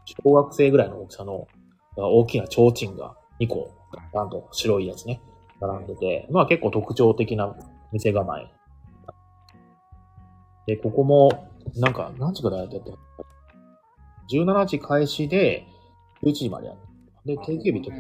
[0.06, 1.48] 小学生ぐらいの大きさの、
[1.96, 3.72] 大きな提灯が2個、
[4.14, 5.22] なんと白いやつね、
[5.62, 7.56] 並んでて、まあ結構特徴的な
[7.92, 8.52] 店構え。
[10.68, 12.92] で、ここも、なんか、何時からやってて、
[14.32, 15.66] 17時開始で、
[16.24, 16.80] 11時までやる。
[17.26, 17.98] で、定休日とか、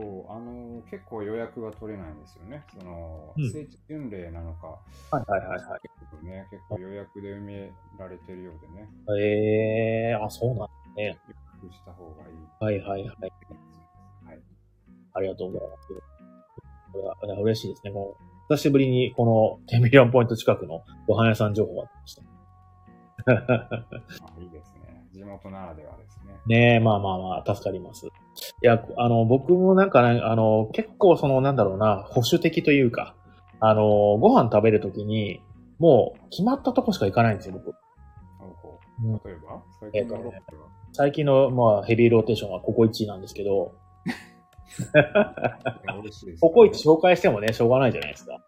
[0.00, 2.64] そう、あの結構予約が取れないんですよね。
[2.78, 4.78] その、うん聖地巡礼なのか、
[5.10, 5.80] はいはいはいはい。
[5.82, 8.88] 結構ね、結構予約で埋められてるようでね、
[9.20, 11.18] ええー、あ、そうなん予約
[11.72, 12.38] した方がいい。
[12.60, 13.32] はいはいはい。
[14.24, 14.40] はい。
[15.14, 15.88] ありがとうございます。
[16.92, 17.90] これは、いや嬉しいですね。
[17.90, 18.16] も
[18.48, 22.22] う、久しぶりにこの10ミリオンポイント近くのご飯屋さん情報がありました。
[23.28, 25.06] あいいですね。
[25.12, 26.38] 地元ならではですね。
[26.46, 28.06] ねえ、まあまあまあ、助かります。
[28.62, 33.14] いや、あの、僕もなんかね、あの、結構その、なんだろうな、保守的というか、
[33.60, 33.82] あの、
[34.18, 35.42] ご飯食べるときに、
[35.78, 37.74] もう、決まったとこしか行かないんですよ、僕。
[39.24, 43.74] 例えば、最近のロックは、最近の、まあ、ヘビーローテーションはココイチなんですけど、
[46.40, 48.44] ココイチ紹介してもね、しょうがないじゃないですか。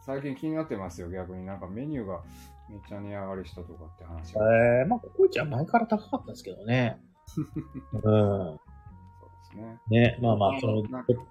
[0.00, 1.46] 最近気になってますよ、逆に。
[1.46, 2.20] なんかメニューが
[2.68, 4.80] めっちゃ値上がりしたとかって話が。
[4.80, 7.00] ええまあ、ココイチは前から高かったですけどね。
[7.92, 8.02] うん。
[8.02, 8.60] そ
[9.56, 10.00] うですね。
[10.00, 10.88] ね、まあまあ、その、ど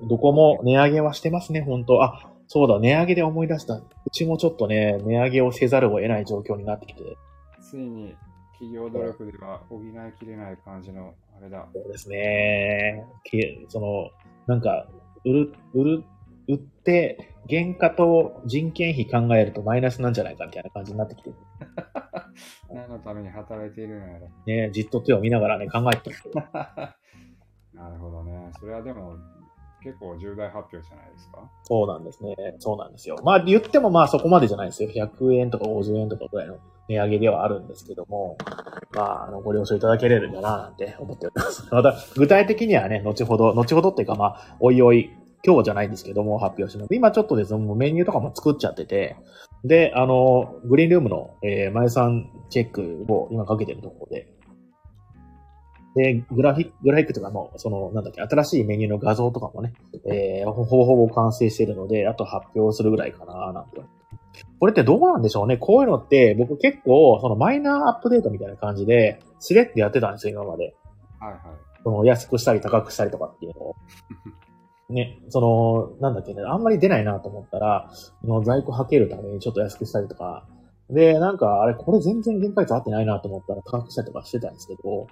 [0.07, 3.75] どこも値上げはしてますね、本当あ、そうだ、値上げで思い出した。
[3.75, 7.17] うちもちょっとね、値上げをせざるを得ない状況になってきて。
[7.61, 8.15] ついに
[8.53, 11.67] 企業努力では補いきれない感じのあれだ。
[11.73, 13.05] そうですね。
[13.23, 14.09] けその、
[14.47, 14.87] なんか、
[15.25, 16.03] 売る、売る、
[16.47, 21.31] 売って、原価と人件費考えるとマイナスなんじゃないかみたいな感じになってきて。
[22.71, 24.27] 何のために働いているのやら。
[24.45, 26.39] ね、じっと手を見ながらね、考えてたんですけど。
[27.73, 28.51] なるほどね。
[28.59, 29.15] それはでも
[29.83, 31.49] 結構重大発表じゃないですか？
[31.63, 32.35] そうなんですね。
[32.59, 33.17] そうなんですよ。
[33.23, 34.89] まあ言ってもまあそこまでじゃないですよ。
[34.89, 36.57] 100円とか50円とかぐらいの
[36.87, 38.37] 値上げではあるんですけども、
[38.93, 41.67] まあ、あの、ご了承いただけれるんだななんて思っております。
[41.73, 45.09] また、具体的にはね、後ほど、後ほどっていうかまあ、おいおい、
[45.45, 46.95] 今日じゃないんですけども、発表します。
[46.95, 49.17] 今ちょっとですね、もうメニューとかも作っちゃってて、
[49.65, 54.27] で、あの、グリーンルームの、えー、前さんチェックを今かけてるところで、
[55.95, 59.73] で、グラフィック、グラフィックとかの、その、なんだっけ、新しいメニューの画像とかもね、
[60.05, 63.81] えー、ほぼほぼ完成しているので、あと発表するぐらいかな、なんて。
[64.59, 65.57] これってどうなんでしょうね？
[65.57, 70.73] こういうのって、僕結構、そのマイナーアップデートみたいな感じで、スレってやってたんですよ、今まで。
[71.19, 71.41] はいはい。
[71.83, 73.75] その安くしたり高くしたりとかっていうのを。
[74.89, 77.89] ね、その、なんだっけね、あんまり出ないなと思ったら、
[78.21, 80.45] その在庫はけるためにちょっと安くしたりとか、
[80.89, 85.07] で、なんか、あれ、これ全然原価率合ってないなと思ったら高くしたりとかしてたんですけど、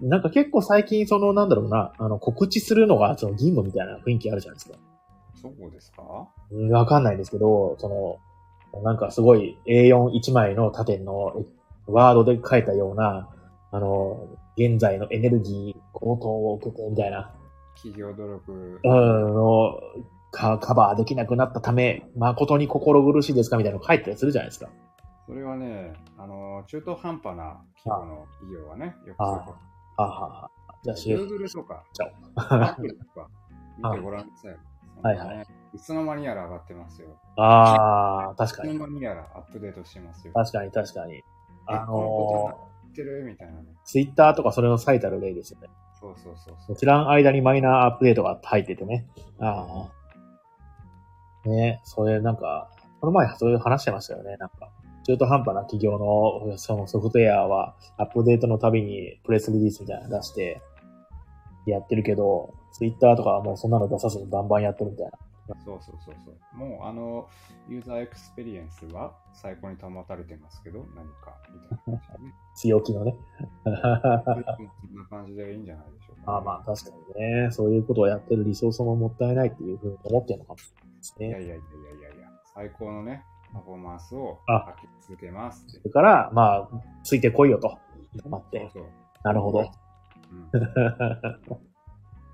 [0.00, 4.78] なんか結構最近、その、なんだろうな、あの、告知するのが、その、義務みたいな雰囲気あるじゃないですか。
[5.42, 6.28] そうですか？
[6.52, 7.88] うんわかんないですけど、そ
[8.74, 11.44] の、なんかすごい A41 枚の縦のえ
[11.88, 13.28] ワードで書いたような、
[13.72, 17.34] あの、現在のエネルギー高騰を受けてみたいな、
[17.74, 18.80] 企業努力。
[18.82, 19.80] うん、の、
[20.30, 24.70] カカバーできなくなったため、誠に心苦しいですかみたいなの書いてたりするじゃないですか。
[25.26, 29.58] それはね、あの、中途半端な規模の企業はね、よくそういうこは
[29.96, 32.60] あ、はあ、じゃあ、Google とか、ちゃおう。
[32.60, 33.28] アップルとか、
[33.78, 34.56] 見てごらんなさい。
[35.02, 37.08] はいはいいつの間にやら上がってますよ。
[37.36, 38.92] ああ、確いつのかに。
[38.92, 40.34] 間にやらアップデートしてますよ。
[40.34, 41.22] 確かに、確かに。
[41.66, 43.68] あのボタンの知ってるみたいなね。
[43.84, 45.68] ツイッターとかそれの最たる例ですよね。
[46.02, 46.76] そうそうそうそう。
[46.76, 49.06] 知らん間にマイナーアップデートが入っててね。
[49.38, 49.88] あ
[51.46, 51.48] あ。
[51.48, 54.36] ねそれなんか、この前そういう話してましたよね。
[54.38, 54.70] なんか、
[55.04, 60.60] 中途半端な企業のそのソフトウェアはアップデートのたびにプレスリリースみたいなの出して
[61.66, 65.12] やってるけど、ツイッターとかはもうそんなの出さずにバンバンやってるみたいな。
[65.64, 66.56] そうそうそうそう。
[66.56, 67.28] もうあの、
[67.68, 72.34] ユーザーエクスペリエンスは最高に保たれてますけど、何か、みたいな感じでね。
[72.54, 73.16] 強気のね。
[73.64, 81.26] そんな感じでいいんじゃないでしょうか、まあまあ確かにね、そういうことをやってるリソースももったいないっていうふうに思ってるのかもしれないですね。
[81.28, 85.64] いやいやいやいやいや最高のね、パフォーマンスをあ発揮続けます。
[85.68, 86.68] それから、まあ、
[87.02, 87.78] ついてこいよと。
[88.28, 88.70] 待って。
[88.72, 88.92] そうそう。
[89.24, 89.60] なるほど。
[89.60, 89.72] うん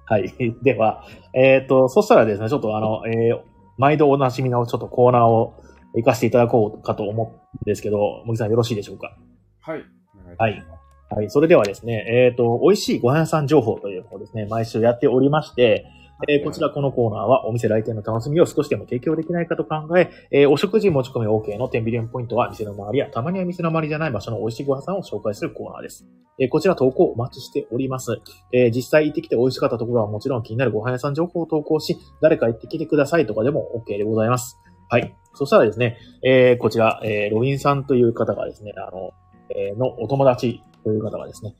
[0.08, 0.32] はい。
[0.62, 1.04] では、
[1.34, 3.40] えっ、と、そしたらですね、ちょっとあの、えー
[3.80, 5.54] 毎度おなじみのちょっとコーナーを
[5.94, 9.16] 行かせていただこうかと思うんですけど、森さんよろしいでしょうか？
[9.60, 9.84] はい。
[10.20, 10.62] お願い。
[11.10, 11.30] はい。
[11.30, 15.86] それではですね、えっ、と、美味しいご飯屋さん情報というのをですね、毎週やっておりまして、
[16.26, 26.06] えーこちらこのコーナーはお店来店の楽しみを少しでも提供できないかと考え、えーお食事持ち込み OK の10ビリオンポイントは店の周りやたまには店の周りじゃない場所の美味しいご飯さんを紹介するコーナーです。
[26.40, 28.20] えーこちら投稿お待ちしております。
[28.52, 34.58] え実際行ってきて美味しかったところはもちろん気になるご飯屋さん情報を投稿し、誰か行ってきてくださいとかでも OK でございます。
[34.88, 35.14] はい。
[35.34, 39.12] そしたらですね、えこちら、えーロビンさんという方がですね、あの、
[39.50, 41.54] えのお友達という方がですね、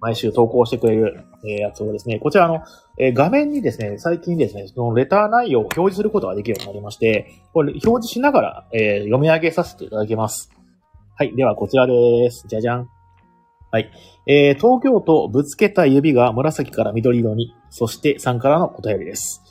[0.00, 2.62] 毎週投稿してくれる、えーやつをですね、こちらあの、
[2.98, 10.50] えー画面にですね、最近ですね、そのレター内容を表示することができるようになりまして、これ表示しながら、えー読み上げさせていただきます。
[11.16, 11.34] はい。
[11.34, 12.46] ではこちらです。
[12.48, 12.88] じゃじゃん。
[13.70, 13.90] はい。
[14.26, 19.42] えー東京都ぶつけた指が紫から緑色に、そしてさんからのお便りです。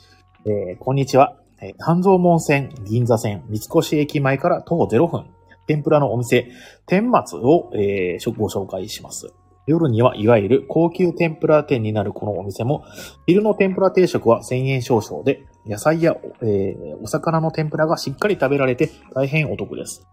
[0.46, 1.36] えーこんにちは。
[1.60, 5.26] えー半蔵門線、銀座線、三越駅前から徒歩0分、
[5.68, 6.50] 天ぷらのお店、
[6.86, 9.32] 天松を、えーご紹介します。
[9.66, 12.84] 夜にはいわゆる高級天ぷら店になるこのお店も、
[13.26, 20.08] 昼の天ぷら定食は1000円少々で、野菜や、えーお魚の天ぷらがしっかり食べられて大変お得です。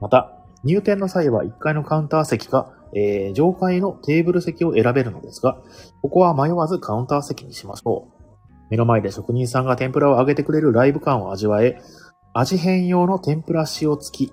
[0.00, 0.32] また、
[0.62, 5.58] 入店の際は1階のカウンター席か、えー上階のテーブル席を選べるのですが、
[6.02, 8.20] ここは迷わずカウンター席にしましょう。
[8.70, 11.80] 目の前で職人さんが天ぷらを揚げてくれるライブ感を味わえ、
[12.32, 14.32] 味変用の天ぷら塩付き、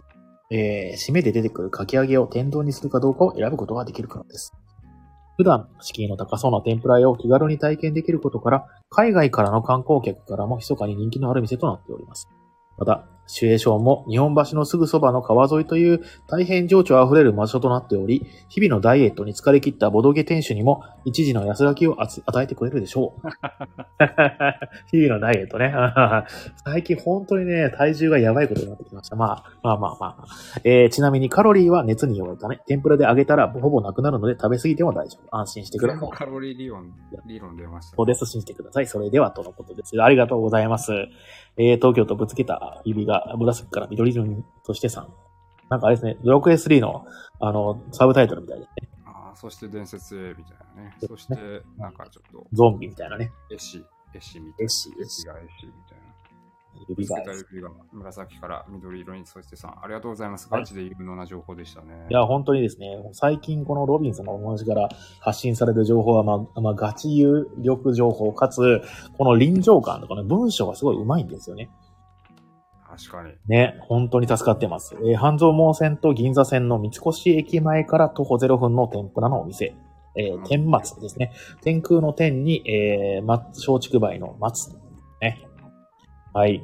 [0.50, 4.54] えー締めで出てくるかき揚げを天丼にするかどうかを選ぶことができるからです。
[5.38, 12.28] 普段、敷居の高そうな天ぷら屋を気軽に体験できることから、海外からの観光客からも密かに人気のある店となっております。
[12.78, 23.28] また、シチュエーションも日本橋のすぐそばの川沿いという大変情緒あふれる場所となっており、日々のダイエットに疲れ切ったボドゲ店主にも一時の安らぎを与えてくれるでしょう。
[24.92, 25.74] 日々のダイエットね。
[26.66, 29.16] 最近本当にね、体重がやばいことになってきました。
[29.16, 30.26] まあ、まあまあまあ。
[30.64, 35.36] えーちなみにカロリーは熱に弱いため、天ぷらで揚げたらほぼなくなるので食べ過ぎても大丈夫。
[35.36, 36.10] 安心してください。
[36.12, 36.92] カロリー理論、
[37.26, 37.96] 理論出ました。
[37.96, 38.26] そうです。
[38.26, 38.88] 信じてください。
[38.88, 40.02] それでは、とのことです。
[40.02, 40.92] ありがとうございます。
[41.58, 45.08] えー、東京都ぶつけた指が紫から緑色に、そして3。
[45.70, 47.06] なんかあれですね、ドラクエ3の、
[47.40, 48.90] あの、サブタイトルみたいですね。
[49.06, 50.96] ああ、そして伝説へみたいなね。
[51.06, 51.36] そして、
[51.78, 53.32] なんかちょっと、ゾンビみたいなね。
[53.52, 53.84] 絵師、
[54.14, 54.66] 絵師みたいな。
[54.66, 55.97] 絵師絵師が絵師みたいな。
[56.90, 57.20] 指が。
[57.20, 60.48] 指が紫から緑色に、そしてさん、ありがとうございます。
[60.50, 62.08] はいガチで有能な情報でしたね。
[62.10, 68.82] いや、本当にですね、最近このロビンさんのお話から発信される情報は、まあ、まあ、ガチ有力情報、かつ、
[69.18, 71.70] この臨場感とかね、文章がすごい上手いんですよね。
[72.98, 73.34] 確かに。
[73.48, 74.96] ね、本当に助かってます。
[75.02, 79.76] えー半蔵門線と銀座線の三越駅前から徒歩0分の天ぷらのお店。
[80.16, 81.32] えー天松ですね。
[81.62, 84.76] 天空の天に、えー、松、松竹梅の松。
[86.38, 86.62] はい。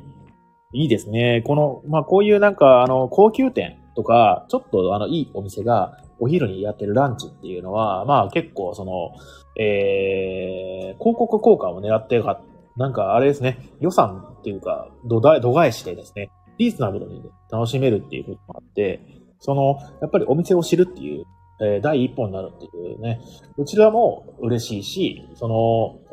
[0.71, 1.41] いいですね。
[1.47, 9.15] この、まあ、こういうなんか、あの、高級店とか、ちょっとあの、いいお店が、お昼にやってるランチっていうのは、まあ結構その、
[9.59, 12.39] えー、広告効果を狙ってるか、
[12.78, 19.01] なんかあれですね、予算っていうか、度だ度外視でですね、リーズナブルに楽しめるっていうこともあって、
[19.39, 21.26] その、やっぱりお店を知るっていう、
[21.61, 23.19] えー第一歩になるっていうね、
[23.57, 25.55] うちらも嬉しいし、その、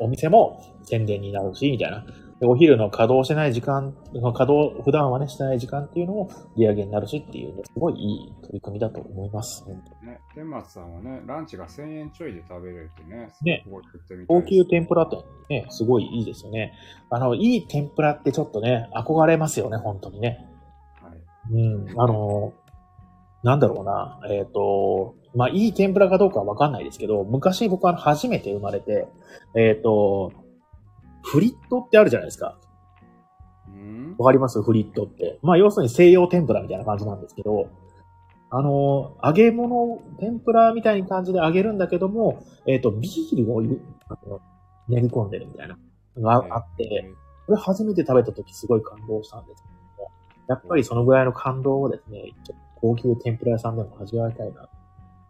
[0.03, 2.03] お店も宣伝になるし、みたいな。
[2.41, 9.63] でお昼の稼働してない時間、稼働、普段はね、してない時間っていうのも利上げになるしっていうね、すごいいい取り組みだと思います。
[9.69, 15.17] ねね、天松さんはね、ランチが1000円ちょいで食べれるってね、ねすごい食ってみたい高級天ぷらって
[15.51, 16.73] ね、すごいいいですよね。
[17.11, 20.47] あの、いい天ぷらってちょっとね、憧れますよね、本当にね。
[20.99, 21.53] はい。
[21.53, 22.53] うん、あの、
[23.43, 29.07] なんだろうな、えっ、と、まあ、いい天ぷらかどうかはわかんないですけど、昔僕は初めて生まれて、
[29.55, 30.31] えっ、と、
[31.23, 32.57] フリットってあるじゃないですか。
[33.67, 34.15] うん？
[34.17, 34.61] わかります？
[34.61, 35.39] フリットって。
[35.41, 37.69] まあ、要するに西洋天ぷらみたいな感じなんですけど、
[38.49, 43.77] あの、揚げ物、天ぷらみたいな感じで揚げるんだけども、えっ、と、ビールを練
[44.89, 45.77] り込んでるみたいな
[46.17, 47.13] のがあって、
[47.47, 50.11] これ初めて食べた時すごい感動したんですけども、
[50.49, 52.33] やっぱりそのぐらいの感動をですね、
[52.75, 54.67] 高級天ぷら屋さんでも味わいたいな。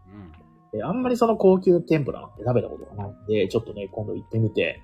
[0.07, 0.31] うん。
[0.71, 4.81] であんまりその高級天ぷらなんて食べたことがないんで、ちょっとね、今度行ってみて、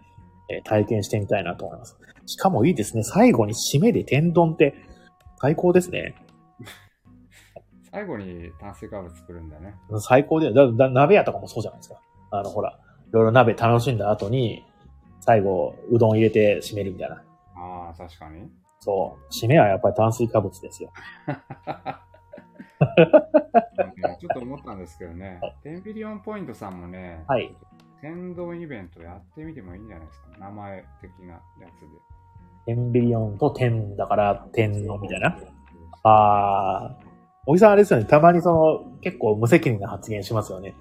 [0.49, 1.97] えー体験してみたいなと思います。
[2.25, 4.75] しかもいいですね、最後に締めで天丼って
[5.39, 6.15] 最高ですね。
[7.91, 9.75] 最後に炭水化物作るんだね。
[9.99, 12.01] 最高で、だだ鍋屋とかもそうじゃないですか。
[12.31, 14.65] あの、ほら、いろいろ鍋楽しんだ後に、
[15.21, 17.23] 最後、うどん入れて締めるみたいな。
[17.55, 18.49] ああ、確かに。
[18.79, 19.33] そう。
[19.33, 20.91] 締めはやっぱり炭水化物ですよ。
[23.95, 27.55] ねちょっと思ったんですけどね、テンビリオンポイントさんもね、はい。
[28.07, 30.27] 天丼イベントやってみてもいいんじゃないですか。
[30.39, 31.41] 名前的なや
[31.77, 31.87] つで。
[32.65, 35.37] 天ビリオンと天だから天のみたいな。
[36.03, 37.07] あー。
[37.45, 38.05] おじさんあれですよね。
[38.05, 40.73] たまにその、結構無責任な発言しますよね。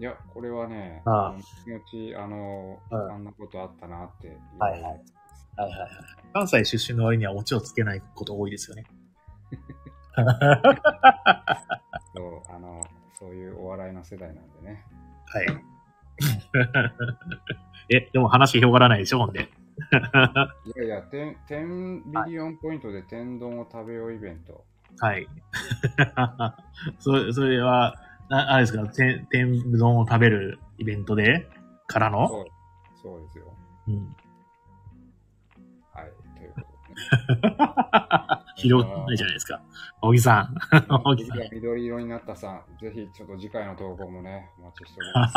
[0.00, 1.34] いや、これはね、ああ
[1.64, 1.78] 気持
[2.12, 4.36] ち、あの、うんあんなことあったなって。
[4.58, 4.92] はいはいはい
[5.56, 5.90] はいはい。
[6.32, 8.84] 関西出身の割にはオチをつけないこと多いですよね。
[10.16, 10.26] そう、
[12.48, 12.82] あの、
[13.18, 14.84] そういうお笑いの世代なんでね。
[15.26, 15.46] はい。
[17.90, 19.48] え、でも話広がらないでしょ、ほんで。
[20.64, 24.64] いやいや、天天ビリオンポイントで天丼を食べようイベント。
[25.00, 25.28] はい。
[26.98, 27.94] そそれは、
[28.28, 31.48] なあれですか、天天丼を食べるイベントで
[31.86, 32.28] からの？
[32.28, 32.46] そう、
[33.02, 33.44] そうですよ。
[33.88, 34.16] うん。
[38.56, 39.60] 広がらないじゃないですか。
[40.00, 40.54] 小木さん。
[41.04, 45.28] 小木さん緑色になったさん、ぜひちょっと次回の投稿もね、お待ちしておりま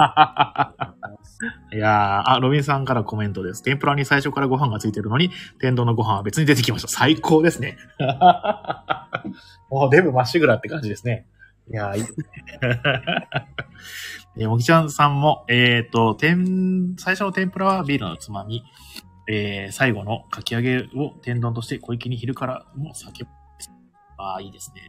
[1.24, 1.39] す。
[1.76, 3.64] いやー、あ、ロビンさんからコメントです。
[3.64, 6.88] 天ぷらに最初からご飯がついてるのに、天丼のご飯は別に出てきました。
[6.88, 7.78] 最高ですね。
[9.70, 11.28] もうデブまっしぐらって感じですね。
[11.70, 12.20] いやー、いい です
[14.38, 14.59] ね。
[14.64, 18.64] ちゃんさんも、えっ、と、天、最初の天ぷらはビールのつまみ、
[19.34, 23.30] えー最後のかき揚げを天丼として小池に昼からも酒で
[23.60, 23.72] す。
[24.18, 24.82] ああ、いいですね。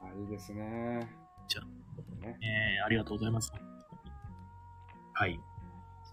[0.00, 1.10] あいいですね。
[1.48, 1.62] じゃ
[2.24, 3.52] ね、えーありがとうございます。
[5.12, 5.40] はい。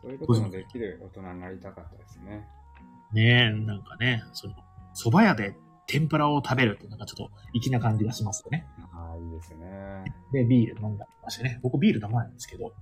[0.02, 2.48] そういうことのできる大人になりたかったですね。
[3.14, 4.54] ねえ、なんかね、その、
[4.96, 5.56] 蕎麦屋で
[5.86, 8.68] 天ぷらを食べるってなんかちょっと粋な感じがしますよね。
[8.92, 10.04] ああ、いいですね。
[10.34, 11.60] で、ビール飲んだりましてね。
[11.62, 12.74] 僕ビール飲まないんですけど。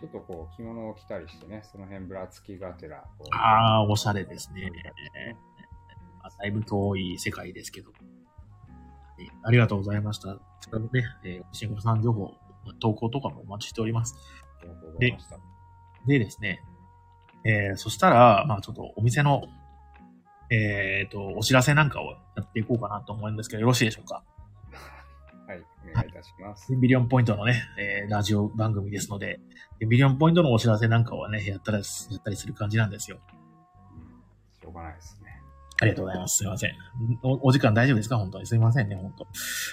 [0.00, 3.04] ちょっとこう、着物を着たりしてね、その辺ぶらつきがてら。
[3.32, 4.70] ああ、おしゃれですね。
[6.22, 7.90] まあだいぶ遠い世界ですけど。
[9.18, 10.28] えーありがとうございました。
[10.28, 10.36] ちょ
[10.68, 12.34] っとね、えー、シンゴさん情報、
[12.80, 14.14] 投稿とかもお待ちしております。
[14.60, 15.38] ありがとうございました。
[16.06, 16.62] でですね、
[17.44, 19.44] えー、そしたら、まあちょっとお店の、
[20.50, 24.22] えっ、と、お知らせなんかをやっていこうかなと思うんですけど、よろしいでしょうか？
[25.96, 26.74] 願いいたします。
[26.76, 29.40] ビリオンポイントのね、えーラジオ番組ですので、
[29.80, 33.18] ビリオンポイントのお知らせなんかはね、やったりす、やったりする感じなんですよ。
[33.30, 33.36] うん
[34.60, 35.42] しょうがないですね。
[35.80, 36.38] ありがとうございます。
[36.38, 36.72] すいません。
[37.22, 38.16] お、お時間大丈夫ですか？
[38.18, 38.46] 本当に。
[38.46, 39.26] すいませんね、本当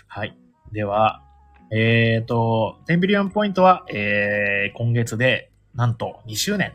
[0.08, 0.38] はい。
[0.72, 1.24] では、
[1.72, 6.74] えっ、と、10ビリオンポイントは、えー、今月で、なんと2周年。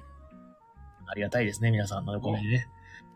[1.06, 2.66] ありがたいですね、皆さんのお米にね。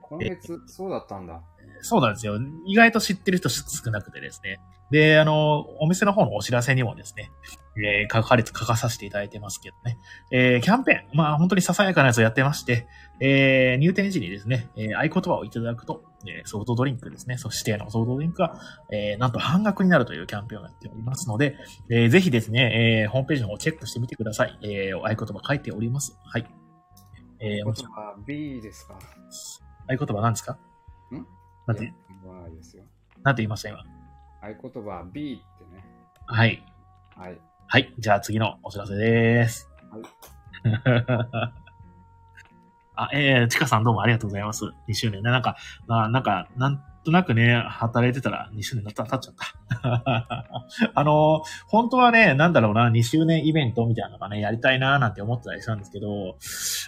[0.01, 1.43] 今月、そうだったんだ。
[1.81, 2.39] そうなんですよ。
[2.67, 4.61] 意外と知ってる人少なくてですね。
[4.93, 7.31] で、あの、お店の方のお知らせにもですね、
[7.77, 9.99] えー書かれて、書かさせていただいてますけどね。
[10.31, 12.87] えーキャンペーン、まあ本当にささやかなやつをやってまして、
[13.19, 18.61] えー入店時にですね、えー合言葉をいただくと、えーソフトドリンクですね、そ指定のソフトドリンクが、
[18.93, 21.57] えーなんと半額になるというキャンペーンをやっておりますので、
[21.91, 24.59] えーぜひですね、えーホームページの方をチェックしてみてください。
[24.63, 26.15] えー合言葉書いております。
[26.25, 26.47] はい。
[27.41, 28.99] えーもちろん、あ、B ですか？
[29.89, 30.59] 合言葉何ですか？
[31.11, 31.27] ん？
[31.67, 31.85] なんて？
[31.85, 32.85] いや、言わないですよ。
[33.23, 33.79] なんて言いました今？
[34.43, 35.85] 合言葉 B ってね。
[36.27, 36.61] はい。
[37.17, 37.41] はい。
[37.69, 37.95] はい。
[37.97, 39.71] じゃあ次のお知らせです。
[39.89, 40.03] はい。
[42.97, 44.65] あ、えー、ちかさんどうもありがとうございます。
[44.89, 45.31] 2周年ね。
[45.31, 50.93] なんか、まあ、なんか、なんとなくね、働いてたら2周年経っ経っちゃった。
[50.95, 56.37] あの、本当はね、なんだろうな、2周年イベントみたいなのがね、やりたいなーなんて思ってたりしたんですけど、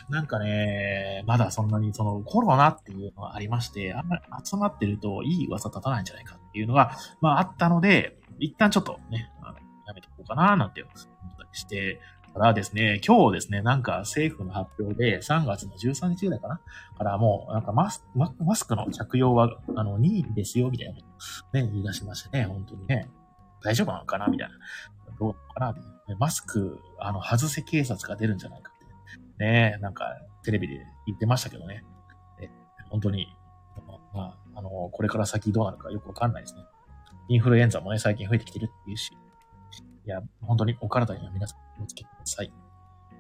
[0.09, 9.31] なんかね、まだそんなにそのコロナっていうのがありまして、あんまり集まってるといい噂立たないんじゃないかっていうのが、まああったので、一旦ちょっとね、
[9.87, 12.01] やめておこことかなーなんて思ったりして、
[12.35, 16.61] ただですね、今日ですね、なんか政府の発表で3月の13日ぐらいかな？
[16.99, 21.01] からもう、なんかマスママスクの着用は、あの、任意ですよ、みたいなこ
[21.53, 23.09] とね、言い出しましてね、本当にね、
[23.63, 24.27] 大丈夫なのかな？
[24.27, 24.55] みたいな。
[25.19, 25.75] どうかな
[26.19, 28.79] マスク、あの、外せ警察が出るんじゃないかっ
[29.39, 29.45] て。
[29.45, 30.05] ねなんか、
[30.43, 31.85] テレビで言ってましたけどね。
[32.41, 32.51] え
[32.91, 33.29] 本当に、
[34.13, 36.63] まあ、あの、これから先どうなるかよくわかんないですね。
[37.29, 39.17] インフルエンザもね、最近増えてきてるっていうし。
[40.07, 42.53] いや、本当にお体には皆さん気をつけてください。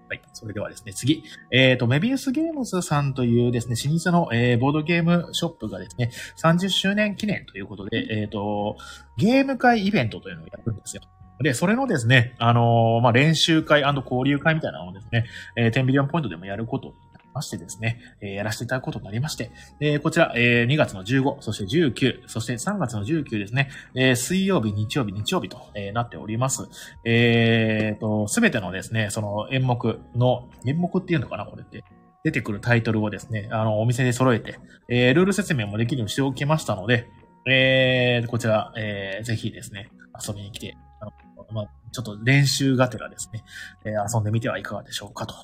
[0.08, 0.22] はい。
[0.34, 1.24] それではですね、次。
[1.50, 8.76] えっ、と、メビウスゲームズさんというですね、老舗の、えーボードゲームショップがですね、30周年記念ということで、えっ、と、
[9.16, 11.02] ゲーム会イベントというのをやるんですよ。
[11.40, 15.24] で、それのですね、あのーまあ、練習会交流会みたいなのをですね、
[15.56, 16.94] えー、10ビリオンポイントでもやること
[17.34, 26.68] ましてですね、えーやらせていただくことになりまして、えーこちら、えー2月の15、そして19、そして3月の19ですね、えー水曜日、日曜日、日曜日と、えーなっております。
[27.04, 31.84] えーと、すべてのですね、その演目の、演目っていうのかな、これって。
[32.24, 34.58] 出てくるタイトルをですね、あの、お店で揃えて、
[34.88, 37.06] えールール説明もできるようにしておきましたので、
[37.46, 39.90] えーこちら、えーぜひですね、
[40.26, 41.12] 遊びに来て、あの
[41.52, 43.44] まあ、ちょっと練習がてらですね、
[43.84, 45.34] えー遊んでみてはいかがでしょうかと。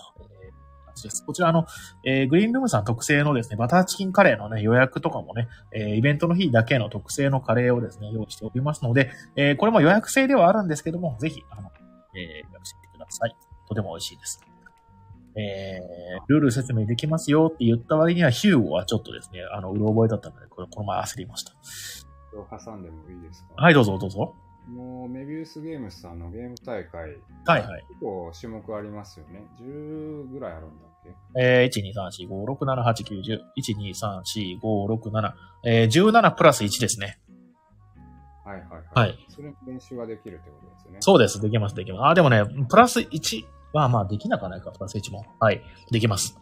[1.05, 1.67] えー感じですこちらあの、
[2.05, 11.71] えーグリーンルームさん特製のですね、バターチキンカレーのね、予約とかもね、えーイベントの日だけの特製のカレーをですね、用意しておりますので、えーこれも予約制ではあるんですけども、ぜひ、あの、
[12.15, 13.37] えー予約してみてください。
[13.69, 14.41] とても美味しいです。
[15.37, 21.53] えールール説明できますよって言った割には、ヒューゴはちょっとですね、あの、うろ覚えだったので、これ、この前焦りました。
[22.65, 23.63] 挟んでもいいですか？
[23.63, 24.35] はい、どうぞ、どうぞ。
[24.69, 27.85] もう、メビウスゲームスさんのゲーム大会、はい、はい。
[27.89, 29.43] 結構種目ありますよね。
[29.61, 30.85] 10ぐらいあるんだ
[31.37, 33.41] えー、1、2、3、4、5、6、7、8、9、10。
[33.57, 34.21] 1、2、3、
[34.59, 35.33] 4、5、6、7。
[35.65, 37.19] えー、17プラス1ですね。
[38.45, 38.83] はいはいはい。
[38.95, 39.27] はい。
[39.29, 40.99] それの練習ができるってことですよね。
[41.01, 41.41] そうです。
[41.41, 42.11] できます、できます。
[42.11, 45.25] あ、でもね、プラス1はまあできなくはないか、プラス1も。
[45.39, 45.63] はい。
[45.91, 46.39] できます。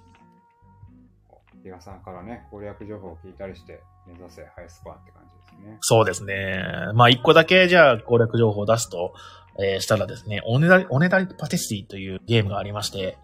[1.63, 5.79] 比嘉さんからね、攻略情報を聞いたりして、目指せハイスコアって感じですね。
[5.81, 6.65] そうですね。
[6.95, 9.13] まあ、1個だけじゃあ攻略情報を出すと、
[9.61, 13.19] えーしたらですね、おねだり、おねだりパティスティというゲームがありまして、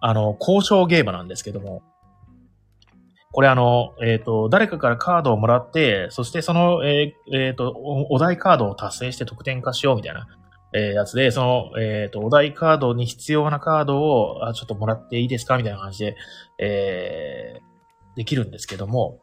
[0.00, 1.82] あの、交渉ゲームなんですけども、
[3.32, 10.26] これあの、えっ、と、誰かからカードをもらって、そしてその、えーえーと、おお題カードを達成して得点化しようみたいな、
[10.72, 16.16] えーやつで、その、えっ、と、お題カードに必要なカードを、あ、ちょっともらっていいですかみたいな感じで、
[16.58, 17.68] えー
[18.16, 19.20] できるんですけども、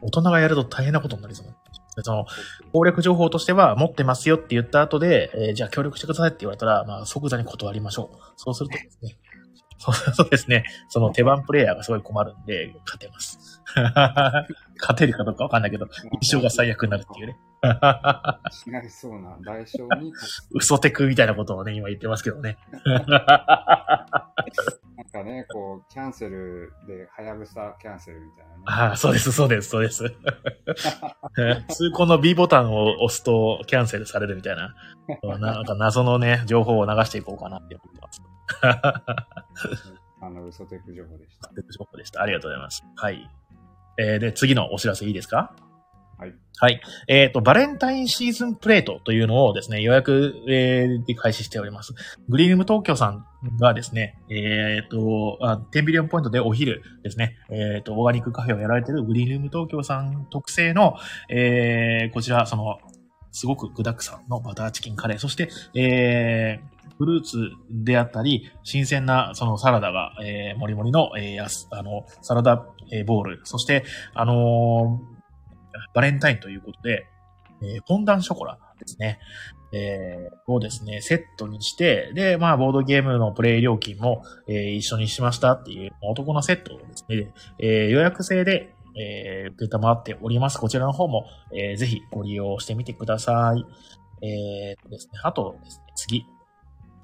[0.00, 1.58] 大人がやると大変なことになりそうなんで
[1.98, 2.24] すその、
[2.72, 8.18] 攻略情報としては持ってますよって言った後で、えーじゃあ協力してくださいって言われたら、まあ即座に断りましょう。
[8.36, 9.18] そうするとですね、
[10.14, 13.62] そうですね、その手番プレイヤーがすごい困るんで、勝てます。
[14.80, 15.86] 勝てるかどうかわかんないけど、
[16.20, 17.38] 印象が最悪になるっていうね。
[18.50, 20.12] しないそうな代償に
[20.50, 22.58] 嘘テクみたいなことをね、今言ってますけどね。
[25.02, 28.62] なんかね、こう、キャンセルで、はやぶさキャンセルみたいなね。
[28.66, 30.04] ああ、そうです、そうです、そうです。
[31.68, 34.74] 通行の B ボタンを押すとキャンセルされるみたいな、
[35.38, 38.22] なんか謎のね、情報を流していこうかなって思ってます。
[40.20, 41.50] あの、嘘テク情報でした。
[41.54, 42.22] 情報でした。
[42.22, 42.84] ありがとうございます。
[42.96, 43.28] はい。
[43.98, 45.54] えー、で、次のお知らせいいですか？
[46.18, 46.34] はい。
[46.58, 46.80] はい。
[47.08, 51.94] えっ、と、バレンタインシーズンプレートというのをですね、予約、えーで開始しております。
[52.28, 53.26] グリーム東京さん
[53.60, 60.94] がですね、えっ、とあ、10ビリオンポイントでお昼ですね、えっ、と、オーガニックカフェをやられているグリーム東京さん特製の、
[61.28, 62.78] えー、こちら、その、
[63.32, 66.71] すごく具沢山のバターチキンカレー、そして、えー、
[67.02, 73.84] フルーツであったり、新鮮なそのサラダが、えー、もりもりの、えーやす、あの、サラダ、えーボール、そして、
[74.14, 75.12] あのー
[75.94, 77.06] バレンタインということで、
[77.60, 79.18] えーフォンダンショコラですね。
[79.72, 90.58] えーをですね、セットにして、で、まあ、ボードゲームのプレイ料金も、えー一緒にしましたっていう、男のセットをですね、えー予約制で、えー、出たまっております。
[90.58, 93.64] こちらの方も、えーぜひご利用してみてください。
[94.24, 96.26] えーですね、あとですね、次。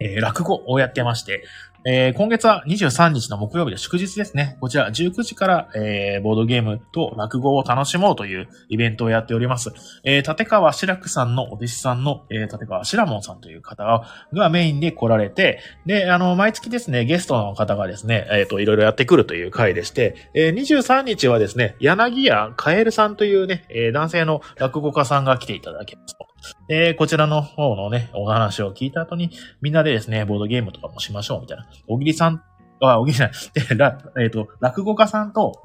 [0.01, 1.45] えー落語をやってまして、
[1.85, 4.57] えー今月は23日の木曜日で祝日ですね。
[4.61, 9.73] こちら19時から、えーボードゲームと落語を楽しもうというイベントをやっております。
[10.05, 26.28] えー立川志らくさんのお弟子さんの、えー立川志らもんさんという方がメインで来られて、で、あの、毎月ですね、ゲストの方がですね、えっ、と、いろいろやってくるという回でして、えー23日はですね、柳家カエルさんというね、え男性の落語家さんが来ていただけます。
[26.69, 29.31] で、こちらの方のね、お話を聞いた後に、
[29.61, 31.67] みんなでですね、ボードゲームとかもしましょう、みたいな。
[31.87, 32.43] 小桐さん、
[32.81, 35.63] あ、小桐さん、で、らえっ、と、落語家さんと、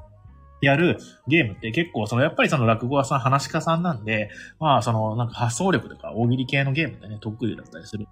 [0.60, 0.98] やる
[1.28, 8.06] ゲームって結構、その、やっぱりその落語家さん、話し家さんなんで、まあ、その、なんか発想力とか大喜利系のゲームってね、得意だったりする。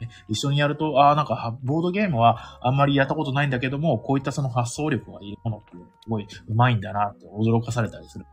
[0.00, 8.24] ね、一緒にやると、ああ、なんか、ボードゲームはあんまりやったことないんだけども、こういったその発想力がいるものってすごい上手いんだなって驚かされたりする、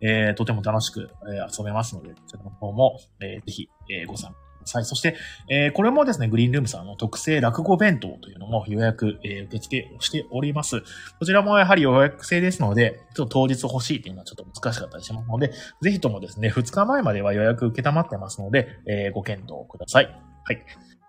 [0.00, 1.10] えー、とても楽しく、
[1.56, 4.84] 遊べますので、こちらの方も、えー、ぜひ、えー、ご参加ください。
[4.84, 5.16] そして、
[5.48, 10.82] えー、これもですね、グリーンルームさんの特製落語弁当というのも予約、えー、受付をしております。
[11.18, 20.06] こちらもやはり予約制ですので、ちょっと当日欲しいっていうのはちょっと難しかったりしますので、ぜひともですね、2日前までは予約受けたまってますので、えー、ご検討ください。
[20.44, 20.64] はい。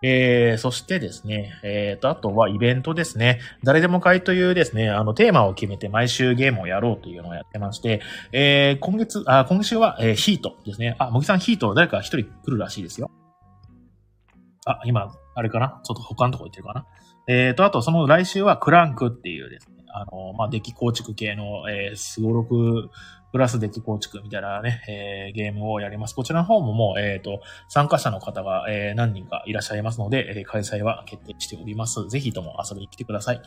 [0.05, 3.39] えー、そしてですね、えーと、あとはイベントですね。
[3.63, 8.01] 誰でも会というですね、あの、テーマを決めて毎週ゲームをやろうというのをやってまして、
[8.33, 10.97] えー、今月、あ、今週は、えー、ヒートですね。
[10.99, 13.09] あ、もぎさんヒート誰か一人来るらしいですよ。
[14.65, 15.81] あ、今、あれかな？
[15.83, 16.85] ちょっと他のとこ行ってるかな？
[17.27, 22.89] えーと、あとその来週はクランクっていうですね、あの、まあ、デッキ構築系の、えー、すごろく
[23.33, 26.13] プラスデッキ構築みたいなね、えー、ゲームをやります。
[26.13, 32.07] こちらの方ももう、えっ、ー、と、参加者の方が、えー、何人かいらっしゃいますので、えー、開催は決定しております。
[32.09, 33.41] ぜひとも遊びに来てください。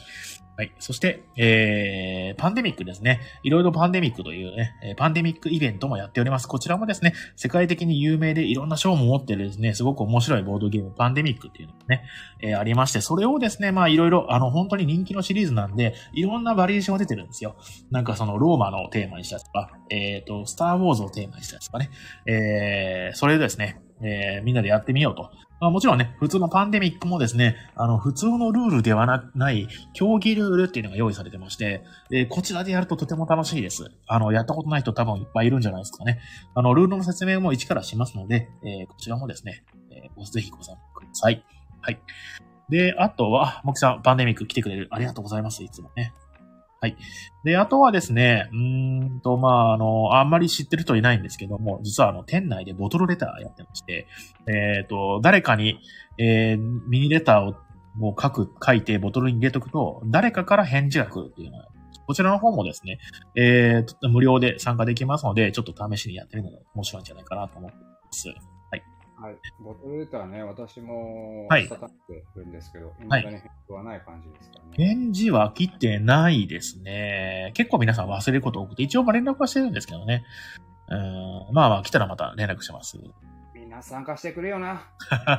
[0.57, 0.73] はい。
[0.79, 3.21] そして、えー、パンデミックですね。
[3.43, 6.49] いろいろパンデミックというね、パンデミックイベントもやっております。
[6.49, 12.05] こちらもですね、世界的に有名でいろんな賞も持ってるですね、すごく面白いボードゲーム、パンデミックっていうのがね、
[12.41, 17.57] えー、ありまして、それをですね、まあいろいろ、あの、本当に人気のシリーズなんで、いろんなバリエーションが出てるんですよ。
[17.91, 21.91] なんかその、ローマのテーマにしたりとか、えっ、ー、と、スターウォーズをテーマにしたりとかね、
[22.25, 25.31] えー、それでですね、えー、みんなでやってみようと。
[25.61, 33.91] まあ、もちろんね、普通のパンデミックもですね、あの、普通のルールではなない、競技ルールっていうのが用意されてまして、で、こちらでやるととても楽しいです。
[34.07, 36.21] あの、やったことない人多分いっぱいいるんじゃないですかね。
[36.55, 41.43] あの、ルールの説明も一からしますので、えー、こちらもですね、えー、ぜひご参加ください。
[41.81, 42.01] はい。
[42.69, 44.89] で、あとは、もきさん、パンデミック来てくれる。
[44.91, 45.63] ありがとうございます。
[45.63, 46.13] いつもね。
[46.81, 46.97] はい。
[47.43, 54.07] で、あとはですね、うんと、まあ、あの、あんまり知ってる人いないんですけども、実はあの、店内でボトルレターやってまして、
[54.47, 55.81] えっ、ー、と、誰かに、
[56.19, 57.55] えー、ミニレターを
[57.97, 61.69] もう書く、書いてボトルに入れとくと、誰かから返事が来るっていうのは、
[62.07, 62.99] こちらの方もですね、
[63.35, 68.56] えー、無料で参加できますので、ちょっと試しにやってみるのが面白いんじゃないかなと思っています。
[69.19, 69.37] はい。
[69.61, 71.69] ボトルレターね、私も、はい。
[71.69, 71.75] て
[72.37, 73.23] るんですけど、はい。
[73.23, 74.65] 返事はない感じですかね。
[74.73, 77.53] 返事は来てないですね。
[77.55, 80.25] 結構皆さん忘れること多くて、一応ま連絡はしてるんですけどね。
[80.89, 81.55] うん。
[81.55, 82.99] まあまあ来たらまた連絡します。
[83.77, 84.89] な参加してくれよな。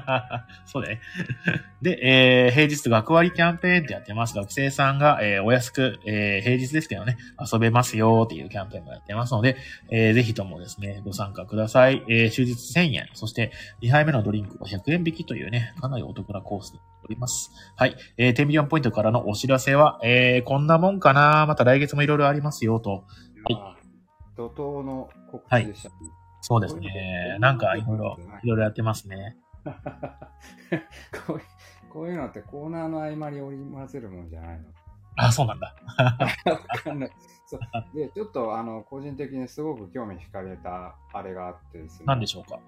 [0.66, 1.02] そうだね。
[1.82, 4.36] で、えー、平日学割キャンペーンってやってます。
[4.36, 7.18] 学生さんが、えー、お安く、えー、平日ですけどね、
[7.52, 9.58] 遊べますよっていうキャンペーンもやってますので、
[9.90, 12.04] えー、ぜひともですね、ご参加ください。
[12.08, 17.52] えー、終日1000円、そして2杯目のドリンクは100円引きというね、かなりお得なコースにおります。
[17.76, 17.96] はい。
[18.18, 22.92] えー、10ミリオンポイントからのお知らせは、えー、こんなもんかなまた来月もいろいろありますよと。
[22.92, 23.04] は
[23.52, 23.78] い。
[24.36, 26.16] 怒涛の告知でした、はい
[26.48, 27.36] そうですね。
[27.41, 29.36] なんかいろいろ、いろいろやってますね。
[31.28, 31.41] こう
[31.89, 34.66] こういうのってコーナーの合間に織り交ぜるもんじゃないの？
[35.18, 35.76] あ、そうなんだ。
[36.45, 37.12] わかんない。
[37.45, 37.60] そう
[37.93, 42.06] で、ちょっとあの個人的にすごく興味惹かれたあれがあってですね。
[42.08, 42.60] 何でしょうか？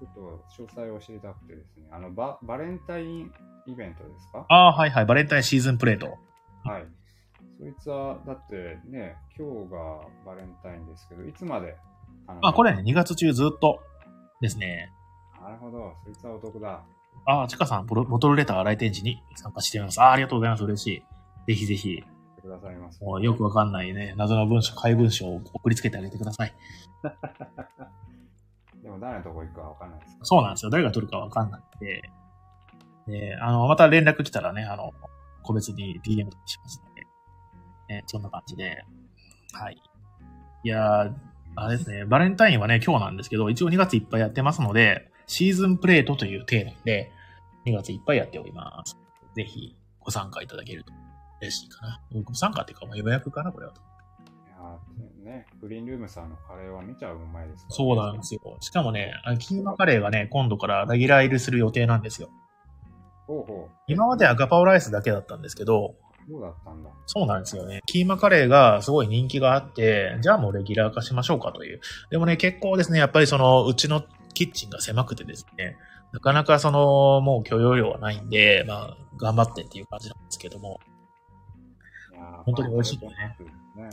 [0.00, 1.86] ちょっと詳細を知りたくてですね。
[1.92, 3.32] あのバ、バレンタイン
[3.66, 4.46] イベントですか？
[4.48, 5.06] ああ、はいはい。
[5.06, 6.18] バレンタインシーズンプレート。
[6.64, 6.86] はい。
[7.60, 11.76] そいつは、だってね、今日がバレンタインですけど、いつまで
[12.42, 13.82] あ、これね、2月中ずっと
[14.40, 14.92] ですね。
[15.42, 15.94] なるほど。
[16.04, 16.82] そいつはお得だ。
[17.26, 20.00] あ、ちかさんボ、ボトルレター来店時に参加してみます。
[20.00, 20.64] あ、ありがとうございます。
[20.64, 21.02] 嬉しい。
[21.46, 22.04] ぜひぜひ。
[22.48, 23.02] くださいます。
[23.04, 26.54] もうよくわかんないね、謎の文章、怪文書を送りつけてあげてください。
[28.82, 30.70] でも誰のとこ行くかわかんないです、そうなんですよ。
[30.70, 32.02] 誰が取るかわかんないんで。
[33.06, 34.94] で、あの、また連絡来たらね、あの、
[35.42, 37.06] 個別に DM しますので。
[37.88, 38.84] ね、そんな感じで。
[39.52, 39.82] はい。
[40.64, 41.14] いやー、
[41.60, 47.10] あれですね、バレンタインはね、今日なんですけど、一応2月いっぱいやってますので、シーズンプレートというテーマで、
[47.66, 48.96] 2月いっぱいやっております。
[49.34, 50.92] ぜひ、ご参加いただけると
[51.40, 52.00] 嬉しいかな。
[52.24, 53.72] ご参加っていうか、予約かな、これは。
[53.74, 58.56] いやね、グリーンルームさんのカレーは見ちゃうまいですから、ね、そうなんですよ。
[58.60, 62.30] しかもね、キーマカレーがね、今度からレギュラー入りする予定なんですよ。
[63.26, 65.96] ほうほう今まではガパオライスだけだったんですけど、
[66.30, 66.90] そうだったんだ。
[67.06, 67.80] そうなんですよね。
[67.86, 71.80] キーマカレーがすごい人気があって、じゃあもうレギュラー化しましょうかという。
[72.10, 75.76] でもね、結構ですね、やっぱりその、うちのキッチンが狭くてですね、
[76.12, 80.80] なかなかその、もう許容量はないんで、まあ、頑張ってっていう感じなんですけども。
[82.44, 83.08] 本当に美味しいね。
[83.76, 83.90] ね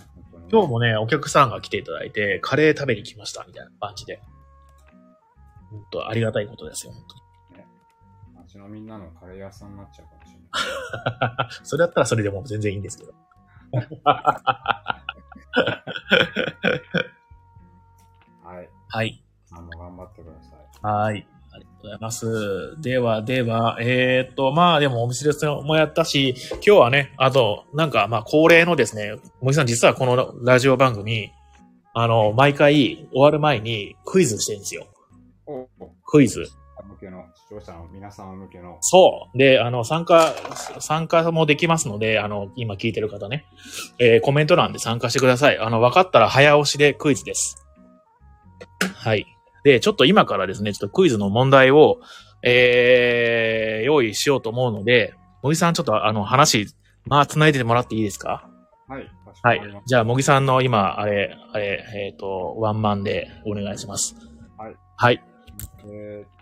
[0.52, 4.22] 今日もね、お客さんが来ていただいて、カレー食べに来ましたみたいな感じで。
[5.72, 7.26] 本当ありがたいことですよ、本当に。
[8.56, 10.45] 町のみんなのカレー屋さんになっちゃうかもしれない。
[11.64, 13.14] それだったらそれでも全然いいんですけど。
[18.44, 18.70] はい。
[18.90, 19.24] はい。
[19.52, 20.60] あの、頑張ってください。
[20.82, 21.28] はい。
[21.52, 22.82] ありがとうございます。
[22.82, 31.32] では、では、えーっと、まあでもお店ですもやったし、今日はね、あと、なんか、まあ恒例のですね、森さん実はこのラジオ番組、
[31.94, 34.88] あの、毎回終わる前にクイズしてるんですよ。
[36.06, 36.46] クイズ。
[37.06, 39.38] 向けの、視聴者の皆さん向けの、そう。
[39.38, 40.34] で、あの、参加、
[40.80, 43.46] 参加もできますので、あの、今聞いてる方ね、
[44.00, 45.60] えーコメント欄で参加してください。
[45.60, 47.66] あの、分かったら早押しでクイズです。
[48.96, 49.26] はい。
[49.64, 52.00] で、ちょっと今からですね、ちょっとクイズの問題を、
[52.44, 55.14] えー、用意しようと思うので、
[55.44, 56.68] 茂木さんちょっとあの、話、
[57.06, 58.50] まあ、繋いでてもらっていいですか？
[58.88, 59.08] はい。
[59.44, 64.16] はいじゃあ、茂木さんの今、あれ、あれ、えっ、と、ワンマンでお願いします。
[64.58, 64.76] はい。
[64.98, 65.24] はい。
[65.88, 66.35] えー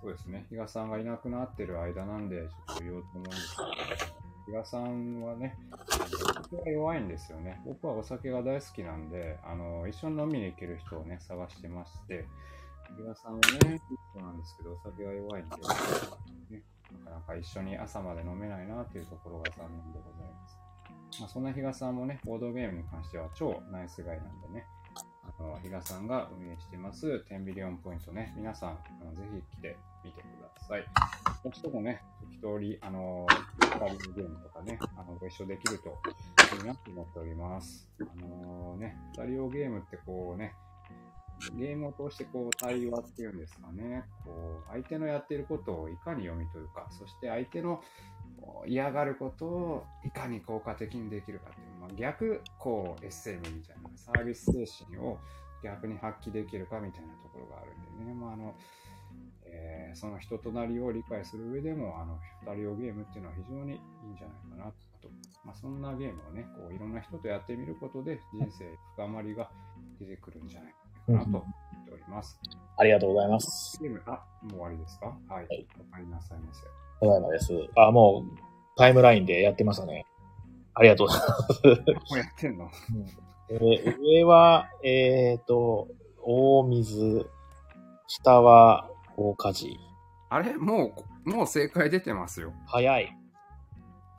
[0.00, 0.46] そうですね。
[0.48, 3.68] 比嘉さんがいなくなってる間なんで、ちょっと言おうと思うんですけど、
[4.46, 7.60] 比嘉さんはね、お酒が弱いんですよね。
[7.66, 12.26] 僕はお酒が大好きなんで、あの、一緒に飲みに行ける人をね、探してまして、
[12.96, 13.80] 比嘉さんはね、いい
[14.14, 16.62] 人なんですけど、お酒が弱いんで、ね、
[17.04, 20.58] なかなか一緒に朝まで飲めないなっていうところが残念でございます。
[21.20, 24.64] まあ、そんな比嘉さんもね、ボードゲームに関しては超ナイスガイなんでね、
[25.38, 28.74] あの、比嘉さんが運営してます10ビリオンポイントね、皆さん、あ
[29.04, 30.84] のぜひ来てみてください。
[31.44, 32.02] 私ともね、
[32.40, 33.26] 時折、あの、
[33.60, 35.98] 二人のゲームとかね、あの、ご一緒できると
[36.56, 37.88] いいなと思っております。
[38.00, 40.54] あのね、二人用ゲームってこうね、
[41.56, 47.80] ゲームを通してこう対話っていうんですかね、こう相手のやっていることをいかに読み取るか、そして相手の
[48.66, 55.18] 嫌がることをいかに効果的にできるかっていう、まあ、逆こう SM みたいなサービス精神を
[55.62, 58.54] 逆に発揮できるかみたいなところがあるんでね、まああの
[59.44, 65.08] えーその人となりを理解する上でもあの二人用ゲームっていうのは非常にいいんじゃないかなと、
[65.44, 68.66] まあ、そんなゲームをねこういろんな人とやってみることで人生
[68.96, 69.50] 深まりが
[69.98, 70.72] 出てくるんじゃない
[71.06, 71.38] かなと思
[71.82, 72.38] っております。
[72.76, 73.78] ありがとうございます。
[73.82, 75.06] ゲーム、あ、もう終わりですか？
[75.28, 75.46] はい。
[75.46, 76.60] はいお帰りなさいませ。
[77.00, 77.52] ただいまです。
[77.76, 78.38] あ、もう、
[78.76, 80.04] タイムラインでやってましたね。
[80.78, 81.62] ありがとうございます。
[81.66, 82.70] もうやってんの？
[83.50, 85.88] えー上は、えっ、と、
[86.22, 87.26] 大水、
[88.06, 89.76] 下は大火事。
[90.28, 90.56] あれ？
[90.56, 90.94] も
[91.26, 92.52] う、もう正解出てますよ。
[92.66, 93.16] 早い。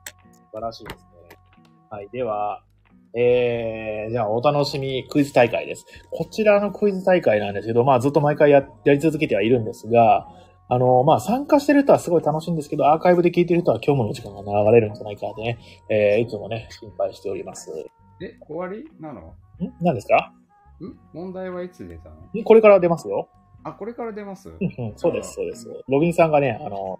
[0.06, 0.14] 素
[0.52, 0.96] 晴らしいです
[1.30, 1.38] ね。
[1.88, 2.08] はい。
[2.12, 2.62] では、
[3.14, 5.84] えー、じゃあお楽しみクイズ大会です。
[6.10, 10.28] こちらのクイズ大会なんですけど、まあずっと毎回ややり続けてはいるんですが、
[10.70, 17.70] あの、まあ参加してる人はすごい楽しいんですけど、アーカイブで聞いてる人は今日もの時間が流れるんじゃないかってね、えー、いつもね、心配しております。
[17.72, 17.74] ん
[18.24, 18.88] え、終わり？
[19.00, 19.20] なの？
[19.20, 19.34] ん？
[19.80, 20.32] 何ですか？
[21.12, 22.16] 問題はいつ出たの？
[22.40, 23.28] んこれから出ますよ。
[23.64, 24.48] あ、これから出ます？
[24.48, 25.66] うんうん、そうです、そうです。
[25.88, 26.98] ロビンさんがね、あの、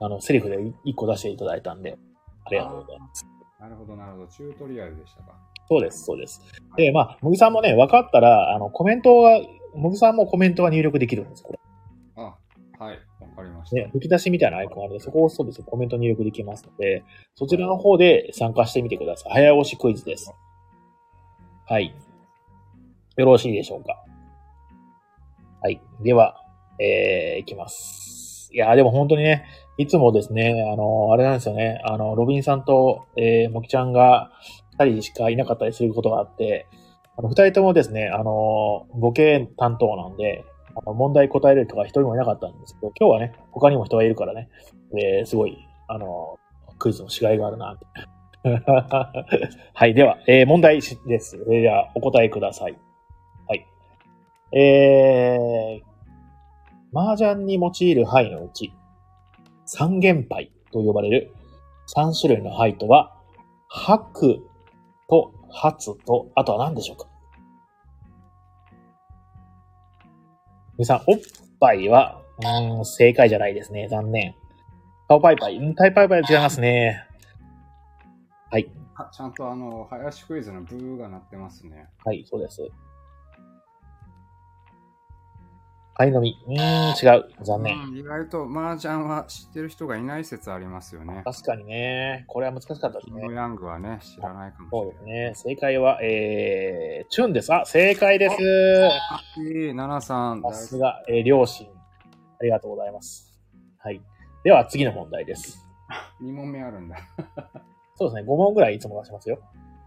[0.00, 1.98] あの、セリフで一個出していただいたんで、
[2.44, 3.26] ありがとうございます。
[3.60, 4.26] なるほど、なるほど。
[4.28, 5.34] チュートリアルでしたか。
[5.68, 6.40] そうです、そうです。
[6.76, 9.40] で、まあ、もぎさんもね、分かったら、あの、コメントは、
[9.74, 11.60] もぎさんもコメントは入力できるんです、これ。
[12.82, 12.98] あ、はい。
[13.20, 13.76] わかりました。
[13.76, 17.04] ね、吹き出しみたいなアイコンがあるので、そこを押すとですね、コメント入力できますので、
[17.34, 19.32] そちらの方で参加してみてください。
[19.32, 20.32] 早押しクイズです。
[21.66, 21.94] はい。
[23.16, 24.02] よろしいでしょうか。
[25.60, 25.80] はい。
[26.02, 26.42] では、
[26.80, 28.50] えー、いきます。
[28.52, 29.46] いやーでも本当にね、
[29.78, 34.30] いつもですね、あのーあれなんですよね、あの、ロビンさんと、えー、もきちゃんが
[34.78, 36.66] 二人しかいなかったりすることがあって、
[37.16, 40.44] あの、二人ともですね、あのーボケ担当なんで、
[40.76, 44.48] あの問題答えれる人が一人もいなかったんですけど、今日はね、他にも人がいるからね、
[44.98, 45.58] えー、すごい、
[45.88, 46.38] あの
[46.78, 47.86] クイズの違いがあるなって。
[49.74, 50.98] はい、では、えー、問題です。
[51.06, 52.76] えー、じゃあ、お答えください。
[53.46, 53.66] はい。
[54.58, 58.72] えー、麻雀に用いる牌のうち、
[59.64, 61.32] 三元牌と呼ばれる
[61.86, 63.14] 三種類の牌とは、
[63.68, 64.42] 白
[65.08, 67.06] と初と、あとは何でしょうか？
[70.82, 71.20] 皆さん、おっ
[71.60, 73.86] ぱいは、うーん、正解じゃないですね。
[73.88, 74.34] 残念。
[75.06, 77.06] 顔パイパイ、うん、タイパイパイは違いますね。
[78.50, 78.68] はい。
[78.96, 81.86] あちゃんとあの、林クイズのブーが鳴ってますね。
[82.04, 82.68] はい、そうです。
[85.94, 86.36] パイのみ。
[86.46, 87.28] うーん、違う。
[87.42, 87.76] 残念。
[87.76, 91.22] うん意外と麻雀は知ってる人がいない説ありますよね。
[91.24, 92.24] 確かにね。
[92.28, 93.34] これは難しかったですねキング。
[93.34, 95.32] ヤングはね、知らないかもしそうれですね。
[95.54, 97.52] 正解は、えー、チュンです。
[97.52, 98.36] あ、正解です。
[98.40, 99.74] ない。
[99.74, 101.66] 奈々さん、さすが、えー、両親。
[102.40, 103.32] ありがとうございます。
[103.78, 104.00] はい。
[104.44, 105.68] では、次の問題です。
[106.22, 106.96] 2問目あるんだ。
[107.96, 108.22] そうですね。
[108.22, 109.38] 5問ぐらいいつも出しますよ。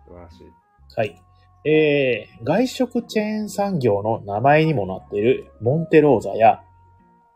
[0.08, 0.48] 素晴らしい。
[0.96, 1.22] はい。
[1.68, 6.62] えー、外食チェーン産業の名前にもなっているモンテローザや、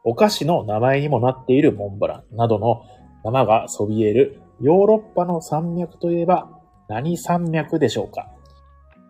[0.04, 2.84] お菓子の名前にもなっているモンブランなどの
[3.26, 6.50] 山がそびえるヨーロッパの山脈といえば
[6.88, 8.30] 何山脈でしょうか？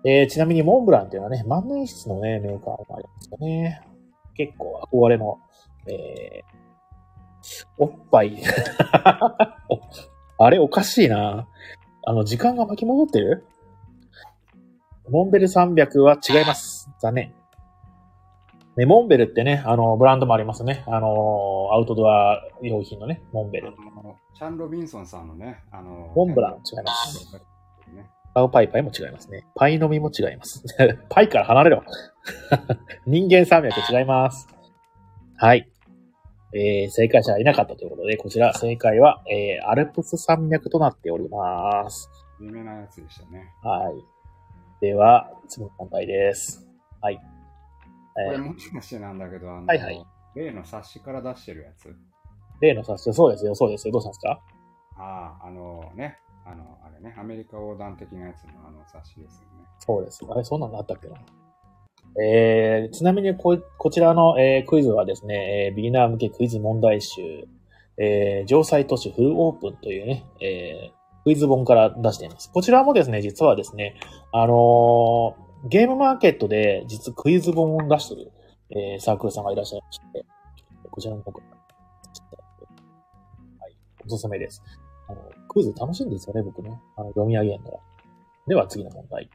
[0.06, 3.82] えー、ちなみにモンブランっていうのはね、万年筆のね、メーカーもありますよね。
[4.36, 5.40] 結構憧れの、
[5.88, 8.38] えー、おっぱい。
[10.42, 11.48] あれおかしいな。
[12.06, 13.46] あの、時間が巻き戻ってる？
[15.12, 16.90] モンベル300は違います。
[17.00, 17.34] 残念。
[18.78, 20.84] ね、モンベルってね、あの、ブランドもありますね。
[20.88, 23.72] あの、アウトドア用品のね、モンベあル。
[23.72, 27.36] のチャン・ロビンソンさんのね、あの、モンブラン違います
[27.94, 28.10] ね。
[28.34, 29.46] パウパイパイも違いますね。
[29.56, 30.64] パイの実も違います。
[31.10, 31.84] パイから離れろ。
[33.06, 34.48] 人間300違います。
[35.36, 35.68] はい。
[36.54, 42.10] えー、正解者はいなかったということで、こちら正解は、えー、アルプス山脈となっております。
[42.40, 43.52] 有名なやつでしたね。
[43.64, 44.19] はい。
[44.82, 46.66] では、次の問題です。
[47.02, 47.18] はい。
[47.18, 47.22] こ
[48.18, 51.94] えー、れもしかしてなんだけど、あの、はいはい例の冊子から出してるやつ。
[52.62, 53.92] 例の冊子、そうですよ、そうですよ。
[53.92, 54.40] どうしたんですか？
[54.96, 59.66] ああ、あのね、あの、あれね、アメリカ横断的なやつのあの冊子ですよね。
[59.80, 60.24] そうです。
[60.30, 61.16] あれ、そんなのあったっけな？
[62.24, 67.48] えー、ちなみにこ、こちらの、えークイズはですね、えービギナー向けクイズ問題集、
[67.98, 72.52] えー、城西都市フルオープンというね、えークイズ本から出しています。
[72.52, 73.96] こちらもですね、実はですね、
[74.32, 78.32] あのーゲームマーケットで実クイズ本を出してる、
[78.70, 80.26] えーサークルさんがいらっしゃいまして、
[80.90, 81.46] こちらの方から
[83.60, 83.76] はい、
[84.06, 84.64] おすすめです。
[85.10, 86.80] あの、クイズ楽しいんですよね、僕ね。
[86.96, 87.80] あの、読み上げるのは。
[88.48, 89.30] では次の問題。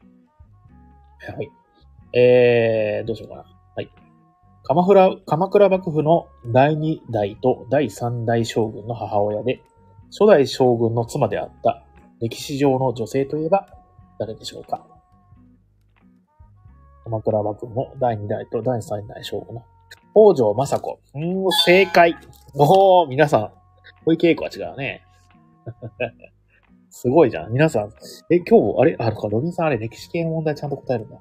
[1.20, 1.50] はい。
[2.18, 3.44] えー、どうしようかな。
[3.76, 3.90] はい。
[4.62, 9.62] 鎌倉、鎌倉幕府の第2代と第3代将軍の母親で、
[10.16, 11.82] 初代将軍の妻であった
[12.20, 13.66] 歴史上の女性といえば
[14.20, 14.86] 誰でしょうか？
[17.02, 19.64] 鎌倉幕府の第2代と第3代将軍の
[20.14, 21.00] 北条政子。
[21.14, 22.16] うーん、正解。
[22.54, 23.50] おー、皆さん。
[24.04, 25.02] 小池栄子は違うね。
[26.90, 27.52] すごいじゃん。
[27.52, 27.92] 皆さん。
[28.30, 28.94] え、今日、あれ？
[29.00, 31.18] あのか、ロビンさんあれ、歴史系の問題ちゃんと答えるんだ。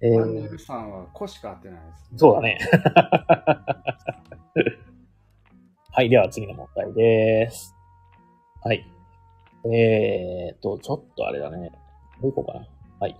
[0.00, 2.58] えアンネールさんは腰しか合ってないです、そうだね。
[5.90, 7.74] はい、では次の問題です。
[8.62, 8.86] はい。
[9.64, 11.72] えーと、ちょっとあれだね。
[12.20, 12.66] どういこうかな。
[13.00, 13.16] はい。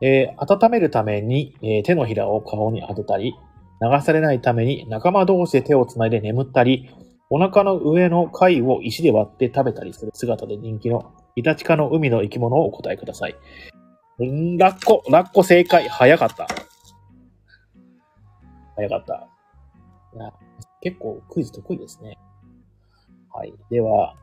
[0.00, 3.34] えー温めるために、えー手のひらを顔に当てたり、
[3.80, 6.90] 流されないために仲間同士で手をつないで眠ったり、
[7.30, 13.36] お腹の上の貝を石で割って食べたりする姿で人気のイタチ科の海の生き物をお答えください。
[14.22, 15.88] んラッコ、ラッコ正解。
[15.88, 16.46] 早かった。
[18.76, 19.28] 早かった。
[20.80, 22.18] 結構クイズ得意ですね。
[23.32, 23.54] はい。
[23.70, 24.14] では、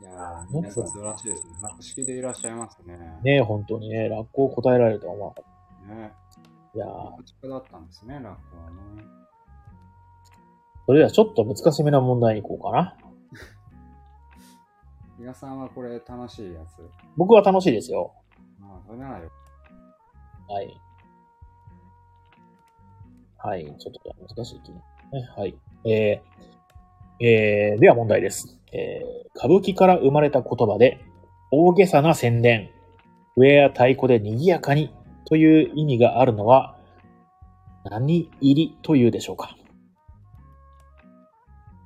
[0.00, 1.52] いやー、皆さん素晴らしいですね。
[1.60, 2.96] 博識でいらっしゃいますね。
[3.22, 5.48] ね、本当にね、ラッコを答えられるとは思わなか
[5.92, 6.12] っね。
[6.34, 6.40] た。
[6.74, 8.34] いやーだったんですね、ラッコは
[8.70, 8.76] ね。
[10.86, 12.96] それではちょっと難しめな問題に行こうかな。
[15.18, 16.80] 比嘉さんはこれ楽しいやつ？
[17.16, 18.14] 僕は楽しいですよ。
[18.58, 19.30] まあ、それならよ。
[20.48, 20.80] はい。
[23.36, 23.76] はい。
[23.78, 24.80] ちょっと難しい気ね。
[25.36, 25.58] はい。
[25.84, 26.57] えー、
[27.20, 28.58] えー、では問題です。
[28.72, 31.00] えー、歌舞伎から生まれた言葉で、
[31.50, 32.70] 大げさな宣伝、
[33.34, 36.76] 笛や太鼓で賑やかにという意味があるのは、
[37.90, 39.56] 何入りというでしょうか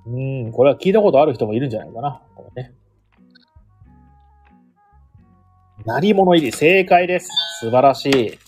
[0.06, 2.22] うーん、これは聞いたことある人もいるんじゃないかな。
[2.34, 2.72] これね。
[5.84, 7.30] 鳴り物入り、正解です。
[7.60, 8.38] 素晴らしい。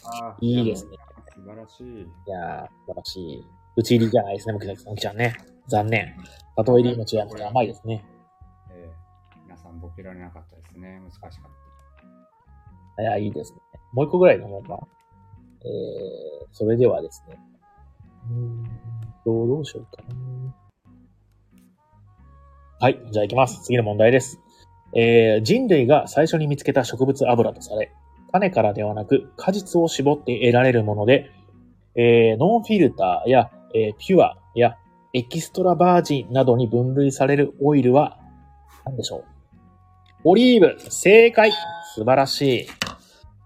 [0.40, 0.96] いいですね。
[1.34, 1.84] 素晴らしい。
[1.84, 3.44] いやー、素晴らしい。
[3.76, 5.34] 打ち入りじゃないですね、もきちゃんね。
[5.68, 6.16] 残念。
[6.56, 7.44] 里入りも違いますね。
[7.44, 8.04] 甘いですね。
[8.70, 11.00] えー、皆さんボケられなかったですね。
[11.00, 11.30] 難しかっ
[12.96, 13.02] た。
[13.02, 13.58] いや、いいですね。
[13.92, 14.78] もう一個ぐらいのもんか。
[15.64, 17.38] えー、それではですね。
[18.30, 18.64] うーん
[19.24, 20.54] と、どうしようかな。
[22.80, 23.62] はい、じゃあ行きます。
[23.62, 24.38] 次の問題です。
[24.94, 27.92] えー、人類が最初に見つけた植物油とされ、
[28.30, 31.30] 種からではなく果実を絞って得られるもので、
[31.96, 34.76] えー、ノンフィルターや、えーピュアや
[35.14, 38.18] エキストラバージンなどに分類されるオイルは
[38.84, 39.24] 何でしょう？
[40.24, 41.52] オリーブ正解
[41.94, 42.66] 素晴らし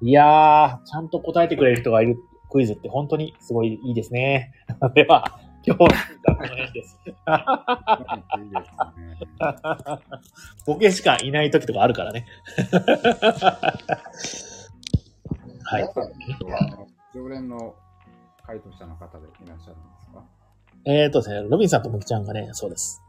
[0.00, 0.08] い。
[0.08, 2.16] いやー、ちゃんと答えてくれる人がいる
[2.50, 4.52] クイズって本当にすごいいいですね。
[4.94, 6.98] では、今日はこの辺です。
[10.66, 12.24] ボケしかいない時とかあるからね。
[15.64, 15.88] はい。
[17.12, 17.74] 常連の
[18.46, 19.76] 回答者の方でいらっしゃる
[20.90, 23.02] えーとですね、ロビンさんとムキちゃんがね、そうです。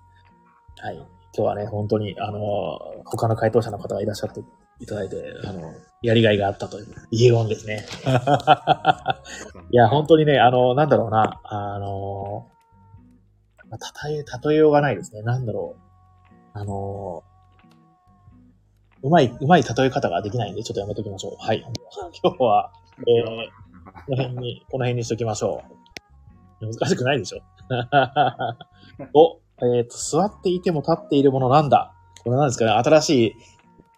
[0.81, 0.97] はい。
[0.97, 4.41] 今日はね、本当に、あの、他の回答者の方がいらっしゃって
[4.81, 5.15] いただいて、
[5.45, 7.85] あの、やりがいがあったという、言えよんですね。
[9.72, 12.49] いや、本当にね、あの、なんだろうな、あの、
[13.69, 15.22] まあたたえ、例えようがないですね。
[15.22, 16.60] なんだろう。
[16.60, 17.23] あの、
[19.03, 21.35] うまい、うまい例え方ができないんで、ちょっとやめときましょう。
[21.39, 21.64] はい。
[22.22, 22.73] 今日は、
[23.07, 23.26] えー、
[24.06, 25.80] この辺に、この辺にしときましょう。
[26.61, 27.41] 難しくないでしょ
[29.13, 31.93] お、えっ、と、座っていても立っているものなんだ
[32.23, 33.35] これなんですかね新しい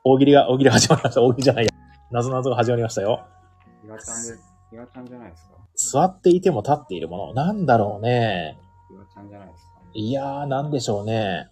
[0.03, 1.21] 大喜利が、大喜利が始まりました。
[1.21, 1.71] 大喜利じゃないや。
[2.11, 3.25] 謎々が始まりましたよ。
[3.83, 5.55] ひがちゃんで、ひがちゃんじゃないですか？
[5.75, 7.33] 座っていても立っているもの。
[7.33, 8.57] なんだろうね。
[8.89, 9.71] ひがちゃんじゃないですか？
[9.93, 11.49] いやー、なんでしょうね。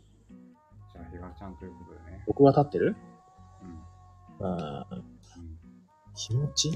[0.94, 2.24] じゃあ、ひがちゃんということでね。
[2.28, 2.96] 僕が立ってる？
[4.40, 4.48] うん。
[4.48, 4.58] うん。
[4.58, 4.86] うん。
[6.16, 6.72] 気持ち？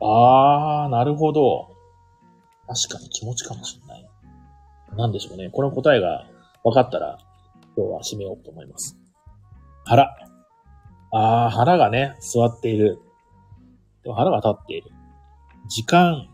[0.00, 1.68] あー、なるほど。
[2.66, 4.07] 確かに気持ちかもしれない。
[4.98, 5.48] なんでしょうね。
[5.50, 6.26] この答えが
[6.64, 7.18] 分かったら、
[7.76, 8.98] 今日は締めようと思います。
[9.84, 10.12] 腹。
[11.12, 12.98] あー、腹がね、座っている。
[14.02, 14.90] でも腹が立っている。
[15.68, 16.26] 時間。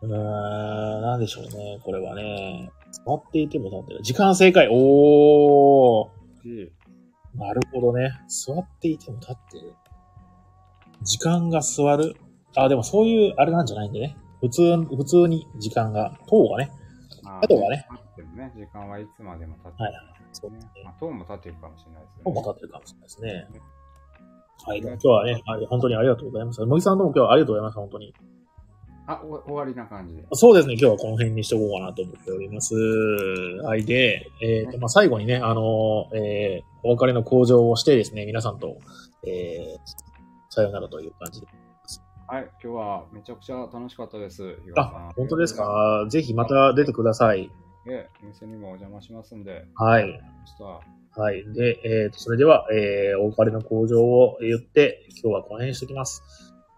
[0.00, 1.80] うーん、なんでしょうね。
[1.84, 2.70] これはね。
[3.04, 4.02] 座っていても立っている。
[4.02, 4.68] 時間正解。
[4.72, 6.08] おー。
[6.42, 6.72] し、
[7.34, 8.10] なるほどね。
[8.26, 9.74] 座っていても立ってる。
[11.02, 12.16] 時間が座る。
[12.56, 14.16] あ、でもそういうあれなんじゃないんでね。
[14.40, 16.72] 普通、普通に時間が、塔がね。
[17.26, 17.86] まあとはね。
[18.36, 19.98] ね、時間はいつまでも経ってはいる
[20.32, 20.70] そうですね。
[20.84, 22.34] まあ、塔も立ってるかもしれないですよ塔ね。
[22.34, 23.60] も立ってるかもしれないですね。
[24.64, 24.78] はい。
[24.78, 26.60] 今日はね、はい、本当にありがとうございます。
[26.64, 27.80] 茂木さんどうも今日はありがとうございました。
[27.80, 28.14] 本当に。
[29.08, 30.24] あ、お終わりな感じで。
[30.32, 30.74] そうですね。
[30.74, 32.74] 今日はこの辺にしとこうかなと思っております。
[32.74, 33.84] はい。
[33.84, 38.78] で、えっ、と、まあ、最後にね、あの、えー、お別れの向上をしてですね、皆さんと、
[39.26, 39.78] えー、
[40.50, 41.46] さようならという感じで。
[42.28, 44.58] はい、今日はめちゃくちゃ楽しかったです。
[44.76, 46.06] あ、本当ですか？
[46.10, 47.50] ぜひまた出てください。
[47.88, 49.64] ええ、店にもお邪魔しますんで。
[49.76, 50.20] はい。
[50.58, 51.44] 明はい。
[51.54, 56.22] で、えっ、と、それでは、えー、お別れの向上を言って、今日はこの辺にしておきます。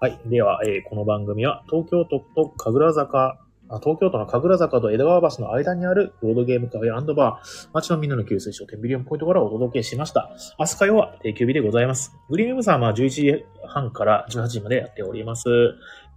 [0.00, 0.20] はい。
[0.26, 10.30] では、えーこの番組は、東京都と神楽坂、あ東京都の神楽坂と江戸川橋の間にあるボードゲームカフェバー、街のみんなの給水商店ビリオンポイントからお届けしました。
[10.58, 12.16] 明日火曜は定休日でございます。
[12.30, 15.48] グリーンウェブさんは11時半から18時までやっております。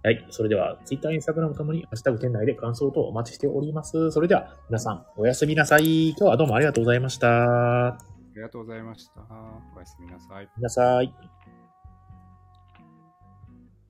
[0.04, 0.26] はい。
[0.30, 4.10] それでは、Twitter、Instagram ともに、ハッシュタグ店内で感想等お待ちしております。
[4.10, 6.08] それでは、皆さん、おやすみなさい。
[6.08, 7.92] 今日はどうもありがとうございました。
[7.92, 7.98] あ
[8.34, 9.20] りがとうございました。
[9.76, 10.48] おやすみなさい。
[10.56, 11.41] 皆さい。